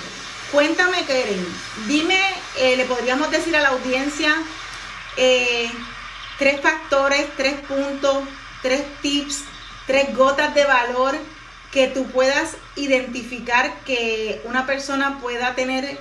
Cuéntame, 0.52 1.06
Keren, 1.06 1.46
dime, 1.88 2.20
eh, 2.58 2.78
le 2.78 2.86
podríamos 2.86 3.30
decir 3.32 3.56
a 3.56 3.62
la 3.62 3.70
audiencia 3.70 4.34
eh, 5.18 5.70
tres 6.38 6.62
factores, 6.62 7.28
tres 7.36 7.56
puntos, 7.62 8.24
tres 8.62 8.84
tips, 9.02 9.44
tres 9.86 10.16
gotas 10.16 10.54
de 10.56 10.66
valor 10.66 11.18
que 11.72 11.88
tú 11.88 12.06
puedas 12.06 12.56
identificar 12.76 13.74
que 13.86 14.42
una 14.46 14.66
persona 14.66 15.20
pueda 15.20 15.56
tener 15.56 15.98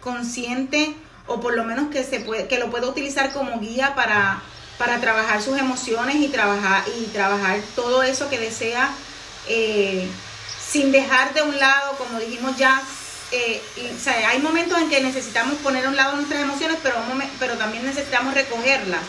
consciente 0.00 0.94
o 1.26 1.40
por 1.40 1.54
lo 1.54 1.64
menos 1.64 1.90
que 1.90 2.04
se 2.04 2.20
puede, 2.20 2.46
que 2.48 2.58
lo 2.58 2.70
pueda 2.70 2.86
utilizar 2.86 3.32
como 3.32 3.60
guía 3.60 3.94
para, 3.94 4.42
para 4.78 5.00
trabajar 5.00 5.42
sus 5.42 5.58
emociones 5.58 6.16
y 6.16 6.28
trabajar 6.28 6.84
y 7.00 7.04
trabajar 7.06 7.60
todo 7.74 8.02
eso 8.02 8.28
que 8.28 8.38
desea 8.38 8.90
sin 10.76 10.92
dejar 10.92 11.32
de 11.32 11.42
un 11.42 11.58
lado, 11.58 11.96
como 11.96 12.18
dijimos 12.18 12.56
ya, 12.56 12.82
eh, 13.32 13.62
hay 14.28 14.40
momentos 14.40 14.78
en 14.78 14.88
que 14.88 15.00
necesitamos 15.00 15.54
poner 15.58 15.86
a 15.86 15.88
un 15.88 15.96
lado 15.96 16.16
nuestras 16.16 16.42
emociones, 16.42 16.78
pero, 16.82 16.96
pero 17.38 17.56
también 17.56 17.84
necesitamos 17.84 18.34
recogerlas. 18.34 19.00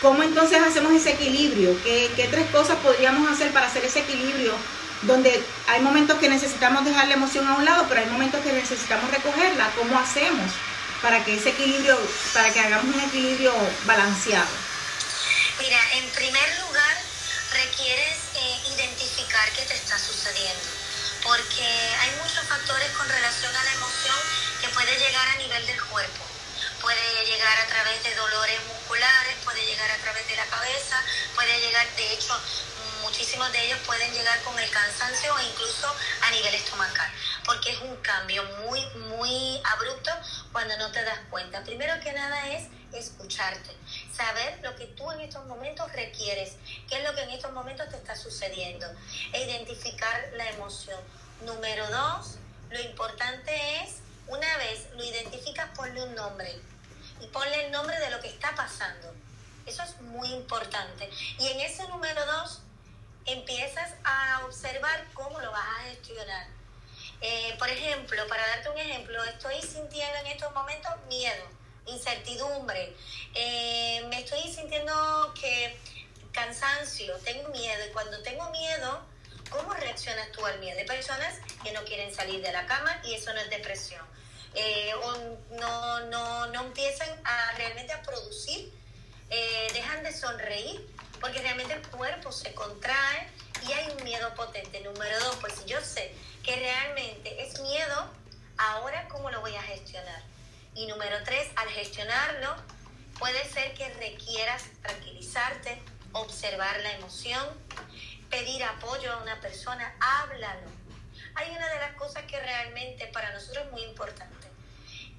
¿Cómo 0.00 0.22
entonces 0.22 0.62
hacemos 0.62 0.92
ese 0.92 1.10
equilibrio? 1.10 1.76
¿Qué, 1.82 2.28
tres 2.30 2.48
cosas 2.50 2.76
podríamos 2.78 3.30
hacer 3.30 3.52
para 3.52 3.66
hacer 3.66 3.84
ese 3.84 4.00
equilibrio? 4.00 4.54
Donde 5.02 5.42
hay 5.66 5.80
momentos 5.80 6.18
que 6.18 6.28
necesitamos 6.28 6.84
dejar 6.84 7.08
la 7.08 7.14
emoción 7.14 7.46
a 7.48 7.54
un 7.54 7.64
lado, 7.64 7.86
pero 7.88 8.00
hay 8.00 8.06
momentos 8.06 8.40
que 8.42 8.52
necesitamos 8.52 9.10
recogerla. 9.10 9.70
¿Cómo 9.76 9.98
hacemos 9.98 10.52
para 11.02 11.24
que 11.24 11.34
ese 11.34 11.50
equilibrio, 11.50 11.98
para 12.32 12.52
que 12.52 12.60
hagamos 12.60 12.94
un 12.94 13.00
equilibrio 13.00 13.52
balanceado? 13.86 14.48
Mira, 15.60 15.78
en 15.94 16.08
primer 16.10 16.58
lugar, 16.60 16.96
requieres 17.52 18.18
eh, 18.36 18.60
identificar 18.74 19.50
qué 19.56 19.62
te 19.62 19.74
está 19.74 19.98
sucediendo 19.98 20.78
porque 21.24 21.66
hay 22.00 22.10
muchos 22.22 22.46
factores 22.48 22.88
con 22.96 23.08
relación 23.08 23.54
a 23.54 23.64
la 23.64 23.72
emoción 23.72 24.16
que 24.60 24.68
puede 24.68 24.96
llegar 24.98 25.28
a 25.28 25.36
nivel 25.36 25.66
del 25.66 25.82
cuerpo. 25.84 26.17
Puede 26.88 27.26
llegar 27.26 27.58
a 27.58 27.66
través 27.66 28.02
de 28.02 28.14
dolores 28.14 28.58
musculares, 28.66 29.36
puede 29.44 29.62
llegar 29.66 29.90
a 29.90 29.96
través 29.98 30.26
de 30.26 30.36
la 30.36 30.46
cabeza, 30.46 30.96
puede 31.34 31.60
llegar, 31.60 31.86
de 31.94 32.14
hecho, 32.14 32.32
muchísimos 33.02 33.52
de 33.52 33.66
ellos 33.66 33.78
pueden 33.84 34.10
llegar 34.14 34.40
con 34.40 34.58
el 34.58 34.70
cansancio 34.70 35.34
o 35.34 35.38
incluso 35.38 35.94
a 36.22 36.30
nivel 36.30 36.54
estomacal. 36.54 37.12
porque 37.44 37.72
es 37.72 37.78
un 37.82 37.94
cambio 37.96 38.42
muy, 38.64 38.82
muy 39.10 39.60
abrupto 39.64 40.10
cuando 40.50 40.78
no 40.78 40.90
te 40.90 41.04
das 41.04 41.18
cuenta. 41.28 41.62
Primero 41.62 41.92
que 42.00 42.14
nada 42.14 42.48
es 42.48 42.68
escucharte, 42.94 43.70
saber 44.10 44.58
lo 44.62 44.74
que 44.74 44.86
tú 44.86 45.12
en 45.12 45.20
estos 45.20 45.44
momentos 45.44 45.92
requieres, 45.92 46.54
qué 46.88 46.96
es 46.96 47.04
lo 47.04 47.14
que 47.14 47.20
en 47.20 47.30
estos 47.32 47.52
momentos 47.52 47.86
te 47.90 47.96
está 47.96 48.16
sucediendo, 48.16 48.86
e 49.34 49.44
identificar 49.44 50.30
la 50.36 50.48
emoción. 50.48 51.00
Número 51.42 51.86
dos, 51.90 52.36
lo 52.70 52.80
importante 52.80 53.82
es, 53.82 53.96
una 54.26 54.56
vez 54.56 54.86
lo 54.94 55.04
identificas, 55.04 55.68
ponle 55.76 56.02
un 56.02 56.14
nombre 56.14 56.58
y 57.20 57.26
ponle 57.28 57.66
el 57.66 57.72
nombre 57.72 57.98
de 57.98 58.10
lo 58.10 58.20
que 58.20 58.28
está 58.28 58.54
pasando. 58.54 59.14
Eso 59.66 59.82
es 59.82 60.00
muy 60.00 60.28
importante. 60.32 61.10
Y 61.38 61.48
en 61.48 61.60
ese 61.60 61.86
número 61.88 62.24
dos, 62.26 62.62
empiezas 63.26 63.94
a 64.04 64.42
observar 64.46 65.06
cómo 65.12 65.38
lo 65.40 65.50
vas 65.50 65.66
a 65.66 65.82
gestionar. 65.90 66.46
Eh, 67.20 67.54
por 67.58 67.68
ejemplo, 67.68 68.26
para 68.28 68.46
darte 68.48 68.70
un 68.70 68.78
ejemplo, 68.78 69.22
estoy 69.24 69.60
sintiendo 69.60 70.16
en 70.20 70.26
estos 70.28 70.52
momentos 70.54 70.92
miedo, 71.08 71.44
incertidumbre, 71.86 72.94
eh, 73.34 74.04
me 74.08 74.20
estoy 74.20 74.42
sintiendo 74.52 75.34
que 75.38 75.76
cansancio, 76.32 77.16
tengo 77.24 77.48
miedo 77.48 77.86
y 77.86 77.92
cuando 77.92 78.22
tengo 78.22 78.48
miedo, 78.50 79.02
¿cómo 79.50 79.74
reaccionas 79.74 80.30
tú 80.32 80.46
al 80.46 80.58
miedo? 80.60 80.78
Hay 80.78 80.86
personas 80.86 81.34
que 81.62 81.72
no 81.72 81.84
quieren 81.84 82.14
salir 82.14 82.40
de 82.40 82.52
la 82.52 82.66
cama 82.66 83.00
y 83.04 83.14
eso 83.14 83.32
no 83.34 83.40
es 83.40 83.50
depresión. 83.50 84.06
Eh, 84.60 84.92
no, 85.52 86.00
no, 86.06 86.46
no 86.48 86.62
empiezan 86.64 87.08
a 87.24 87.52
realmente 87.56 87.92
a 87.92 88.02
producir, 88.02 88.72
dejan 89.72 90.02
de 90.02 90.12
sonreír 90.12 90.86
porque 91.20 91.40
realmente 91.40 91.74
el 91.74 91.86
cuerpo 91.88 92.32
se 92.32 92.52
contrae 92.54 93.28
y 93.66 93.72
hay 93.72 93.90
un 93.90 94.04
miedo 94.04 94.34
potente. 94.34 94.80
Número 94.80 95.18
dos, 95.20 95.36
pues 95.40 95.54
si 95.54 95.64
yo 95.66 95.80
sé 95.80 96.12
que 96.42 96.56
realmente 96.56 97.42
es 97.42 97.60
miedo, 97.60 98.10
ahora 98.56 99.08
cómo 99.08 99.30
lo 99.30 99.40
voy 99.40 99.54
a 99.56 99.62
gestionar. 99.62 100.22
Y 100.74 100.86
número 100.86 101.16
tres, 101.24 101.48
al 101.56 101.68
gestionarlo, 101.68 102.56
puede 103.18 103.44
ser 103.50 103.74
que 103.74 103.88
requieras 103.94 104.64
tranquilizarte, 104.82 105.80
observar 106.12 106.80
la 106.80 106.92
emoción, 106.92 107.44
pedir 108.30 108.62
apoyo 108.64 109.12
a 109.12 109.22
una 109.22 109.40
persona, 109.40 109.94
háblalo. 110.00 110.68
Hay 111.34 111.50
una 111.50 111.68
de 111.68 111.78
las 111.80 111.92
cosas 111.96 112.24
que 112.24 112.38
realmente 112.40 113.06
para 113.08 113.32
nosotros 113.32 113.66
es 113.66 113.72
muy 113.72 113.82
importante. 113.82 114.37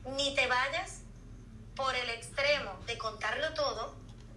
Ni 0.06 0.34
te 0.36 0.48
vayas 0.48 1.02
por 1.76 1.96
el 1.96 2.10
extremo 2.10 2.80
de 2.86 2.98
contarlo 2.98 3.54
todo, 3.54 3.96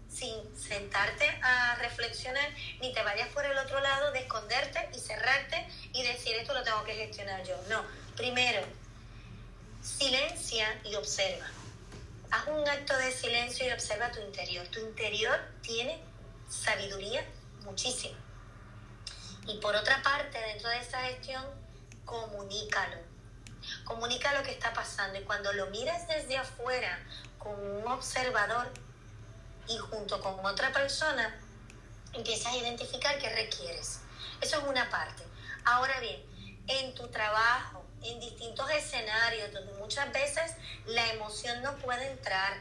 sin 0.09 0.35
sentarte 0.57 1.27
a 1.43 1.75
reflexionar, 1.77 2.49
ni 2.81 2.93
te 2.93 3.03
vayas 3.03 3.29
por 3.29 3.45
el 3.45 3.57
otro 3.57 3.81
lado 3.81 4.13
de 4.13 4.21
esconderte 4.21 4.89
y 4.95 4.99
cerrarte 4.99 5.67
y 5.93 6.03
decir 6.03 6.37
esto 6.37 6.55
lo 6.55 6.63
tengo 6.63 6.85
que 6.85 6.95
gestionar 6.95 7.43
yo. 7.45 7.57
No, 7.69 7.83
primero, 8.17 8.63
silencia 9.83 10.81
y 10.85 10.95
observa. 10.95 11.47
Haz 12.31 12.47
un 12.49 12.69
acto 12.69 12.97
de 12.97 13.11
silencio 13.11 13.67
y 13.67 13.73
observa 13.73 14.11
tu 14.11 14.21
interior. 14.21 14.67
Tu 14.69 14.81
interior 14.81 15.39
tiene 15.63 16.01
sabiduría 16.49 17.25
muchísima. 17.65 18.17
Y 19.47 19.59
por 19.59 19.75
otra 19.75 20.03
parte, 20.03 20.39
dentro 20.39 20.69
de 20.71 20.79
esa 20.79 21.01
gestión, 21.03 21.45
comunícalo. 22.05 23.12
Comunica 23.85 24.33
lo 24.35 24.43
que 24.43 24.53
está 24.53 24.73
pasando 24.73 25.19
y 25.19 25.23
cuando 25.23 25.53
lo 25.53 25.67
miras 25.67 26.07
desde 26.09 26.37
afuera 26.37 26.99
con 27.39 27.55
un 27.55 27.87
observador, 27.87 28.73
y 29.69 29.79
junto 29.79 30.21
con 30.21 30.45
otra 30.45 30.73
persona 30.73 31.35
empiezas 32.13 32.53
a 32.53 32.57
identificar 32.57 33.19
qué 33.19 33.29
requieres. 33.31 34.01
Eso 34.41 34.59
es 34.59 34.65
una 34.65 34.89
parte. 34.91 35.23
Ahora 35.65 35.99
bien, 36.01 36.23
en 36.67 36.95
tu 36.95 37.09
trabajo, 37.09 37.85
en 38.03 38.19
distintos 38.21 38.69
escenarios 38.71 39.53
donde 39.53 39.73
muchas 39.75 40.13
veces 40.13 40.53
la 40.87 41.07
emoción 41.13 41.63
no 41.63 41.77
puede 41.77 42.11
entrar, 42.11 42.55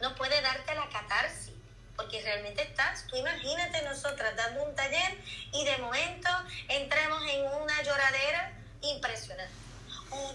no 0.00 0.14
puede 0.14 0.40
darte 0.40 0.74
la 0.74 0.88
catarsis, 0.88 1.52
porque 1.94 2.22
realmente 2.22 2.62
estás, 2.62 3.06
tú 3.06 3.16
imagínate 3.16 3.82
nosotras 3.82 4.34
dando 4.36 4.64
un 4.64 4.74
taller 4.74 5.18
y 5.52 5.64
de 5.64 5.78
momento 5.78 6.28
entramos 6.68 7.22
en 7.28 7.46
una 7.62 7.82
lloradera 7.82 8.52
impresionante. 8.82 9.65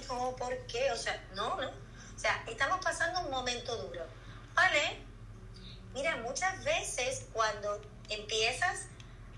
No, 0.07 0.35
¿por 0.35 0.57
qué? 0.67 0.91
O 0.91 0.95
sea, 0.95 1.23
no, 1.33 1.59
no. 1.59 1.69
O 1.69 2.19
sea, 2.19 2.43
estamos 2.47 2.79
pasando 2.83 3.21
un 3.21 3.31
momento 3.31 3.75
duro. 3.77 4.05
¿Vale? 4.53 4.99
Mira, 5.93 6.17
muchas 6.17 6.63
veces 6.63 7.25
cuando 7.33 7.81
empiezas 8.09 8.87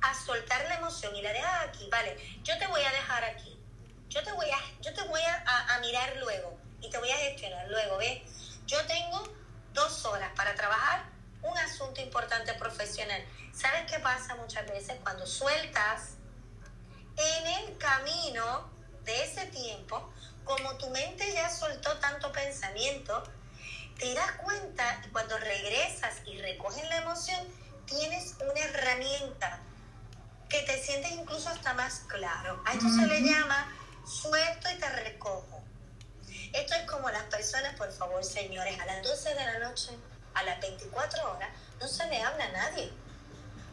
a 0.01 0.13
soltar 0.13 0.63
la 0.67 0.75
emoción 0.75 1.15
y 1.15 1.21
la 1.21 1.31
dejas 1.31 1.67
aquí, 1.67 1.87
vale, 1.89 2.17
yo 2.43 2.57
te 2.57 2.67
voy 2.67 2.81
a 2.81 2.91
dejar 2.91 3.23
aquí, 3.23 3.57
yo 4.09 4.21
te 4.21 4.31
voy 4.33 4.49
a, 4.49 4.57
yo 4.81 4.93
te 4.93 5.01
voy 5.03 5.21
a, 5.21 5.79
mirar 5.79 6.17
luego 6.17 6.57
y 6.81 6.89
te 6.89 6.97
voy 6.97 7.09
a 7.09 7.17
gestionar 7.17 7.67
luego, 7.69 7.97
¿ves? 7.97 8.21
Yo 8.67 8.85
tengo 8.85 9.23
dos 9.73 10.05
horas 10.05 10.31
para 10.35 10.53
trabajar 10.55 11.05
un 11.41 11.57
asunto 11.57 12.01
importante 12.01 12.53
profesional. 12.53 13.23
¿Sabes 13.53 13.89
qué 13.91 13.99
pasa 13.99 14.35
muchas 14.35 14.67
veces 14.67 14.97
cuando 15.03 15.25
sueltas 15.25 16.17
en 17.17 17.47
el 17.47 17.77
camino 17.77 18.69
de 19.03 19.23
ese 19.23 19.45
tiempo, 19.47 20.11
como 20.43 20.77
tu 20.77 20.89
mente 20.89 21.31
ya 21.33 21.49
soltó 21.49 21.97
tanto 21.99 22.31
pensamiento, 22.31 23.23
te 23.97 24.13
das 24.13 24.31
cuenta 24.43 25.01
y 25.05 25.09
cuando 25.09 25.37
regresas 25.37 26.15
y 26.25 26.41
recoges 26.41 26.87
la 26.89 26.97
emoción, 26.97 27.39
tienes 27.85 28.35
una 28.39 28.59
herramienta 28.59 29.59
que 30.49 30.61
te 30.61 30.81
sientes 30.81 31.11
incluso 31.11 31.49
hasta 31.49 31.73
más 31.73 32.01
claro. 32.07 32.61
A 32.65 32.73
esto 32.73 32.87
se 32.89 33.07
le 33.07 33.21
llama 33.21 33.71
suelto 34.05 34.69
y 34.69 34.79
te 34.79 34.89
recojo. 34.89 35.63
Esto 36.53 36.75
es 36.75 36.89
como 36.89 37.09
las 37.09 37.23
personas, 37.23 37.75
por 37.75 37.91
favor, 37.91 38.23
señores, 38.23 38.79
a 38.79 38.85
las 38.85 39.03
12 39.03 39.29
de 39.33 39.45
la 39.45 39.59
noche, 39.59 39.91
a 40.33 40.43
las 40.43 40.59
24 40.61 41.31
horas, 41.31 41.49
no 41.79 41.87
se 41.87 42.05
le 42.07 42.21
habla 42.21 42.45
a 42.45 42.51
nadie 42.51 43.02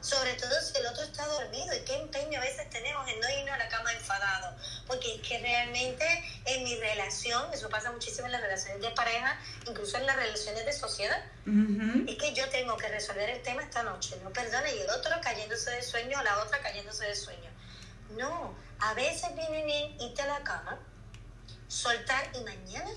sobre 0.01 0.35
todo 0.35 0.51
si 0.61 0.79
el 0.79 0.87
otro 0.87 1.03
está 1.03 1.27
dormido 1.27 1.75
y 1.75 1.81
qué 1.81 1.97
empeño 1.97 2.39
a 2.39 2.43
veces 2.43 2.69
tenemos 2.71 3.07
en 3.09 3.21
no 3.21 3.29
irnos 3.31 3.55
a 3.55 3.59
la 3.59 3.69
cama 3.69 3.93
enfadado, 3.93 4.57
porque 4.87 5.17
es 5.17 5.21
que 5.23 5.39
realmente 5.39 6.05
en 6.47 6.65
mi 6.65 6.77
relación, 6.77 7.53
eso 7.53 7.69
pasa 7.69 7.93
muchísimo 7.93 8.27
en 8.27 8.33
las 8.33 8.41
relaciones 8.41 8.81
de 8.81 8.91
pareja, 8.91 9.39
incluso 9.67 9.97
en 9.99 10.07
las 10.07 10.17
relaciones 10.17 10.65
de 10.65 10.73
sociedad, 10.73 11.23
es 12.07 12.17
que 12.17 12.35
yo 12.35 12.49
tengo 12.51 12.77
que 12.77 12.89
resolver 12.89 13.29
el 13.29 13.43
tema 13.43 13.63
esta 13.63 13.83
noche, 13.83 14.17
no 14.23 14.31
perdona, 14.31 14.71
y 14.71 14.79
el 14.81 14.91
otro 14.91 15.13
cayéndose 15.23 15.71
de 15.71 15.83
sueño, 15.83 16.19
o 16.19 16.23
la 16.23 16.39
otra 16.39 16.61
cayéndose 16.61 17.07
de 17.07 17.17
sueño. 17.17 17.51
No, 18.17 18.55
a 18.81 18.95
veces 18.95 19.35
viene 19.35 19.65
bien 19.65 20.01
irte 20.01 20.23
a 20.23 20.27
la 20.27 20.41
cama, 20.43 20.79
soltar 21.69 22.31
y 22.35 22.41
mañana 22.41 22.91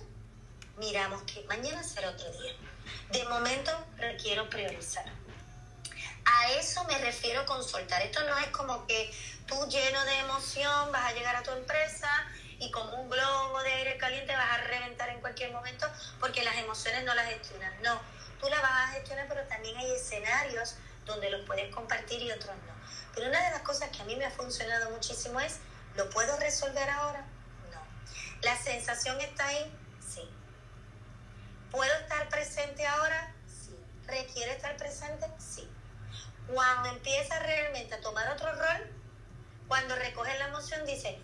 miramos 0.78 1.22
que 1.24 1.44
mañana 1.44 1.84
será 1.84 2.10
otro 2.10 2.32
día. 2.32 2.54
De 3.12 3.24
momento 3.26 3.72
requiero 3.98 4.50
priorizar. 4.50 5.06
A 6.26 6.52
me 6.88 6.98
refiero 7.00 7.46
con 7.46 7.64
soltar. 7.64 8.02
Esto 8.02 8.24
no 8.24 8.38
es 8.38 8.48
como 8.48 8.86
que 8.88 9.14
tú 9.48 9.56
lleno 9.68 10.04
de 10.06 10.20
emoción 10.20 10.92
vas 10.92 11.06
a 11.06 11.14
llegar 11.14 11.36
a 11.36 11.44
tu 11.44 11.52
empresa 11.52 12.10
y 12.60 12.72
como 12.72 13.02
un 13.02 13.10
globo 13.10 13.62
de 13.64 13.72
aire 13.74 13.98
caliente 13.98 14.36
vas 14.36 14.52
a 14.52 14.58
reventar 14.64 15.10
en 15.10 15.20
cualquier 15.20 15.52
momento 15.52 15.88
porque 16.20 16.44
las 16.44 16.56
emociones 16.58 17.04
no 17.04 17.14
las 17.14 17.28
gestionas. 17.28 17.74
No, 17.82 18.00
tú 18.40 18.50
las 18.50 18.62
vas 18.62 18.72
a 18.72 18.88
gestionar, 18.94 19.28
pero 19.28 19.44
también 19.48 19.76
hay 19.78 19.92
escenarios 19.92 20.76
donde 21.06 21.30
los 21.30 21.46
puedes 21.46 21.74
compartir 21.74 22.22
y 22.22 22.32
otros 22.32 22.56
no. 22.68 22.74
Pero 23.14 23.28
una 23.28 23.44
de 23.44 23.52
las 23.52 23.62
cosas 23.62 23.90
que 23.90 24.02
a 24.02 24.06
mí 24.06 24.16
me 24.16 24.26
ha 24.26 24.32
funcionado 24.32 24.90
muchísimo 24.92 25.40
es, 25.40 25.60
¿lo 25.96 26.10
puedo 26.10 26.38
resolver 26.40 26.90
ahora? 26.90 27.26
No. 27.72 27.82
¿La 28.42 28.58
sensación 28.58 29.20
está 29.22 29.48
ahí? 29.48 29.78
Sí. 30.00 30.28
¿Puedo 31.72 31.94
estar 32.00 32.30
presente 32.30 32.86
ahora? 32.88 33.34
Sí. 33.48 33.78
¿Requiere 34.08 34.54
estar 34.54 34.76
presente? 34.78 35.28
Sí. 35.38 35.70
Cuando 36.54 36.90
empieza 36.90 37.40
realmente 37.40 37.96
a 37.96 38.02
tomar 38.02 38.32
otro 38.32 38.54
rol, 38.54 38.88
cuando 39.68 39.96
recoges 39.96 40.38
la 40.38 40.50
emoción, 40.50 40.86
dice, 40.86 41.18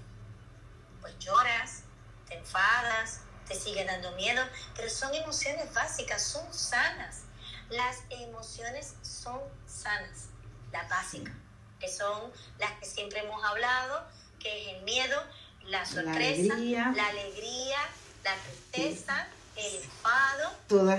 pues 1.01 1.17
lloras, 1.19 1.83
te 2.27 2.35
enfadas, 2.35 3.21
te 3.47 3.53
sigue 3.53 3.85
dando 3.85 4.11
miedo, 4.13 4.43
pero 4.75 4.89
son 4.89 5.13
emociones 5.13 5.71
básicas, 5.73 6.23
son 6.23 6.51
sanas. 6.51 7.23
Las 7.69 7.97
emociones 8.09 8.95
son 9.03 9.39
sanas, 9.67 10.29
las 10.71 10.89
básicas, 10.89 11.35
que 11.79 11.87
son 11.87 12.31
las 12.57 12.71
que 12.79 12.85
siempre 12.85 13.19
hemos 13.19 13.43
hablado, 13.43 14.07
que 14.39 14.63
es 14.63 14.77
el 14.77 14.83
miedo, 14.83 15.23
la 15.65 15.85
sorpresa, 15.85 16.55
la 16.57 17.07
alegría, 17.07 17.77
la, 18.23 18.35
tristeza, 18.71 19.27
el 19.55 19.75
enfado 19.75 20.55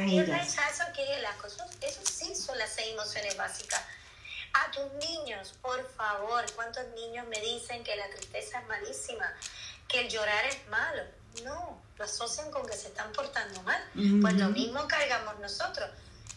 y 0.06 0.18
el 0.18 0.26
rechazo, 0.28 0.84
que 0.94 1.16
es 1.16 1.20
las 1.20 1.34
cosas, 1.36 1.68
eso 1.80 2.00
sí 2.04 2.36
son 2.36 2.56
las 2.58 2.70
seis 2.70 2.92
emociones 2.92 3.36
básicas 3.36 3.82
a 4.52 4.70
tus 4.70 4.92
niños, 5.08 5.54
por 5.62 5.84
favor, 5.94 6.44
¿cuántos 6.54 6.86
niños 6.94 7.26
me 7.28 7.40
dicen 7.40 7.82
que 7.84 7.96
la 7.96 8.08
tristeza 8.10 8.60
es 8.60 8.68
malísima, 8.68 9.32
que 9.88 10.00
el 10.00 10.08
llorar 10.08 10.44
es 10.46 10.58
malo? 10.68 11.02
No, 11.44 11.80
lo 11.96 12.04
asocian 12.04 12.50
con 12.50 12.66
que 12.66 12.76
se 12.76 12.88
están 12.88 13.12
portando 13.12 13.62
mal. 13.62 13.82
Pues 14.20 14.34
lo 14.34 14.48
mismo 14.48 14.86
cargamos 14.88 15.38
nosotros. 15.40 15.88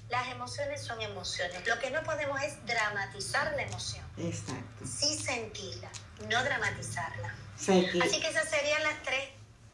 Las 0.09 0.27
emociones 0.29 0.83
son 0.83 1.01
emociones. 1.01 1.65
Lo 1.67 1.79
que 1.79 1.89
no 1.89 2.03
podemos 2.03 2.41
es 2.43 2.63
dramatizar 2.65 3.53
la 3.55 3.63
emoción. 3.63 4.05
Exacto. 4.17 4.85
Sí 4.85 5.17
sentirla, 5.17 5.89
no 6.29 6.43
dramatizarla. 6.43 7.35
Así 7.55 8.19
que 8.19 8.27
esas 8.27 8.49
serían 8.49 8.83
las 8.83 9.01
tres 9.03 9.29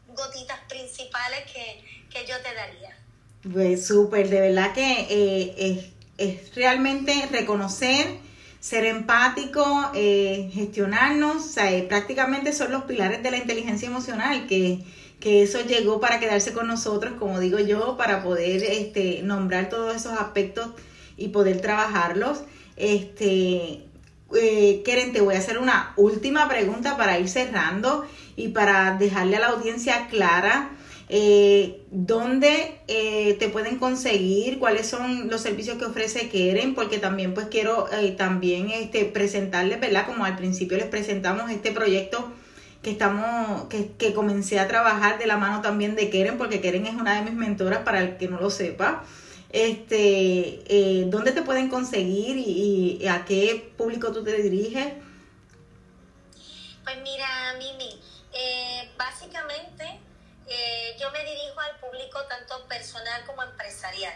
gotitas 0.08 0.58
principales 0.68 1.50
que, 1.52 2.06
que 2.10 2.26
yo 2.26 2.40
te 2.40 2.54
daría. 2.54 2.96
Pues 3.42 3.86
súper, 3.86 4.28
de 4.28 4.40
verdad 4.40 4.74
que 4.74 5.06
eh, 5.08 5.92
es, 6.18 6.54
realmente 6.54 7.26
reconocer, 7.32 8.18
ser 8.60 8.84
empático, 8.84 9.90
eh, 9.94 10.50
gestionarnos, 10.52 11.56
eh, 11.56 11.86
prácticamente 11.88 12.52
son 12.52 12.70
los 12.70 12.84
pilares 12.84 13.22
de 13.22 13.30
la 13.30 13.38
inteligencia 13.38 13.88
emocional, 13.88 14.46
que, 14.46 14.84
que 15.18 15.42
eso 15.42 15.60
llegó 15.62 15.98
para 15.98 16.20
quedarse 16.20 16.52
con 16.52 16.66
nosotros, 16.66 17.14
como 17.18 17.40
digo 17.40 17.58
yo, 17.58 17.96
para 17.96 18.22
poder 18.22 18.62
este, 18.62 19.22
nombrar 19.22 19.70
todos 19.70 19.96
esos 19.96 20.12
aspectos 20.12 20.68
y 21.16 21.28
poder 21.28 21.60
trabajarlos. 21.62 22.42
Este, 22.76 23.82
eh, 24.34 24.82
Keren, 24.84 25.12
te 25.12 25.22
voy 25.22 25.34
a 25.34 25.38
hacer 25.38 25.58
una 25.58 25.94
última 25.96 26.46
pregunta 26.46 26.98
para 26.98 27.18
ir 27.18 27.28
cerrando 27.28 28.06
y 28.36 28.48
para 28.48 28.96
dejarle 28.98 29.36
a 29.36 29.40
la 29.40 29.48
audiencia 29.48 30.06
clara 30.08 30.70
eh, 31.12 31.84
dónde 31.90 32.80
eh, 32.86 33.34
te 33.40 33.48
pueden 33.48 33.78
conseguir, 33.80 34.60
cuáles 34.60 34.86
son 34.86 35.28
los 35.28 35.40
servicios 35.40 35.76
que 35.76 35.84
ofrece 35.84 36.28
Keren, 36.28 36.76
porque 36.76 36.98
también 36.98 37.34
pues 37.34 37.48
quiero 37.48 37.88
eh, 37.92 38.12
también 38.12 38.70
este, 38.70 39.06
presentarles, 39.06 39.80
¿verdad? 39.80 40.06
Como 40.06 40.24
al 40.24 40.36
principio 40.36 40.78
les 40.78 40.86
presentamos 40.86 41.50
este 41.50 41.72
proyecto 41.72 42.32
que 42.80 42.92
estamos, 42.92 43.64
que, 43.64 43.90
que 43.98 44.14
comencé 44.14 44.60
a 44.60 44.68
trabajar 44.68 45.18
de 45.18 45.26
la 45.26 45.36
mano 45.36 45.62
también 45.62 45.96
de 45.96 46.10
Keren, 46.10 46.38
porque 46.38 46.60
Keren 46.60 46.86
es 46.86 46.94
una 46.94 47.16
de 47.16 47.22
mis 47.22 47.34
mentoras 47.34 47.80
para 47.80 48.00
el 48.00 48.16
que 48.16 48.28
no 48.28 48.40
lo 48.40 48.48
sepa. 48.48 49.02
Este, 49.50 50.62
eh, 50.68 51.06
¿dónde 51.08 51.32
te 51.32 51.42
pueden 51.42 51.68
conseguir 51.68 52.36
y, 52.38 53.04
a 53.08 53.24
qué 53.24 53.72
público 53.76 54.12
tú 54.12 54.22
te 54.22 54.40
diriges? 54.40 54.92
Pues 56.84 56.96
mira, 57.02 57.26
Mimi, 57.58 57.98
básicamente 58.96 59.79
eh, 60.50 60.96
yo 60.98 61.12
me 61.12 61.24
dirijo 61.24 61.60
al 61.60 61.76
público 61.78 62.20
tanto 62.24 62.66
personal 62.66 63.24
como 63.24 63.44
empresarial. 63.44 64.14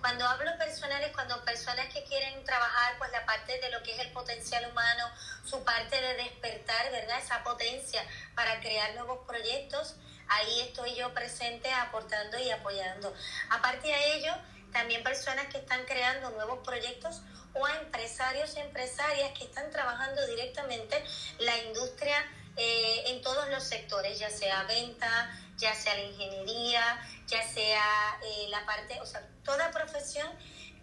Cuando 0.00 0.26
hablo 0.26 0.56
personal 0.56 1.02
es 1.02 1.12
cuando 1.12 1.44
personas 1.44 1.92
que 1.92 2.02
quieren 2.04 2.42
trabajar 2.44 2.96
pues 2.96 3.12
la 3.12 3.26
parte 3.26 3.60
de 3.60 3.70
lo 3.70 3.82
que 3.82 3.92
es 3.92 3.98
el 3.98 4.10
potencial 4.12 4.70
humano, 4.70 5.04
su 5.44 5.62
parte 5.64 6.00
de 6.00 6.14
despertar, 6.14 6.90
¿verdad? 6.90 7.18
Esa 7.18 7.42
potencia 7.42 8.02
para 8.34 8.58
crear 8.60 8.94
nuevos 8.94 9.26
proyectos, 9.26 9.96
ahí 10.28 10.60
estoy 10.60 10.94
yo 10.94 11.12
presente 11.12 11.70
aportando 11.70 12.38
y 12.38 12.50
apoyando. 12.50 13.12
Aparte 13.50 13.88
de 13.88 14.14
ello, 14.14 14.32
también 14.72 15.02
personas 15.02 15.46
que 15.48 15.58
están 15.58 15.84
creando 15.84 16.30
nuevos 16.30 16.60
proyectos 16.64 17.20
o 17.52 17.66
a 17.66 17.76
empresarios 17.76 18.56
y 18.56 18.60
empresarias 18.60 19.36
que 19.38 19.44
están 19.44 19.70
trabajando 19.70 20.26
directamente 20.26 21.04
la 21.38 21.56
industria 21.58 22.16
eh, 22.56 23.04
en 23.06 23.22
todos 23.22 23.48
los 23.50 23.62
sectores, 23.62 24.18
ya 24.18 24.30
sea 24.30 24.64
venta, 24.64 25.30
ya 25.56 25.74
sea 25.74 25.94
la 25.94 26.02
ingeniería, 26.02 27.00
ya 27.26 27.46
sea 27.46 28.18
eh, 28.22 28.48
la 28.48 28.64
parte, 28.66 29.00
o 29.00 29.06
sea, 29.06 29.26
toda 29.44 29.70
profesión 29.70 30.28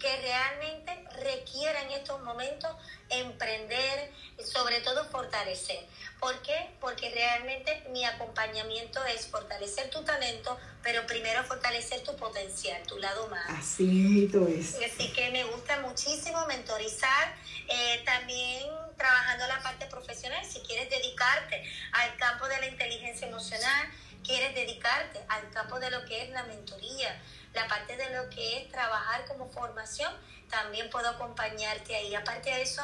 que 0.04 0.18
realmente 0.18 1.02
requiera 1.24 1.82
en 1.84 1.92
estos 1.92 2.22
momentos 2.24 2.70
emprender, 3.10 4.12
sobre 4.44 4.82
todo 4.82 5.06
fortalecer. 5.06 5.80
¿Por 6.20 6.42
qué? 6.42 6.72
Porque 6.82 7.10
realmente 7.10 7.84
mi 7.90 8.04
acompañamiento 8.04 9.04
es 9.06 9.28
fortalecer 9.28 9.90
tu 9.90 10.04
talento, 10.04 10.58
pero 10.82 11.06
primero 11.08 11.44
fortalecer 11.46 12.04
tu 12.04 12.16
potencial, 12.18 12.86
tu 12.86 12.98
lado 12.98 13.30
más. 13.30 13.50
Así 13.50 14.30
es. 14.50 14.76
Así 14.76 15.14
que 15.14 15.32
me 15.32 15.46
gusta 15.46 15.80
muchísimo 15.80 16.46
mentorizar, 16.48 17.34
eh, 17.70 18.02
también 18.06 18.70
trabajando 19.04 19.46
la 19.48 19.60
parte 19.62 19.86
profesional, 19.88 20.46
si 20.46 20.62
quieres 20.62 20.90
dedicarte 20.90 21.62
al 21.92 22.16
campo 22.16 22.48
de 22.48 22.58
la 22.62 22.68
inteligencia 22.68 23.28
emocional, 23.28 23.90
quieres 24.24 24.56
dedicarte 24.56 25.20
al 25.28 25.50
campo 25.52 25.78
de 25.78 25.92
lo 25.92 26.06
que 26.06 26.24
es 26.24 26.30
la 26.30 26.44
mentoría, 26.44 27.22
la 27.54 27.68
parte 27.68 27.98
de 27.98 28.10
lo 28.16 28.30
que 28.30 28.60
es 28.60 28.72
trabajar 28.72 29.26
como 29.26 29.52
formación, 29.52 30.10
también 30.50 30.90
puedo 30.90 31.10
acompañarte 31.10 31.94
ahí. 31.98 32.16
Aparte 32.16 32.50
de 32.50 32.62
eso, 32.62 32.82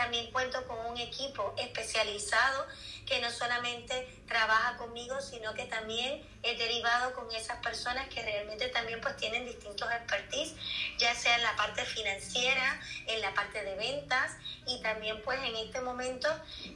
también 0.00 0.30
cuento 0.30 0.66
con 0.66 0.78
un 0.86 0.96
equipo 0.96 1.54
especializado 1.58 2.66
que 3.04 3.20
no 3.20 3.30
solamente 3.30 4.08
trabaja 4.26 4.78
conmigo, 4.78 5.20
sino 5.20 5.52
que 5.52 5.66
también 5.66 6.26
he 6.42 6.56
derivado 6.56 7.12
con 7.12 7.30
esas 7.32 7.58
personas 7.58 8.08
que 8.08 8.22
realmente 8.22 8.68
también 8.68 9.02
pues 9.02 9.14
tienen 9.18 9.44
distintos 9.44 9.90
expertise, 9.92 10.54
ya 10.96 11.14
sea 11.14 11.36
en 11.36 11.42
la 11.42 11.54
parte 11.54 11.84
financiera, 11.84 12.80
en 13.08 13.20
la 13.20 13.34
parte 13.34 13.62
de 13.62 13.74
ventas. 13.76 14.32
Y 14.66 14.80
también 14.80 15.20
pues 15.22 15.38
en 15.40 15.54
este 15.56 15.82
momento 15.82 16.28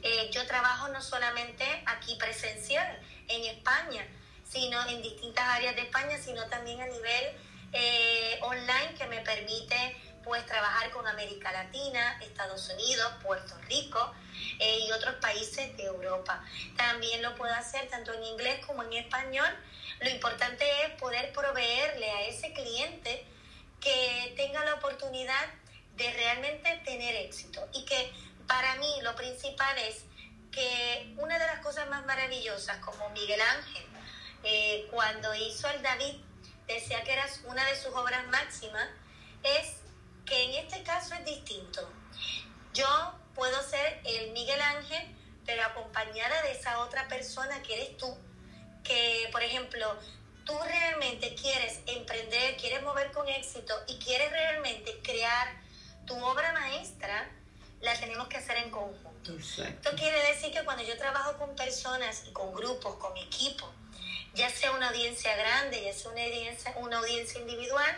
eh, 0.03 0.29
yo 0.31 0.45
trabajo 0.45 0.89
no 0.89 1.01
solamente 1.01 1.65
aquí 1.87 2.15
presencial 2.19 2.99
en 3.27 3.43
España, 3.45 4.05
sino 4.47 4.87
en 4.87 5.01
distintas 5.01 5.45
áreas 5.45 5.75
de 5.75 5.81
España, 5.81 6.19
sino 6.19 6.45
también 6.45 6.79
a 6.79 6.85
nivel 6.85 7.25
eh, 7.73 8.37
online 8.41 8.93
que 8.97 9.07
me 9.07 9.21
permite 9.21 9.97
pues 10.25 10.45
trabajar 10.45 10.91
con 10.91 11.07
América 11.07 11.51
Latina, 11.51 12.19
Estados 12.21 12.67
Unidos, 12.69 13.13
Puerto 13.23 13.55
Rico 13.69 14.13
eh, 14.59 14.79
y 14.79 14.91
otros 14.91 15.15
países 15.15 15.77
de 15.77 15.83
Europa. 15.85 16.43
También 16.75 17.21
lo 17.21 17.35
puedo 17.35 17.53
hacer 17.53 17.87
tanto 17.89 18.11
en 18.13 18.23
inglés 18.23 18.65
como 18.65 18.83
en 18.83 18.93
español. 18.93 19.47
Lo 20.01 20.09
importante 20.09 20.65
es 20.83 20.99
poder 20.99 21.31
proveerle 21.31 22.09
a 22.09 22.21
ese 22.23 22.51
cliente 22.53 23.25
que 23.79 24.33
tenga 24.35 24.65
la 24.65 24.73
oportunidad 24.73 25.45
de 25.95 26.11
realmente 26.11 26.81
tener 26.83 27.15
éxito 27.15 27.65
y 27.73 27.85
que 27.85 28.11
para 28.47 28.75
mí 28.75 28.99
lo 29.03 29.15
principal 29.15 29.77
es 29.77 30.03
que 30.51 31.13
una 31.17 31.37
de 31.37 31.45
las 31.45 31.59
cosas 31.59 31.87
más 31.89 32.05
maravillosas 32.05 32.77
como 32.77 33.09
Miguel 33.11 33.41
Ángel 33.41 33.85
eh, 34.43 34.87
cuando 34.91 35.33
hizo 35.35 35.69
el 35.69 35.81
David 35.81 36.15
decía 36.67 37.03
que 37.03 37.13
era 37.13 37.25
una 37.45 37.65
de 37.65 37.75
sus 37.75 37.93
obras 37.93 38.25
máximas 38.27 38.87
es 39.43 39.84
que 40.25 40.43
en 40.43 40.65
este 40.65 40.83
caso 40.83 41.15
es 41.15 41.25
distinto. 41.25 41.87
Yo 42.73 43.13
puedo 43.33 43.61
ser 43.63 44.01
el 44.05 44.31
Miguel 44.31 44.61
Ángel, 44.61 45.15
pero 45.45 45.63
acompañada 45.63 46.41
de 46.43 46.51
esa 46.51 46.79
otra 46.79 47.07
persona 47.07 47.61
que 47.61 47.75
eres 47.75 47.97
tú, 47.97 48.17
que 48.83 49.29
por 49.31 49.43
ejemplo, 49.43 49.97
tú 50.45 50.57
realmente 50.59 51.35
quieres 51.35 51.79
emprender, 51.87 52.57
quieres 52.57 52.83
mover 52.83 53.11
con 53.11 53.27
éxito 53.27 53.75
y 53.87 53.97
quieres 53.97 54.31
realmente 54.31 54.99
crear 55.03 55.47
tu 56.05 56.15
obra 56.23 56.53
maestra, 56.53 57.29
la 57.81 57.99
tenemos 57.99 58.27
que 58.27 58.37
hacer 58.37 58.57
en 58.57 58.71
conjunto. 58.71 59.37
Esto 59.37 59.91
quiere 59.95 60.21
decir 60.27 60.51
que 60.51 60.63
cuando 60.63 60.83
yo 60.83 60.97
trabajo 60.97 61.37
con 61.37 61.55
personas 61.55 62.23
y 62.27 62.31
con 62.31 62.53
grupos, 62.53 62.95
con 62.95 63.15
equipo, 63.17 63.71
ya 64.33 64.49
sea 64.49 64.71
una 64.71 64.89
audiencia 64.89 65.35
grande, 65.35 65.83
ya 65.83 65.93
sea 65.93 66.11
una 66.11 66.23
audiencia, 66.23 66.73
una 66.77 66.97
audiencia 66.99 67.39
individual, 67.39 67.95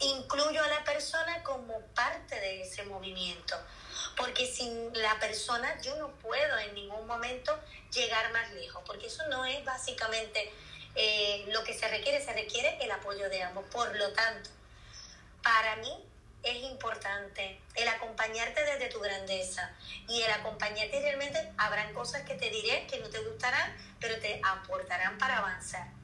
incluyo 0.00 0.62
a 0.62 0.68
la 0.68 0.84
persona 0.84 1.42
como 1.42 1.80
parte 1.94 2.38
de 2.38 2.62
ese 2.62 2.84
movimiento. 2.84 3.56
Porque 4.16 4.46
sin 4.46 4.92
la 4.94 5.18
persona 5.18 5.80
yo 5.80 5.96
no 5.96 6.10
puedo 6.18 6.58
en 6.58 6.74
ningún 6.74 7.06
momento 7.06 7.58
llegar 7.92 8.32
más 8.32 8.50
lejos, 8.52 8.82
porque 8.86 9.06
eso 9.06 9.26
no 9.28 9.44
es 9.44 9.64
básicamente 9.64 10.52
eh, 10.94 11.44
lo 11.48 11.62
que 11.64 11.74
se 11.74 11.88
requiere, 11.88 12.24
se 12.24 12.32
requiere 12.32 12.78
el 12.80 12.90
apoyo 12.90 13.28
de 13.28 13.42
ambos. 13.42 13.64
Por 13.66 13.94
lo 13.96 14.12
tanto, 14.12 14.50
para 15.42 15.76
mí 15.76 15.92
es 16.42 16.62
importante 16.64 17.60
el 17.74 17.88
acompañarte 17.88 18.64
desde 18.64 18.88
tu 18.88 19.00
grandeza 19.00 19.72
y 20.08 20.22
el 20.22 20.30
acompañarte 20.32 21.00
realmente 21.00 21.52
habrán 21.56 21.92
cosas 21.94 22.22
que 22.22 22.34
te 22.34 22.50
diré 22.50 22.86
que 22.86 22.98
no 23.00 23.08
te 23.08 23.18
gustarán, 23.20 23.76
pero 24.00 24.18
te 24.20 24.40
aportarán 24.44 25.18
para 25.18 25.38
avanzar. 25.38 25.97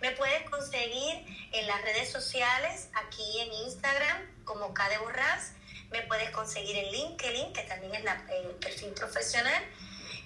Me 0.00 0.12
puedes 0.12 0.48
conseguir 0.48 1.26
en 1.52 1.66
las 1.66 1.82
redes 1.82 2.10
sociales, 2.10 2.88
aquí 2.94 3.40
en 3.40 3.52
Instagram, 3.52 4.44
como 4.44 4.72
K 4.72 4.88
Borrás. 5.00 5.52
Me 5.90 6.00
puedes 6.02 6.30
conseguir 6.30 6.76
en 6.76 6.90
LinkedIn, 6.90 7.52
que 7.52 7.62
también 7.64 7.94
es 7.94 8.04
el 8.30 8.46
perfil 8.52 8.90
profesional, 8.92 9.62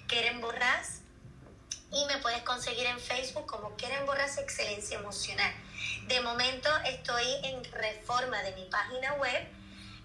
Keren 0.07 0.39
Borrás. 0.39 1.01
Y 1.91 2.05
me 2.05 2.17
puedes 2.19 2.41
conseguir 2.43 2.85
en 2.85 2.99
Facebook 2.99 3.47
como 3.47 3.75
Keren 3.75 4.05
Borrás 4.05 4.37
Excelencia 4.37 4.97
Emocional. 4.97 5.53
De 6.07 6.21
momento 6.21 6.69
estoy 6.85 7.25
en 7.43 7.63
reforma 7.65 8.41
de 8.43 8.53
mi 8.53 8.65
página 8.65 9.13
web, 9.15 9.47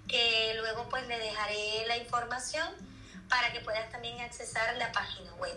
que 0.09 0.55
luego 0.57 0.89
pues 0.89 1.07
le 1.07 1.19
dejaré 1.19 1.87
la 1.87 1.97
información 1.97 2.69
para 3.29 3.53
que 3.53 3.61
puedas 3.61 3.89
también 3.91 4.21
accesar 4.21 4.77
la 4.77 4.91
página 4.91 5.33
web. 5.35 5.57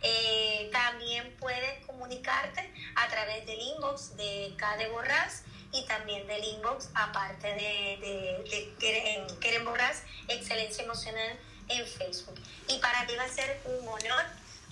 Eh, 0.00 0.70
también 0.72 1.36
puedes 1.38 1.84
comunicarte 1.86 2.71
a 3.02 3.08
través 3.08 3.44
del 3.46 3.60
inbox 3.60 4.16
de 4.16 4.54
Cade 4.56 4.88
Borrás 4.88 5.42
y 5.72 5.84
también 5.86 6.26
del 6.26 6.44
inbox, 6.44 6.90
aparte 6.94 7.48
de, 7.48 7.98
de, 8.00 8.74
de 8.78 10.34
Excelencia 10.34 10.84
Emocional 10.84 11.38
en 11.68 11.86
Facebook. 11.86 12.40
Y 12.68 12.78
para 12.78 13.06
ti 13.06 13.14
va 13.16 13.24
a 13.24 13.28
ser 13.28 13.60
un 13.64 13.88
honor. 13.88 14.24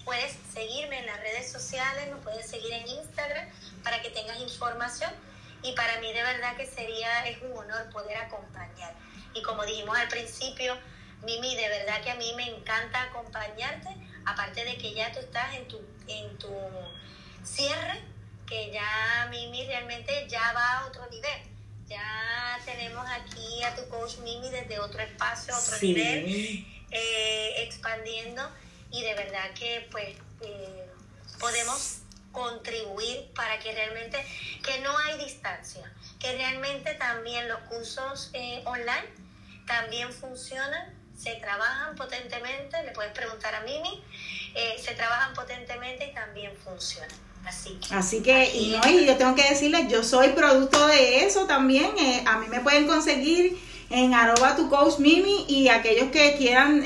Puedes 0.05 0.37
seguirme 0.53 0.99
en 1.01 1.07
las 1.07 1.21
redes 1.21 1.51
sociales, 1.51 2.09
me 2.09 2.17
puedes 2.17 2.49
seguir 2.49 2.73
en 2.73 2.87
Instagram 2.87 3.49
para 3.83 4.01
que 4.03 4.11
tengas 4.11 4.39
información. 4.41 5.11
Y 5.63 5.73
para 5.73 6.01
mí 6.01 6.13
de 6.13 6.23
verdad 6.23 6.57
que 6.57 6.67
sería, 6.67 7.27
es 7.27 7.43
un 7.43 7.53
honor 7.53 7.91
poder 7.91 8.17
acompañar. 8.17 8.95
Y 9.35 9.43
como 9.43 9.65
dijimos 9.65 9.97
al 9.97 10.09
principio, 10.09 10.77
Mimi, 11.23 11.55
de 11.55 11.69
verdad 11.69 12.03
que 12.03 12.11
a 12.11 12.15
mí 12.15 12.33
me 12.35 12.49
encanta 12.49 13.03
acompañarte, 13.03 13.89
aparte 14.25 14.65
de 14.65 14.79
que 14.79 14.95
ya 14.95 15.13
tú 15.13 15.21
estás 15.21 15.55
en 15.55 15.69
tu, 15.69 15.81
en 16.09 16.39
tu 16.39 16.49
cierre, 17.45 18.01
que 18.51 18.71
ya 18.73 19.29
Mimi 19.31 19.65
realmente 19.65 20.27
ya 20.29 20.53
va 20.53 20.81
a 20.81 20.87
otro 20.87 21.09
nivel. 21.09 21.41
Ya 21.87 22.61
tenemos 22.65 23.07
aquí 23.09 23.63
a 23.63 23.75
tu 23.75 23.89
coach 23.89 24.19
Mimi 24.19 24.51
desde 24.51 24.79
otro 24.81 25.01
espacio, 25.01 25.57
otro 25.57 25.79
nivel, 25.81 26.67
eh, 26.91 27.55
expandiendo 27.63 28.43
y 28.91 29.03
de 29.03 29.15
verdad 29.15 29.51
que 29.55 29.89
pues 29.91 30.17
eh, 30.43 30.87
podemos 31.39 32.01
contribuir 32.33 33.31
para 33.35 33.59
que 33.61 33.73
realmente, 33.73 34.25
que 34.65 34.81
no 34.81 34.97
hay 34.99 35.19
distancia, 35.19 35.93
que 36.19 36.37
realmente 36.37 36.95
también 36.95 37.49
los 37.49 37.61
cursos 37.61 38.31
eh, 38.33 38.63
online 38.67 39.09
también 39.67 40.13
funcionan, 40.13 40.93
se 41.17 41.35
trabajan 41.37 41.95
potentemente, 41.95 42.83
le 42.83 42.93
puedes 42.93 43.13
preguntar 43.13 43.55
a 43.55 43.61
Mimi, 43.61 44.03
eh, 44.55 44.77
se 44.83 44.95
trabajan 44.95 45.35
potentemente 45.35 46.07
y 46.07 46.15
también 46.15 46.57
funcionan. 46.57 47.30
Así 47.47 47.79
que, 47.81 47.95
Así 47.95 48.23
que 48.23 48.57
y, 48.57 48.77
no, 48.77 48.91
y 48.91 49.07
yo 49.07 49.17
tengo 49.17 49.35
que 49.35 49.49
decirles, 49.49 49.89
yo 49.89 50.05
soy 50.05 50.29
producto 50.29 50.87
de 50.87 51.25
eso 51.25 51.47
también. 51.47 51.91
Eh, 51.99 52.23
a 52.27 52.39
mí 52.39 52.47
me 52.49 52.61
pueden 52.61 52.87
conseguir 52.87 53.59
en 53.91 54.15
arroba 54.15 54.57
tu 54.57 54.69
coach 54.69 54.99
Mimi 54.99 55.47
y 55.49 55.69
aquellos 55.69 56.11
que 56.11 56.37
quieran 56.37 56.85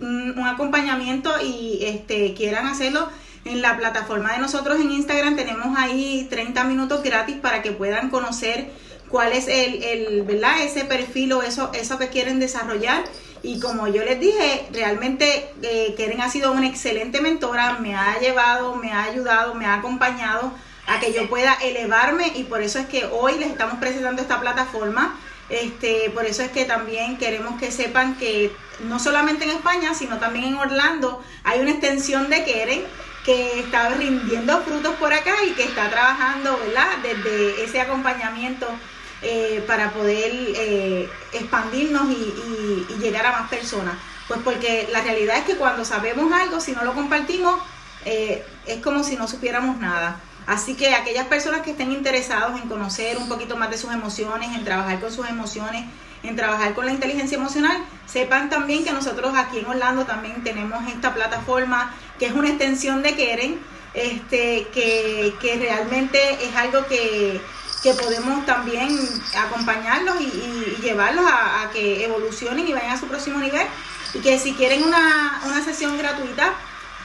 un, 0.00 0.38
un 0.38 0.46
acompañamiento 0.46 1.32
y 1.42 1.78
este 1.82 2.34
quieran 2.34 2.66
hacerlo 2.66 3.08
en 3.44 3.62
la 3.62 3.76
plataforma 3.76 4.32
de 4.32 4.38
nosotros 4.38 4.78
en 4.80 4.90
Instagram 4.90 5.36
tenemos 5.36 5.76
ahí 5.76 6.26
30 6.28 6.64
minutos 6.64 7.02
gratis 7.02 7.36
para 7.36 7.62
que 7.62 7.72
puedan 7.72 8.10
conocer 8.10 8.70
cuál 9.08 9.32
es 9.32 9.48
el, 9.48 9.82
el 9.82 10.22
¿verdad? 10.22 10.62
Ese 10.62 10.84
perfil 10.84 11.32
o 11.32 11.42
eso, 11.42 11.70
eso 11.72 11.98
que 11.98 12.08
quieren 12.08 12.40
desarrollar. 12.40 13.04
Y 13.42 13.60
como 13.60 13.88
yo 13.88 14.04
les 14.04 14.20
dije, 14.20 14.68
realmente 14.72 15.52
eh, 15.62 15.94
Keren 15.96 16.20
ha 16.20 16.30
sido 16.30 16.52
una 16.52 16.66
excelente 16.66 17.20
mentora, 17.20 17.78
me 17.80 17.94
ha 17.94 18.18
llevado, 18.18 18.76
me 18.76 18.92
ha 18.92 19.04
ayudado, 19.04 19.54
me 19.54 19.66
ha 19.66 19.74
acompañado 19.74 20.52
a 20.86 21.00
que 21.00 21.12
yo 21.12 21.28
pueda 21.28 21.54
elevarme 21.54 22.32
y 22.34 22.44
por 22.44 22.62
eso 22.62 22.78
es 22.78 22.86
que 22.86 23.04
hoy 23.06 23.38
les 23.38 23.50
estamos 23.50 23.78
presentando 23.78 24.22
esta 24.22 24.40
plataforma. 24.40 25.18
Este, 25.50 26.10
por 26.10 26.26
eso 26.26 26.42
es 26.42 26.50
que 26.50 26.64
también 26.66 27.16
queremos 27.16 27.58
que 27.58 27.70
sepan 27.70 28.16
que 28.16 28.52
no 28.80 28.98
solamente 28.98 29.44
en 29.44 29.50
España, 29.50 29.94
sino 29.94 30.18
también 30.18 30.44
en 30.44 30.54
Orlando 30.56 31.22
hay 31.44 31.60
una 31.60 31.70
extensión 31.70 32.28
de 32.28 32.44
Keren 32.44 32.82
que 33.24 33.60
está 33.60 33.90
rindiendo 33.90 34.60
frutos 34.62 34.94
por 34.96 35.12
acá 35.12 35.34
y 35.46 35.52
que 35.52 35.64
está 35.64 35.90
trabajando, 35.90 36.58
¿verdad? 36.58 36.98
Desde 37.02 37.64
ese 37.64 37.80
acompañamiento 37.80 38.66
eh, 39.22 39.64
para 39.66 39.90
poder 39.90 40.30
eh, 40.32 41.08
expandirnos 41.32 42.08
y, 42.10 42.86
llegar 43.00 43.26
a 43.26 43.32
más 43.32 43.50
personas. 43.50 43.94
Pues 44.28 44.40
porque 44.44 44.88
la 44.92 45.00
realidad 45.00 45.38
es 45.38 45.44
que 45.44 45.56
cuando 45.56 45.84
sabemos 45.84 46.32
algo, 46.32 46.60
si 46.60 46.72
no 46.72 46.84
lo 46.84 46.94
compartimos, 46.94 47.60
eh, 48.04 48.44
es 48.66 48.82
como 48.82 49.02
si 49.02 49.16
no 49.16 49.26
supiéramos 49.26 49.78
nada. 49.78 50.20
Así 50.46 50.74
que 50.74 50.94
aquellas 50.94 51.26
personas 51.26 51.62
que 51.62 51.72
estén 51.72 51.92
interesados 51.92 52.60
en 52.60 52.68
conocer 52.68 53.16
un 53.18 53.28
poquito 53.28 53.56
más 53.56 53.70
de 53.70 53.78
sus 53.78 53.92
emociones, 53.92 54.54
en 54.56 54.64
trabajar 54.64 55.00
con 55.00 55.12
sus 55.12 55.28
emociones, 55.28 55.84
en 56.22 56.36
trabajar 56.36 56.74
con 56.74 56.86
la 56.86 56.92
inteligencia 56.92 57.36
emocional, 57.36 57.76
sepan 58.06 58.50
también 58.50 58.84
que 58.84 58.92
nosotros 58.92 59.36
aquí 59.36 59.58
en 59.58 59.66
Orlando 59.66 60.04
también 60.04 60.42
tenemos 60.42 60.86
esta 60.88 61.12
plataforma 61.12 61.94
que 62.18 62.26
es 62.26 62.32
una 62.32 62.48
extensión 62.48 63.02
de 63.02 63.14
Keren, 63.14 63.58
este, 63.94 64.68
que, 64.72 65.34
que 65.40 65.56
realmente 65.56 66.18
es 66.44 66.54
algo 66.56 66.86
que, 66.86 67.40
que 67.82 67.94
podemos 67.94 68.44
también 68.44 68.98
acompañarlos 69.36 70.20
y, 70.20 70.76
llevarlos 70.82 71.24
a, 71.26 71.70
que 71.72 72.04
evolucionen 72.04 72.66
y 72.66 72.72
vayan 72.72 72.92
a 72.92 73.00
su 73.00 73.06
próximo 73.06 73.38
nivel. 73.38 73.66
Y 74.14 74.20
que 74.20 74.38
si 74.38 74.54
quieren 74.54 74.82
una, 74.82 75.40
una 75.44 75.62
sesión 75.62 75.98
gratuita, 75.98 76.54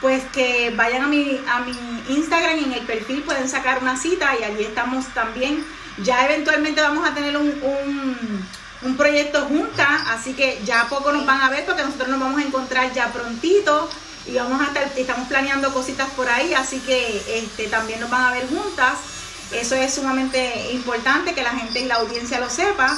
pues 0.00 0.22
que 0.32 0.70
vayan 0.76 1.02
a 1.02 1.06
mi, 1.06 1.40
a 1.48 1.60
mi 1.60 1.72
Instagram 2.08 2.58
y 2.58 2.64
en 2.64 2.72
el 2.72 2.86
perfil 2.86 3.22
pueden 3.22 3.48
sacar 3.48 3.80
una 3.80 3.96
cita 3.96 4.32
y 4.38 4.44
allí 4.44 4.64
estamos 4.64 5.06
también. 5.14 5.64
Ya 5.98 6.24
eventualmente 6.24 6.80
vamos 6.80 7.08
a 7.08 7.14
tener 7.14 7.36
un, 7.36 8.46
un, 8.82 8.96
proyecto 8.96 9.46
juntas, 9.46 10.02
así 10.08 10.34
que 10.34 10.60
ya 10.64 10.88
poco 10.88 11.12
nos 11.12 11.24
van 11.24 11.40
a 11.40 11.50
ver 11.50 11.64
porque 11.64 11.82
nosotros 11.82 12.08
nos 12.08 12.20
vamos 12.20 12.40
a 12.40 12.44
encontrar 12.44 12.92
ya 12.92 13.12
prontito 13.12 13.88
y 14.26 14.34
vamos 14.34 14.60
a 14.60 14.64
estar, 14.64 14.90
estamos 14.96 15.28
planeando 15.28 15.72
cositas 15.72 16.10
por 16.10 16.28
ahí, 16.28 16.52
así 16.52 16.80
que 16.80 17.22
este, 17.38 17.68
también 17.68 18.00
nos 18.00 18.10
van 18.10 18.24
a 18.24 18.32
ver 18.32 18.48
juntas. 18.48 19.13
Eso 19.52 19.74
es 19.74 19.94
sumamente 19.94 20.72
importante 20.72 21.34
que 21.34 21.42
la 21.42 21.50
gente 21.50 21.80
y 21.80 21.84
la 21.86 21.96
audiencia 21.96 22.40
lo 22.40 22.50
sepa. 22.50 22.96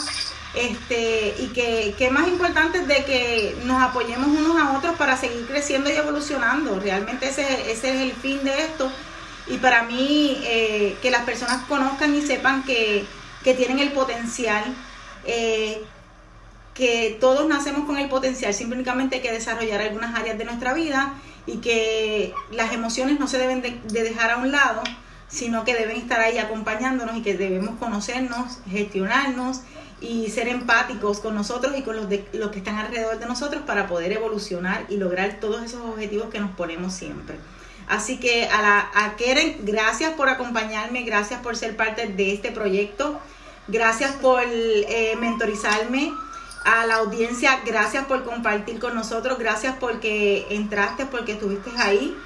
Este, 0.54 1.34
y 1.38 1.48
que, 1.48 1.94
que 1.98 2.08
más 2.10 2.26
importante 2.28 2.78
es 2.78 2.88
de 2.88 3.04
que 3.04 3.56
nos 3.64 3.82
apoyemos 3.82 4.28
unos 4.28 4.56
a 4.56 4.78
otros 4.78 4.96
para 4.96 5.16
seguir 5.16 5.46
creciendo 5.46 5.90
y 5.90 5.94
evolucionando. 5.94 6.80
Realmente 6.80 7.28
ese, 7.28 7.70
ese 7.70 7.94
es 7.94 8.00
el 8.00 8.12
fin 8.12 8.42
de 8.42 8.62
esto. 8.62 8.90
Y 9.48 9.58
para 9.58 9.82
mí, 9.82 10.38
eh, 10.44 10.96
que 11.02 11.10
las 11.10 11.22
personas 11.22 11.62
conozcan 11.68 12.14
y 12.14 12.22
sepan 12.22 12.64
que, 12.64 13.04
que 13.44 13.54
tienen 13.54 13.78
el 13.78 13.92
potencial, 13.92 14.64
eh, 15.24 15.84
que 16.74 17.16
todos 17.20 17.48
nacemos 17.48 17.86
con 17.86 17.96
el 17.96 18.08
potencial, 18.08 18.52
simplemente 18.52 19.16
hay 19.16 19.22
que 19.22 19.32
desarrollar 19.32 19.80
algunas 19.80 20.14
áreas 20.14 20.36
de 20.36 20.44
nuestra 20.44 20.74
vida 20.74 21.14
y 21.46 21.58
que 21.58 22.34
las 22.50 22.72
emociones 22.72 23.20
no 23.20 23.28
se 23.28 23.38
deben 23.38 23.62
de, 23.62 24.02
dejar 24.02 24.32
a 24.32 24.36
un 24.38 24.50
lado, 24.50 24.82
sino 25.28 25.64
que 25.64 25.74
deben 25.74 25.96
estar 25.96 26.20
ahí 26.20 26.38
acompañándonos 26.38 27.16
y 27.16 27.22
que 27.22 27.36
debemos 27.36 27.78
conocernos, 27.78 28.58
gestionarnos 28.70 29.60
y 30.00 30.30
ser 30.30 30.48
empáticos 30.48 31.20
con 31.20 31.34
nosotros 31.34 31.74
y 31.76 31.82
con 31.82 31.96
los, 31.96 32.08
de, 32.08 32.26
los 32.32 32.50
que 32.50 32.58
están 32.58 32.76
alrededor 32.76 33.18
de 33.18 33.26
nosotros 33.26 33.62
para 33.66 33.86
poder 33.86 34.12
evolucionar 34.12 34.84
y 34.88 34.96
lograr 34.98 35.38
todos 35.40 35.62
esos 35.62 35.80
objetivos 35.80 36.28
que 36.30 36.38
nos 36.38 36.50
ponemos 36.50 36.92
siempre. 36.92 37.36
Así 37.88 38.18
que 38.18 38.48
a, 38.48 38.62
la, 38.62 38.90
a 38.94 39.16
Keren, 39.16 39.58
gracias 39.62 40.12
por 40.14 40.28
acompañarme, 40.28 41.02
gracias 41.02 41.40
por 41.40 41.56
ser 41.56 41.76
parte 41.76 42.06
de 42.06 42.32
este 42.32 42.50
proyecto, 42.50 43.20
gracias 43.68 44.12
por 44.12 44.42
eh, 44.44 45.16
mentorizarme 45.18 46.12
a 46.64 46.84
la 46.84 46.96
audiencia, 46.96 47.60
gracias 47.64 48.04
por 48.06 48.24
compartir 48.24 48.80
con 48.80 48.94
nosotros, 48.94 49.38
gracias 49.38 49.76
porque 49.78 50.46
entraste, 50.50 51.06
porque 51.06 51.32
estuviste 51.32 51.70
ahí. 51.78 52.16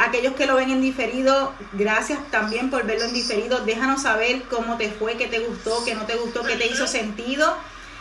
Aquellos 0.00 0.32
que 0.32 0.46
lo 0.46 0.56
ven 0.56 0.70
en 0.70 0.80
diferido, 0.80 1.52
gracias 1.74 2.18
también 2.30 2.70
por 2.70 2.86
verlo 2.86 3.04
en 3.04 3.12
diferido. 3.12 3.60
Déjanos 3.66 4.00
saber 4.00 4.44
cómo 4.44 4.78
te 4.78 4.90
fue, 4.90 5.18
qué 5.18 5.26
te 5.26 5.40
gustó, 5.40 5.84
qué 5.84 5.94
no 5.94 6.06
te 6.06 6.16
gustó, 6.16 6.42
qué 6.42 6.56
te 6.56 6.68
hizo 6.68 6.86
sentido. 6.86 7.54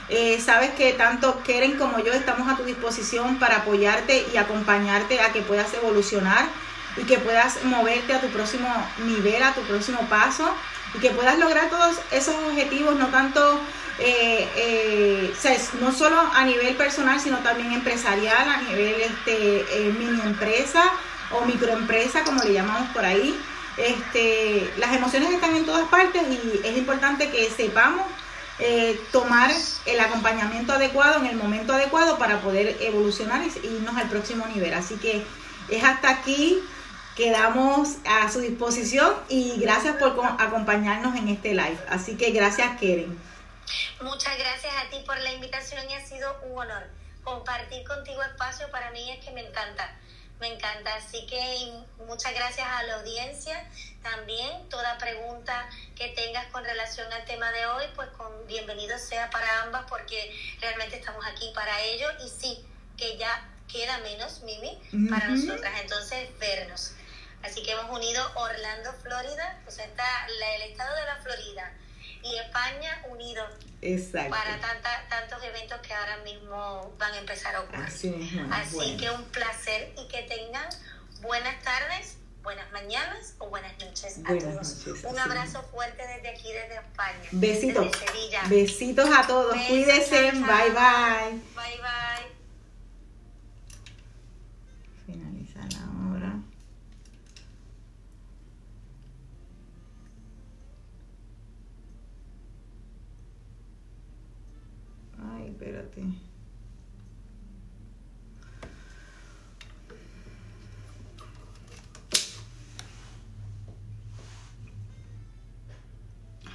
Eh, 0.08 0.39
sabes 0.39 0.70
que 0.76 0.93
tanto 0.93 1.43
Keren 1.43 1.78
como 1.78 2.00
yo 2.00 2.14
estamos 2.14 2.47
a 2.47 2.56
tu 2.56 2.64
disposición 2.64 3.38
para 3.38 3.58
apoyarte 3.58 4.26
y 4.34 4.38
acompañarte 4.38 5.20
a 5.20 5.34
que 5.34 5.41
puedas 5.41 5.74
evolucionar 5.74 6.47
y 6.95 7.04
que 7.04 7.18
puedas 7.18 7.66
moverte 7.66 8.14
a 8.14 8.22
tu 8.22 8.28
próximo 8.28 8.70
nivel, 9.00 9.43
a 9.43 9.54
tu 9.54 9.62
próximo 9.64 10.00
paso 10.10 10.50
y 10.95 11.00
que 11.00 11.10
puedas 11.10 11.38
lograr 11.38 11.70
todos 11.70 11.97
esos 12.12 12.34
objetivos, 12.50 12.95
no 12.95 13.08
tanto 13.08 13.60
eh, 14.00 14.47
eh, 14.56 15.34
no 15.82 15.91
solo 15.91 16.18
a 16.34 16.45
nivel 16.45 16.78
personal, 16.78 17.20
sino 17.20 17.39
también 17.39 17.74
empresarial, 17.74 18.47
a 18.47 18.62
nivel 18.62 19.02
este, 19.02 19.93
mini 20.00 20.22
empresa 20.22 20.93
o 21.32 21.46
microempresa, 21.46 22.24
como 22.24 22.44
le 22.44 22.54
llamamos 22.54 22.90
por 22.90 23.06
ahí. 23.06 23.40
Este, 23.78 24.72
las 24.78 24.94
emociones 24.96 25.32
están 25.32 25.56
en 25.56 25.66
todas 25.66 25.88
partes 25.88 26.22
y 26.30 26.68
es 26.68 26.78
importante 26.78 27.30
que 27.30 27.50
sepamos 27.50 28.06
eh, 28.60 29.00
tomar 29.14 29.50
el 29.86 30.00
acompañamiento 30.02 30.74
adecuado 30.74 31.20
en 31.20 31.28
el 31.28 31.38
momento 31.38 31.74
adecuado 31.74 32.18
para 32.18 32.42
poder 32.42 32.76
evolucionar 32.82 33.42
y 33.42 33.68
irnos 33.68 33.96
al 33.96 34.10
próximo 34.10 34.46
nivel. 34.48 34.74
Así 34.74 34.98
que 34.98 35.24
es 35.70 35.84
hasta 35.84 36.10
aquí, 36.10 36.60
quedamos 37.16 37.96
a 38.06 38.30
su 38.30 38.42
disposición 38.42 39.14
y 39.30 39.60
gracias 39.62 39.96
por 39.96 40.14
acompañarnos 40.40 41.16
en 41.16 41.30
este 41.30 41.54
live. 41.54 41.80
Así 41.90 42.18
que 42.18 42.32
gracias, 42.32 42.78
Keren. 42.80 43.18
Muchas 44.02 44.38
gracias 44.38 44.74
a 44.76 44.90
ti 44.90 44.98
por 45.06 45.18
la 45.20 45.32
invitación 45.32 45.90
y 45.90 45.94
ha 45.94 46.06
sido 46.06 46.36
un 46.44 46.60
honor. 46.60 46.84
Compartir 47.24 47.88
contigo 47.88 48.22
espacio 48.24 48.70
para 48.72 48.92
mí 48.92 49.10
es 49.12 49.24
que 49.24 49.32
me 49.32 49.42
encanta. 49.42 49.90
Me 50.40 50.48
encanta, 50.48 50.96
así 50.96 51.26
que 51.26 51.72
muchas 52.06 52.34
gracias 52.34 52.66
a 52.68 52.84
la 52.84 52.96
audiencia. 52.96 53.70
También. 54.02 54.70
Toda 54.70 54.98
pregunta 54.98 55.70
que 55.96 56.10
tengas 56.10 56.48
con 56.48 56.64
relación 56.64 57.12
al 57.12 57.26
tema 57.26 57.52
de 57.52 57.66
hoy, 57.66 57.84
pues 57.96 58.08
con 58.10 58.48
bienvenido 58.48 58.98
sea 58.98 59.30
para 59.30 59.64
ambas 59.64 59.86
porque 59.90 60.34
realmente 60.62 60.98
estamos 60.98 61.26
aquí 61.26 61.52
para 61.54 61.82
ello. 61.82 62.08
Y 62.26 62.30
sí, 62.30 62.66
que 62.98 63.18
ya 63.18 63.50
queda 63.72 63.98
menos, 64.00 64.42
Mimi, 64.42 64.80
para 65.10 65.28
nosotras, 65.28 65.74
entonces 65.82 66.30
vernos. 66.40 66.94
Así 67.44 67.64
que 67.64 67.72
hemos 67.72 67.90
unido 67.90 68.32
Orlando, 68.36 68.94
Florida, 69.02 69.62
o 69.68 69.72
sea, 69.72 69.86
está 69.86 70.28
el 70.28 70.72
estado 70.72 70.94
de 70.96 71.06
la 71.06 71.16
Florida, 71.18 71.74
y 72.24 72.36
España 72.38 73.02
unido 73.10 73.44
para 74.30 74.60
tanta, 74.60 75.08
tantos 75.10 75.42
eventos 75.44 75.80
que 75.80 75.94
ahora 75.94 76.18
mismo 76.18 76.94
van 76.98 77.14
a 77.14 77.18
empezar 77.20 77.56
a 77.56 77.62
ocurrir. 77.62 77.86
Así, 78.52 78.98
que 78.98 79.10
un 79.10 79.24
placer 79.26 79.94
y 79.98 80.08
que 80.10 80.24
tengan 80.24 80.68
buenas 81.22 81.64
tardes, 81.64 82.18
buenas 82.44 82.70
mañanas 82.72 83.36
o 83.38 83.50
buenas 83.50 83.72
noches 83.80 84.20
a 84.26 84.38
todos. 84.38 85.04
un 85.06 85.20
abrazo 85.20 85.64
fuerte 85.72 86.06
desde 86.06 86.30
aquí, 86.30 86.52
desde 86.52 86.76
España. 86.76 87.30
Besitos. 87.32 87.88
Besitos 88.50 89.10
a 89.16 89.26
todos. 89.26 89.56
Cuídense. 89.68 90.32
Bye 90.32 90.72
bye. 90.72 91.40
Bye 91.56 91.80
bye. 91.82 92.40
Finaliza 95.06 95.60
la 95.60 96.16
hora. 96.16 96.36
Espérate. 105.38 106.04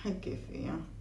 Ay, 0.05 0.19
qué 0.21 0.37
feo. 0.37 0.94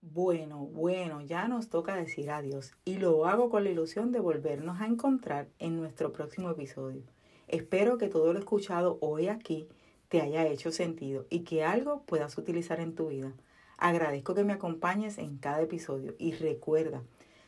Bueno, 0.00 0.58
bueno, 0.58 1.20
ya 1.20 1.48
nos 1.48 1.68
toca 1.68 1.94
decir 1.94 2.30
adiós 2.30 2.72
y 2.84 2.96
lo 2.96 3.26
hago 3.26 3.50
con 3.50 3.64
la 3.64 3.70
ilusión 3.70 4.10
de 4.10 4.20
volvernos 4.20 4.80
a 4.80 4.86
encontrar 4.86 5.48
en 5.58 5.76
nuestro 5.76 6.12
próximo 6.12 6.50
episodio. 6.50 7.02
Espero 7.46 7.98
que 7.98 8.08
todo 8.08 8.32
lo 8.32 8.38
escuchado 8.38 8.98
hoy 9.00 9.28
aquí 9.28 9.68
te 10.08 10.20
haya 10.20 10.46
hecho 10.46 10.72
sentido 10.72 11.26
y 11.30 11.40
que 11.40 11.62
algo 11.62 12.02
puedas 12.02 12.36
utilizar 12.38 12.80
en 12.80 12.94
tu 12.94 13.08
vida. 13.08 13.32
Agradezco 13.76 14.34
que 14.34 14.44
me 14.44 14.54
acompañes 14.54 15.18
en 15.18 15.38
cada 15.38 15.62
episodio 15.62 16.14
y 16.18 16.32
recuerda 16.32 17.02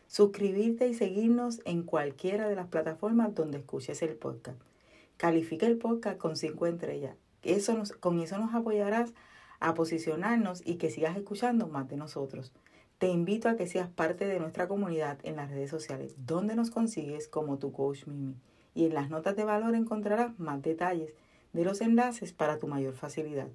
suscribirte 0.06 0.86
y 0.86 0.94
seguirnos 0.94 1.60
en 1.64 1.82
cualquiera 1.82 2.48
de 2.48 2.56
las 2.56 2.68
plataformas 2.68 3.34
donde 3.34 3.58
escuches 3.58 4.02
el 4.02 4.16
podcast. 4.16 4.60
Califica 5.16 5.66
el 5.66 5.78
podcast 5.78 6.18
con 6.18 6.36
5 6.36 6.66
estrellas 6.66 7.16
eso 7.42 7.74
nos, 7.74 7.92
con 7.92 8.20
eso 8.20 8.38
nos 8.38 8.54
apoyarás 8.54 9.12
a 9.60 9.74
posicionarnos 9.74 10.62
y 10.64 10.76
que 10.76 10.90
sigas 10.90 11.16
escuchando 11.16 11.68
más 11.68 11.88
de 11.88 11.96
nosotros. 11.96 12.52
Te 12.98 13.08
invito 13.08 13.48
a 13.48 13.56
que 13.56 13.66
seas 13.66 13.88
parte 13.88 14.26
de 14.26 14.40
nuestra 14.40 14.68
comunidad 14.68 15.18
en 15.22 15.36
las 15.36 15.50
redes 15.50 15.70
sociales, 15.70 16.14
donde 16.18 16.54
nos 16.54 16.70
consigues 16.70 17.28
como 17.28 17.58
tu 17.58 17.72
coach 17.72 18.06
Mimi. 18.06 18.36
Y 18.74 18.86
en 18.86 18.94
las 18.94 19.10
notas 19.10 19.36
de 19.36 19.44
valor 19.44 19.74
encontrarás 19.74 20.38
más 20.38 20.60
detalles 20.62 21.14
de 21.52 21.64
los 21.64 21.80
enlaces 21.80 22.32
para 22.32 22.58
tu 22.58 22.66
mayor 22.66 22.94
facilidad. 22.94 23.48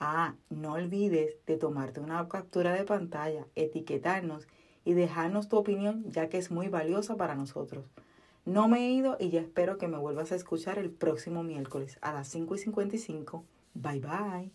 Ah, 0.00 0.34
no 0.50 0.72
olvides 0.72 1.36
de 1.46 1.56
tomarte 1.56 2.00
una 2.00 2.28
captura 2.28 2.72
de 2.72 2.84
pantalla, 2.84 3.46
etiquetarnos 3.54 4.48
y 4.84 4.94
dejarnos 4.94 5.48
tu 5.48 5.56
opinión 5.56 6.04
ya 6.10 6.28
que 6.28 6.38
es 6.38 6.50
muy 6.50 6.68
valiosa 6.68 7.16
para 7.16 7.36
nosotros. 7.36 7.84
No 8.44 8.66
me 8.66 8.86
he 8.86 8.90
ido 8.90 9.16
y 9.20 9.30
ya 9.30 9.40
espero 9.40 9.78
que 9.78 9.86
me 9.86 9.98
vuelvas 9.98 10.32
a 10.32 10.34
escuchar 10.34 10.78
el 10.78 10.90
próximo 10.90 11.44
miércoles 11.44 11.98
a 12.00 12.12
las 12.12 12.28
5 12.28 12.56
y 12.56 12.58
55. 12.58 13.44
Bye 13.74 14.00
bye. 14.00 14.52